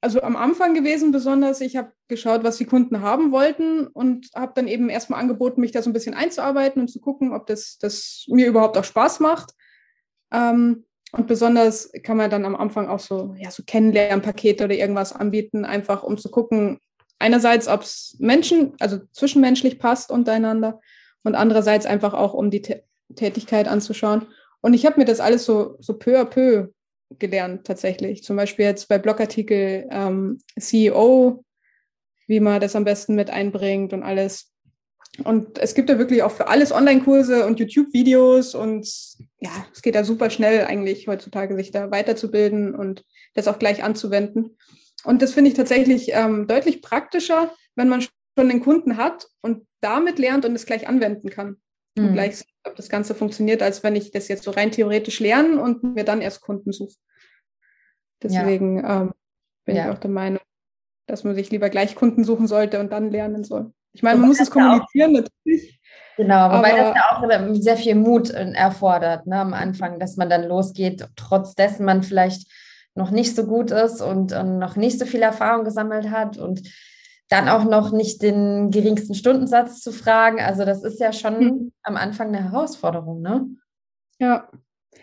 also 0.00 0.22
am 0.22 0.36
Anfang 0.36 0.74
gewesen 0.74 1.12
besonders, 1.12 1.60
ich 1.60 1.76
habe 1.76 1.92
geschaut, 2.08 2.42
was 2.42 2.56
die 2.56 2.64
Kunden 2.64 3.00
haben 3.02 3.32
wollten 3.32 3.86
und 3.86 4.28
habe 4.34 4.52
dann 4.54 4.68
eben 4.68 4.88
erstmal 4.88 5.20
angeboten, 5.20 5.60
mich 5.60 5.72
da 5.72 5.82
so 5.82 5.90
ein 5.90 5.92
bisschen 5.92 6.14
einzuarbeiten 6.14 6.80
und 6.80 6.88
zu 6.88 7.00
gucken, 7.00 7.32
ob 7.32 7.46
das, 7.46 7.78
das 7.78 8.24
mir 8.28 8.46
überhaupt 8.46 8.76
auch 8.76 8.84
Spaß 8.84 9.20
macht. 9.20 9.52
Ähm, 10.32 10.86
und 11.12 11.26
besonders 11.26 11.90
kann 12.02 12.16
man 12.16 12.30
dann 12.30 12.44
am 12.44 12.54
Anfang 12.54 12.88
auch 12.88 13.00
so, 13.00 13.34
ja, 13.38 13.50
so 13.50 13.62
Kennenlernpakete 13.66 14.64
oder 14.64 14.74
irgendwas 14.74 15.12
anbieten, 15.12 15.64
einfach 15.64 16.02
um 16.02 16.18
zu 16.18 16.30
gucken, 16.30 16.78
einerseits, 17.18 17.68
ob 17.68 17.82
es 17.82 18.16
Menschen, 18.18 18.74
also 18.78 18.98
zwischenmenschlich 19.12 19.78
passt 19.78 20.10
untereinander 20.10 20.80
und 21.24 21.34
andererseits 21.34 21.86
einfach 21.86 22.14
auch, 22.14 22.34
um 22.34 22.50
die 22.50 22.62
Tä 22.62 22.82
Tätigkeit 23.16 23.66
anzuschauen. 23.66 24.28
Und 24.60 24.72
ich 24.72 24.86
habe 24.86 25.00
mir 25.00 25.04
das 25.04 25.18
alles 25.18 25.44
so, 25.44 25.76
so 25.80 25.94
peu 25.94 26.20
à 26.20 26.24
peu 26.24 26.68
gelernt 27.18 27.66
tatsächlich. 27.66 28.22
Zum 28.22 28.36
Beispiel 28.36 28.66
jetzt 28.66 28.86
bei 28.86 28.98
Blogartikel 28.98 29.88
ähm, 29.90 30.38
CEO, 30.56 31.44
wie 32.28 32.38
man 32.38 32.60
das 32.60 32.76
am 32.76 32.84
besten 32.84 33.16
mit 33.16 33.30
einbringt 33.30 33.92
und 33.92 34.04
alles. 34.04 34.52
Und 35.24 35.58
es 35.58 35.74
gibt 35.74 35.90
ja 35.90 35.98
wirklich 35.98 36.22
auch 36.22 36.30
für 36.30 36.46
alles 36.46 36.70
Online-Kurse 36.70 37.46
und 37.46 37.58
YouTube-Videos 37.58 38.54
und 38.54 38.88
ja, 39.40 39.66
es 39.72 39.82
geht 39.82 39.94
ja 39.94 40.04
super 40.04 40.30
schnell 40.30 40.66
eigentlich 40.66 41.08
heutzutage, 41.08 41.56
sich 41.56 41.70
da 41.70 41.90
weiterzubilden 41.90 42.74
und 42.74 43.04
das 43.34 43.48
auch 43.48 43.58
gleich 43.58 43.82
anzuwenden. 43.82 44.58
Und 45.04 45.22
das 45.22 45.32
finde 45.32 45.50
ich 45.50 45.56
tatsächlich 45.56 46.10
ähm, 46.12 46.46
deutlich 46.46 46.82
praktischer, 46.82 47.52
wenn 47.74 47.88
man 47.88 48.02
schon 48.02 48.48
den 48.48 48.60
Kunden 48.60 48.98
hat 48.98 49.26
und 49.40 49.66
damit 49.80 50.18
lernt 50.18 50.44
und 50.44 50.54
es 50.54 50.66
gleich 50.66 50.86
anwenden 50.88 51.30
kann. 51.30 51.56
Mhm. 51.96 52.08
Und 52.08 52.12
gleich, 52.12 52.44
ob 52.64 52.76
das 52.76 52.90
Ganze 52.90 53.14
funktioniert, 53.14 53.62
als 53.62 53.82
wenn 53.82 53.96
ich 53.96 54.10
das 54.10 54.28
jetzt 54.28 54.44
so 54.44 54.50
rein 54.50 54.72
theoretisch 54.72 55.20
lerne 55.20 55.60
und 55.60 55.82
mir 55.82 56.04
dann 56.04 56.20
erst 56.20 56.42
Kunden 56.42 56.72
suche. 56.72 56.96
Deswegen 58.22 58.80
ja. 58.80 59.02
ähm, 59.02 59.12
bin 59.64 59.76
ja. 59.76 59.86
ich 59.86 59.96
auch 59.96 59.98
der 59.98 60.10
Meinung, 60.10 60.42
dass 61.06 61.24
man 61.24 61.34
sich 61.34 61.50
lieber 61.50 61.70
gleich 61.70 61.94
Kunden 61.94 62.24
suchen 62.24 62.46
sollte 62.46 62.78
und 62.78 62.92
dann 62.92 63.10
lernen 63.10 63.42
soll. 63.42 63.72
Ich 63.92 64.02
meine, 64.02 64.20
man 64.20 64.28
muss 64.28 64.40
es 64.40 64.50
kommunizieren, 64.50 65.12
natürlich. 65.12 65.79
Genau, 66.20 66.50
wobei 66.50 66.76
das 66.76 66.94
ja 66.94 67.12
auch 67.12 67.54
sehr 67.54 67.78
viel 67.78 67.94
Mut 67.94 68.28
äh, 68.28 68.52
erfordert 68.52 69.26
ne, 69.26 69.36
am 69.40 69.54
Anfang, 69.54 69.98
dass 69.98 70.18
man 70.18 70.28
dann 70.28 70.44
losgeht, 70.44 71.08
trotz 71.16 71.54
dessen 71.54 71.86
man 71.86 72.02
vielleicht 72.02 72.46
noch 72.94 73.10
nicht 73.10 73.34
so 73.34 73.46
gut 73.46 73.70
ist 73.70 74.02
und, 74.02 74.32
und 74.32 74.58
noch 74.58 74.76
nicht 74.76 74.98
so 74.98 75.06
viel 75.06 75.22
Erfahrung 75.22 75.64
gesammelt 75.64 76.10
hat 76.10 76.36
und 76.36 76.60
dann 77.30 77.48
auch 77.48 77.64
noch 77.64 77.90
nicht 77.90 78.20
den 78.20 78.70
geringsten 78.70 79.14
Stundensatz 79.14 79.80
zu 79.80 79.92
fragen. 79.92 80.40
Also 80.40 80.66
das 80.66 80.82
ist 80.82 81.00
ja 81.00 81.14
schon 81.14 81.38
mhm. 81.38 81.72
am 81.84 81.96
Anfang 81.96 82.28
eine 82.28 82.50
Herausforderung, 82.50 83.22
ne? 83.22 83.48
Ja, 84.18 84.50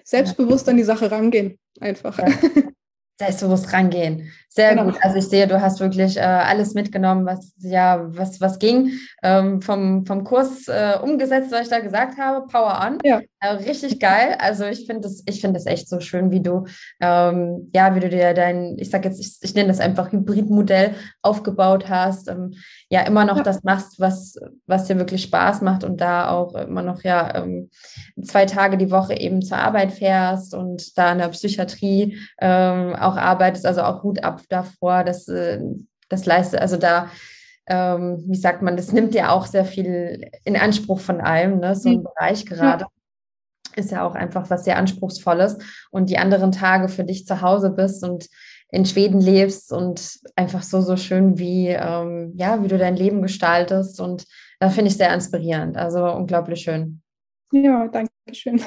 selbstbewusst 0.04 0.70
an 0.70 0.78
die 0.78 0.84
Sache 0.84 1.10
rangehen, 1.10 1.58
einfach. 1.80 2.20
Ja. 2.20 2.28
Selbstbewusst 3.20 3.74
rangehen. 3.74 4.32
Sehr 4.58 4.72
genau. 4.72 4.86
gut. 4.86 4.98
Also 5.04 5.18
ich 5.18 5.28
sehe, 5.28 5.46
du 5.46 5.62
hast 5.62 5.80
wirklich 5.80 6.18
äh, 6.18 6.22
alles 6.22 6.74
mitgenommen, 6.74 7.28
was 7.28 7.54
ja, 7.60 8.08
was, 8.08 8.42
was 8.42 8.58
ging, 8.58 8.92
ähm, 9.22 9.62
vom, 9.62 10.04
vom 10.04 10.24
Kurs 10.24 10.68
äh, 10.68 10.98
umgesetzt, 11.00 11.52
was 11.52 11.62
ich 11.62 11.70
da 11.70 11.80
gesagt 11.80 12.18
habe. 12.18 12.48
Power 12.48 12.84
on. 12.84 12.98
Ja. 13.04 13.22
Äh, 13.40 13.50
richtig 13.50 14.00
geil. 14.00 14.36
Also 14.40 14.66
ich 14.66 14.88
finde 14.88 15.02
das, 15.02 15.22
ich 15.28 15.42
finde 15.42 15.60
das 15.60 15.68
echt 15.68 15.88
so 15.88 16.00
schön, 16.00 16.32
wie 16.32 16.42
du, 16.42 16.66
ähm, 17.00 17.70
ja, 17.72 17.94
wie 17.94 18.00
du 18.00 18.10
dir 18.10 18.34
dein, 18.34 18.78
ich 18.80 18.90
sag 18.90 19.06
jetzt, 19.06 19.20
ich, 19.20 19.38
ich 19.42 19.54
nenne 19.54 19.68
das 19.68 19.80
einfach 19.80 20.12
Hybridmodell 20.12 20.96
aufgebaut 21.22 21.88
hast. 21.88 22.28
Ähm, 22.28 22.56
ja, 22.90 23.02
immer 23.02 23.26
noch 23.26 23.38
ja. 23.38 23.44
das 23.44 23.64
machst, 23.64 24.00
was, 24.00 24.40
was 24.66 24.86
dir 24.86 24.98
wirklich 24.98 25.22
Spaß 25.22 25.62
macht 25.62 25.84
und 25.84 26.02
da 26.02 26.32
auch 26.32 26.56
immer 26.56 26.82
noch 26.82 27.04
ja 27.04 27.36
ähm, 27.36 27.70
zwei 28.24 28.48
Tage 28.48 28.78
die 28.78 28.90
Woche 28.90 29.14
eben 29.14 29.44
zur 29.44 29.60
Arbeit 29.60 29.92
fährst 29.92 30.56
und 30.56 30.98
da 30.98 31.12
in 31.12 31.20
der 31.20 31.28
Psychiatrie 31.28 32.18
ähm, 32.40 32.96
auch 32.96 33.18
arbeitest, 33.18 33.68
also 33.68 33.84
auch 33.84 34.02
Hut 34.02 34.24
ab 34.24 34.42
davor, 34.50 35.04
dass 35.04 35.28
äh, 35.28 35.60
das 36.10 36.26
leistet, 36.26 36.62
also 36.62 36.78
da, 36.78 37.10
ähm, 37.68 38.24
wie 38.28 38.38
sagt 38.38 38.62
man, 38.62 38.78
das 38.78 38.92
nimmt 38.92 39.14
ja 39.14 39.32
auch 39.32 39.46
sehr 39.46 39.66
viel 39.66 40.30
in 40.46 40.56
Anspruch 40.56 41.00
von 41.00 41.20
allem, 41.22 41.60
ne, 41.60 41.76
so 41.76 41.90
ein 41.90 41.98
mhm. 41.98 42.04
Bereich 42.04 42.46
gerade. 42.46 42.86
ist 43.76 43.92
ja 43.92 44.06
auch 44.06 44.16
einfach 44.16 44.50
was 44.50 44.64
sehr 44.64 44.78
Anspruchsvolles 44.78 45.58
und 45.92 46.10
die 46.10 46.18
anderen 46.18 46.52
Tage 46.52 46.88
für 46.88 47.04
dich 47.04 47.26
zu 47.26 47.42
Hause 47.42 47.72
bist 47.72 48.04
und 48.04 48.28
in 48.70 48.86
Schweden 48.86 49.22
lebst 49.22 49.72
und 49.72 50.20
einfach 50.36 50.62
so, 50.62 50.82
so 50.82 50.98
schön, 50.98 51.38
wie, 51.38 51.70
ähm, 51.70 52.34
ja, 52.36 52.64
wie 52.64 52.68
du 52.68 52.78
dein 52.78 52.96
Leben 52.96 53.22
gestaltest. 53.22 54.02
Und 54.02 54.26
da 54.60 54.70
finde 54.70 54.92
ich 54.92 54.98
sehr 54.98 55.14
inspirierend. 55.14 55.78
Also 55.78 56.06
unglaublich 56.06 56.62
schön. 56.62 57.02
Ja, 57.52 57.88
danke 57.88 58.12
schön. 58.34 58.62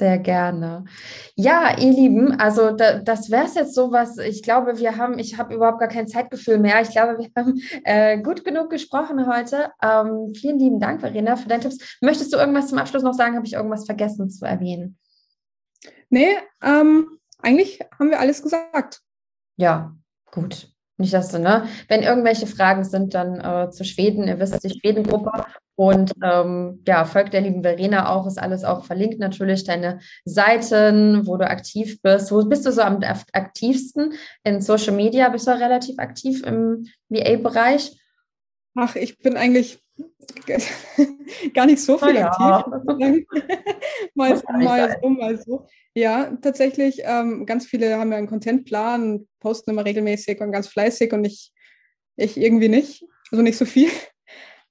Sehr 0.00 0.18
gerne. 0.18 0.86
Ja, 1.34 1.76
ihr 1.78 1.92
Lieben, 1.92 2.32
also 2.40 2.70
da, 2.70 3.00
das 3.00 3.30
wäre 3.30 3.44
es 3.44 3.54
jetzt 3.54 3.74
so 3.74 3.92
was. 3.92 4.16
Ich 4.16 4.42
glaube, 4.42 4.78
wir 4.78 4.96
haben, 4.96 5.18
ich 5.18 5.36
habe 5.36 5.52
überhaupt 5.52 5.78
gar 5.78 5.90
kein 5.90 6.08
Zeitgefühl 6.08 6.58
mehr. 6.58 6.80
Ich 6.80 6.88
glaube, 6.88 7.18
wir 7.18 7.28
haben 7.36 7.60
äh, 7.84 8.18
gut 8.18 8.42
genug 8.42 8.70
gesprochen 8.70 9.26
heute. 9.26 9.70
Ähm, 9.82 10.32
vielen 10.34 10.58
lieben 10.58 10.80
Dank, 10.80 11.02
Verena, 11.02 11.36
für 11.36 11.50
deine 11.50 11.64
Tipps. 11.64 11.98
Möchtest 12.00 12.32
du 12.32 12.38
irgendwas 12.38 12.68
zum 12.68 12.78
Abschluss 12.78 13.02
noch 13.02 13.12
sagen? 13.12 13.36
Habe 13.36 13.44
ich 13.44 13.52
irgendwas 13.52 13.84
vergessen 13.84 14.30
zu 14.30 14.46
erwähnen? 14.46 14.96
Nee, 16.08 16.34
ähm, 16.62 17.18
eigentlich 17.42 17.80
haben 17.98 18.08
wir 18.08 18.20
alles 18.20 18.42
gesagt. 18.42 19.02
Ja, 19.56 19.94
gut. 20.32 20.72
Nicht, 20.96 21.12
dass 21.12 21.28
du, 21.28 21.38
ne? 21.38 21.66
Wenn 21.88 22.02
irgendwelche 22.02 22.46
Fragen 22.46 22.84
sind, 22.84 23.12
dann 23.12 23.38
äh, 23.38 23.70
zu 23.70 23.84
Schweden, 23.84 24.28
ihr 24.28 24.40
wisst, 24.40 24.64
die 24.64 24.70
Schweden-Gruppe. 24.70 25.44
Und 25.80 26.12
ähm, 26.22 26.82
ja, 26.86 27.06
folgt 27.06 27.32
der 27.32 27.40
lieben 27.40 27.62
Verena 27.62 28.10
auch, 28.10 28.26
ist 28.26 28.38
alles 28.38 28.64
auch 28.64 28.84
verlinkt 28.84 29.18
natürlich, 29.18 29.64
deine 29.64 30.00
Seiten, 30.26 31.26
wo 31.26 31.38
du 31.38 31.48
aktiv 31.48 32.02
bist. 32.02 32.30
Wo 32.30 32.44
bist 32.44 32.66
du 32.66 32.72
so 32.72 32.82
am 32.82 33.02
aktivsten? 33.32 34.12
In 34.44 34.60
Social 34.60 34.94
Media 34.94 35.30
bist 35.30 35.46
du 35.46 35.52
relativ 35.52 35.98
aktiv 35.98 36.42
im 36.44 36.86
VA-Bereich? 37.08 37.98
Ach, 38.74 38.94
ich 38.94 39.20
bin 39.20 39.38
eigentlich 39.38 39.82
gar 41.54 41.64
nicht 41.64 41.80
so 41.80 41.96
viel 41.96 42.14
ja. 42.14 42.30
aktiv. 42.30 43.24
mal, 44.14 44.38
mal 44.52 44.98
so, 45.00 45.08
mal 45.08 45.38
so. 45.38 45.66
Ja, 45.94 46.36
tatsächlich, 46.42 47.00
ähm, 47.04 47.46
ganz 47.46 47.64
viele 47.64 47.96
haben 47.96 48.12
ja 48.12 48.18
einen 48.18 48.28
Contentplan, 48.28 49.26
posten 49.38 49.70
immer 49.70 49.86
regelmäßig 49.86 50.42
und 50.42 50.52
ganz 50.52 50.68
fleißig 50.68 51.14
und 51.14 51.24
ich, 51.24 51.54
ich 52.16 52.36
irgendwie 52.36 52.68
nicht, 52.68 53.06
also 53.30 53.40
nicht 53.40 53.56
so 53.56 53.64
viel. 53.64 53.88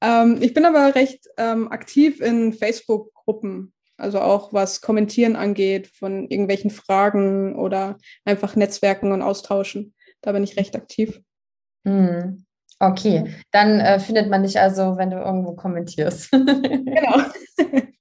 Ähm, 0.02 0.38
ich 0.42 0.54
bin 0.54 0.66
aber 0.66 0.96
recht 0.96 1.28
ähm, 1.38 1.72
aktiv 1.72 2.22
in 2.22 2.54
Facebook-Gruppen, 2.54 3.74
also 3.98 4.22
auch 4.22 4.54
was 4.54 4.82
Kommentieren 4.82 5.36
angeht 5.36 5.88
von 5.88 6.28
irgendwelchen 6.30 6.72
Fragen 6.72 7.56
oder 7.56 7.98
einfach 8.26 8.56
Netzwerken 8.56 9.12
und 9.12 9.22
Austauschen. 9.22 9.94
Da 10.22 10.32
bin 10.32 10.44
ich 10.44 10.58
recht 10.58 10.76
aktiv. 10.76 11.22
Mhm. 11.84 12.46
Okay, 12.80 13.36
dann 13.52 13.82
äh, 13.82 14.00
findet 14.00 14.30
man 14.30 14.44
dich 14.44 14.60
also, 14.60 14.98
wenn 14.98 15.12
du 15.12 15.18
irgendwo 15.18 15.54
kommentierst. 15.54 16.32
genau. 16.32 17.22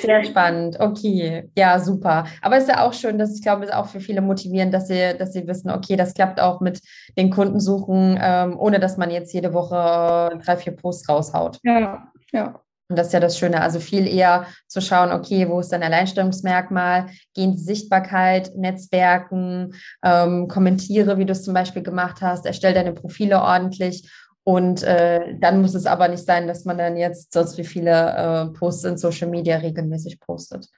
Sehr 0.00 0.24
spannend. 0.24 0.78
Okay, 0.80 1.50
ja, 1.56 1.78
super. 1.78 2.26
Aber 2.40 2.56
es 2.56 2.64
ist 2.64 2.70
ja 2.70 2.84
auch 2.84 2.92
schön, 2.92 3.18
dass 3.18 3.34
ich 3.34 3.42
glaube, 3.42 3.64
es 3.64 3.70
ist 3.70 3.74
auch 3.74 3.86
für 3.86 4.00
viele 4.00 4.20
motivierend, 4.20 4.72
dass 4.72 4.88
sie, 4.88 5.16
dass 5.18 5.32
sie 5.32 5.46
wissen, 5.46 5.70
okay, 5.70 5.96
das 5.96 6.14
klappt 6.14 6.40
auch 6.40 6.60
mit 6.60 6.80
den 7.16 7.30
Kundensuchen, 7.30 8.18
ähm, 8.20 8.58
ohne 8.58 8.80
dass 8.80 8.96
man 8.96 9.10
jetzt 9.10 9.32
jede 9.32 9.52
Woche 9.52 10.38
drei, 10.44 10.56
vier 10.56 10.74
Posts 10.74 11.08
raushaut. 11.08 11.58
Ja, 11.62 12.08
ja. 12.32 12.60
Und 12.92 12.98
das 12.98 13.06
ist 13.06 13.12
ja 13.14 13.20
das 13.20 13.38
Schöne, 13.38 13.62
also 13.62 13.80
viel 13.80 14.06
eher 14.06 14.46
zu 14.66 14.82
schauen, 14.82 15.12
okay, 15.12 15.48
wo 15.48 15.60
ist 15.60 15.72
dein 15.72 15.82
Alleinstellungsmerkmal, 15.82 17.06
gehen 17.34 17.56
Sichtbarkeit, 17.56 18.54
Netzwerken, 18.54 19.72
ähm, 20.04 20.46
kommentiere, 20.46 21.16
wie 21.16 21.24
du 21.24 21.32
es 21.32 21.42
zum 21.42 21.54
Beispiel 21.54 21.82
gemacht 21.82 22.20
hast, 22.20 22.44
erstell 22.44 22.74
deine 22.74 22.92
Profile 22.92 23.40
ordentlich 23.40 24.06
und 24.44 24.82
äh, 24.82 25.36
dann 25.38 25.60
muss 25.62 25.74
es 25.74 25.86
aber 25.86 26.08
nicht 26.08 26.24
sein, 26.24 26.46
dass 26.46 26.64
man 26.64 26.78
dann 26.78 26.96
jetzt 26.96 27.32
sonst 27.32 27.58
wie 27.58 27.64
viele 27.64 27.90
äh, 27.90 28.58
Posts 28.58 28.84
in 28.84 28.98
Social 28.98 29.28
Media 29.28 29.56
regelmäßig 29.58 30.20
postet. 30.20 30.68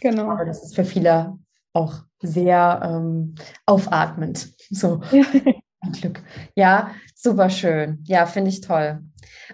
Genau. 0.00 0.30
Aber 0.30 0.44
das 0.44 0.62
ist 0.64 0.74
für 0.74 0.84
viele 0.84 1.38
auch 1.72 2.02
sehr 2.20 2.80
ähm, 2.82 3.34
aufatmend. 3.66 4.52
So. 4.70 5.00
Ja. 5.12 5.24
Glück. 6.00 6.22
Ja, 6.56 6.90
super 7.14 7.48
schön. 7.50 8.02
Ja, 8.04 8.26
finde 8.26 8.50
ich 8.50 8.60
toll. 8.60 9.00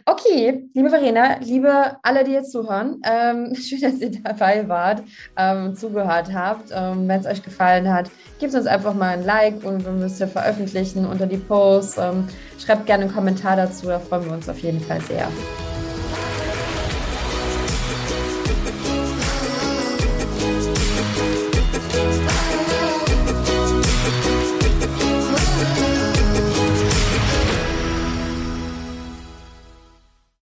Okay, 0.07 0.69
liebe 0.75 0.91
Verena, 0.91 1.39
liebe 1.41 1.97
alle, 2.03 2.25
die 2.25 2.33
jetzt 2.33 2.53
zuhören, 2.53 3.01
ähm, 3.05 3.55
schön, 3.61 3.81
dass 3.81 4.01
ihr 4.01 4.11
dabei 4.11 4.69
wart, 4.69 5.03
ähm, 5.37 5.75
zugehört 5.75 6.33
habt. 6.33 6.71
Ähm, 6.73 7.09
Wenn 7.09 7.21
es 7.21 7.27
euch 7.27 7.43
gefallen 7.43 7.93
hat, 7.93 8.11
gebt 8.39 8.55
uns 8.55 8.67
einfach 8.67 8.95
mal 8.95 9.11
ein 9.11 9.25
Like 9.25 9.65
und 9.65 9.85
wir 9.85 9.93
müssen 9.93 10.23
es 10.25 10.33
veröffentlichen 10.33 11.07
unter 11.07 11.27
die 11.27 11.39
Posts. 11.39 11.99
Ähm, 11.99 12.29
schreibt 12.59 12.87
gerne 12.87 13.05
einen 13.05 13.15
Kommentar 13.15 13.57
dazu, 13.57 13.87
da 13.87 13.99
freuen 13.99 14.27
wir 14.27 14.33
uns 14.33 14.49
auf 14.49 14.59
jeden 14.59 14.81
Fall 14.81 15.01
sehr. 15.03 15.29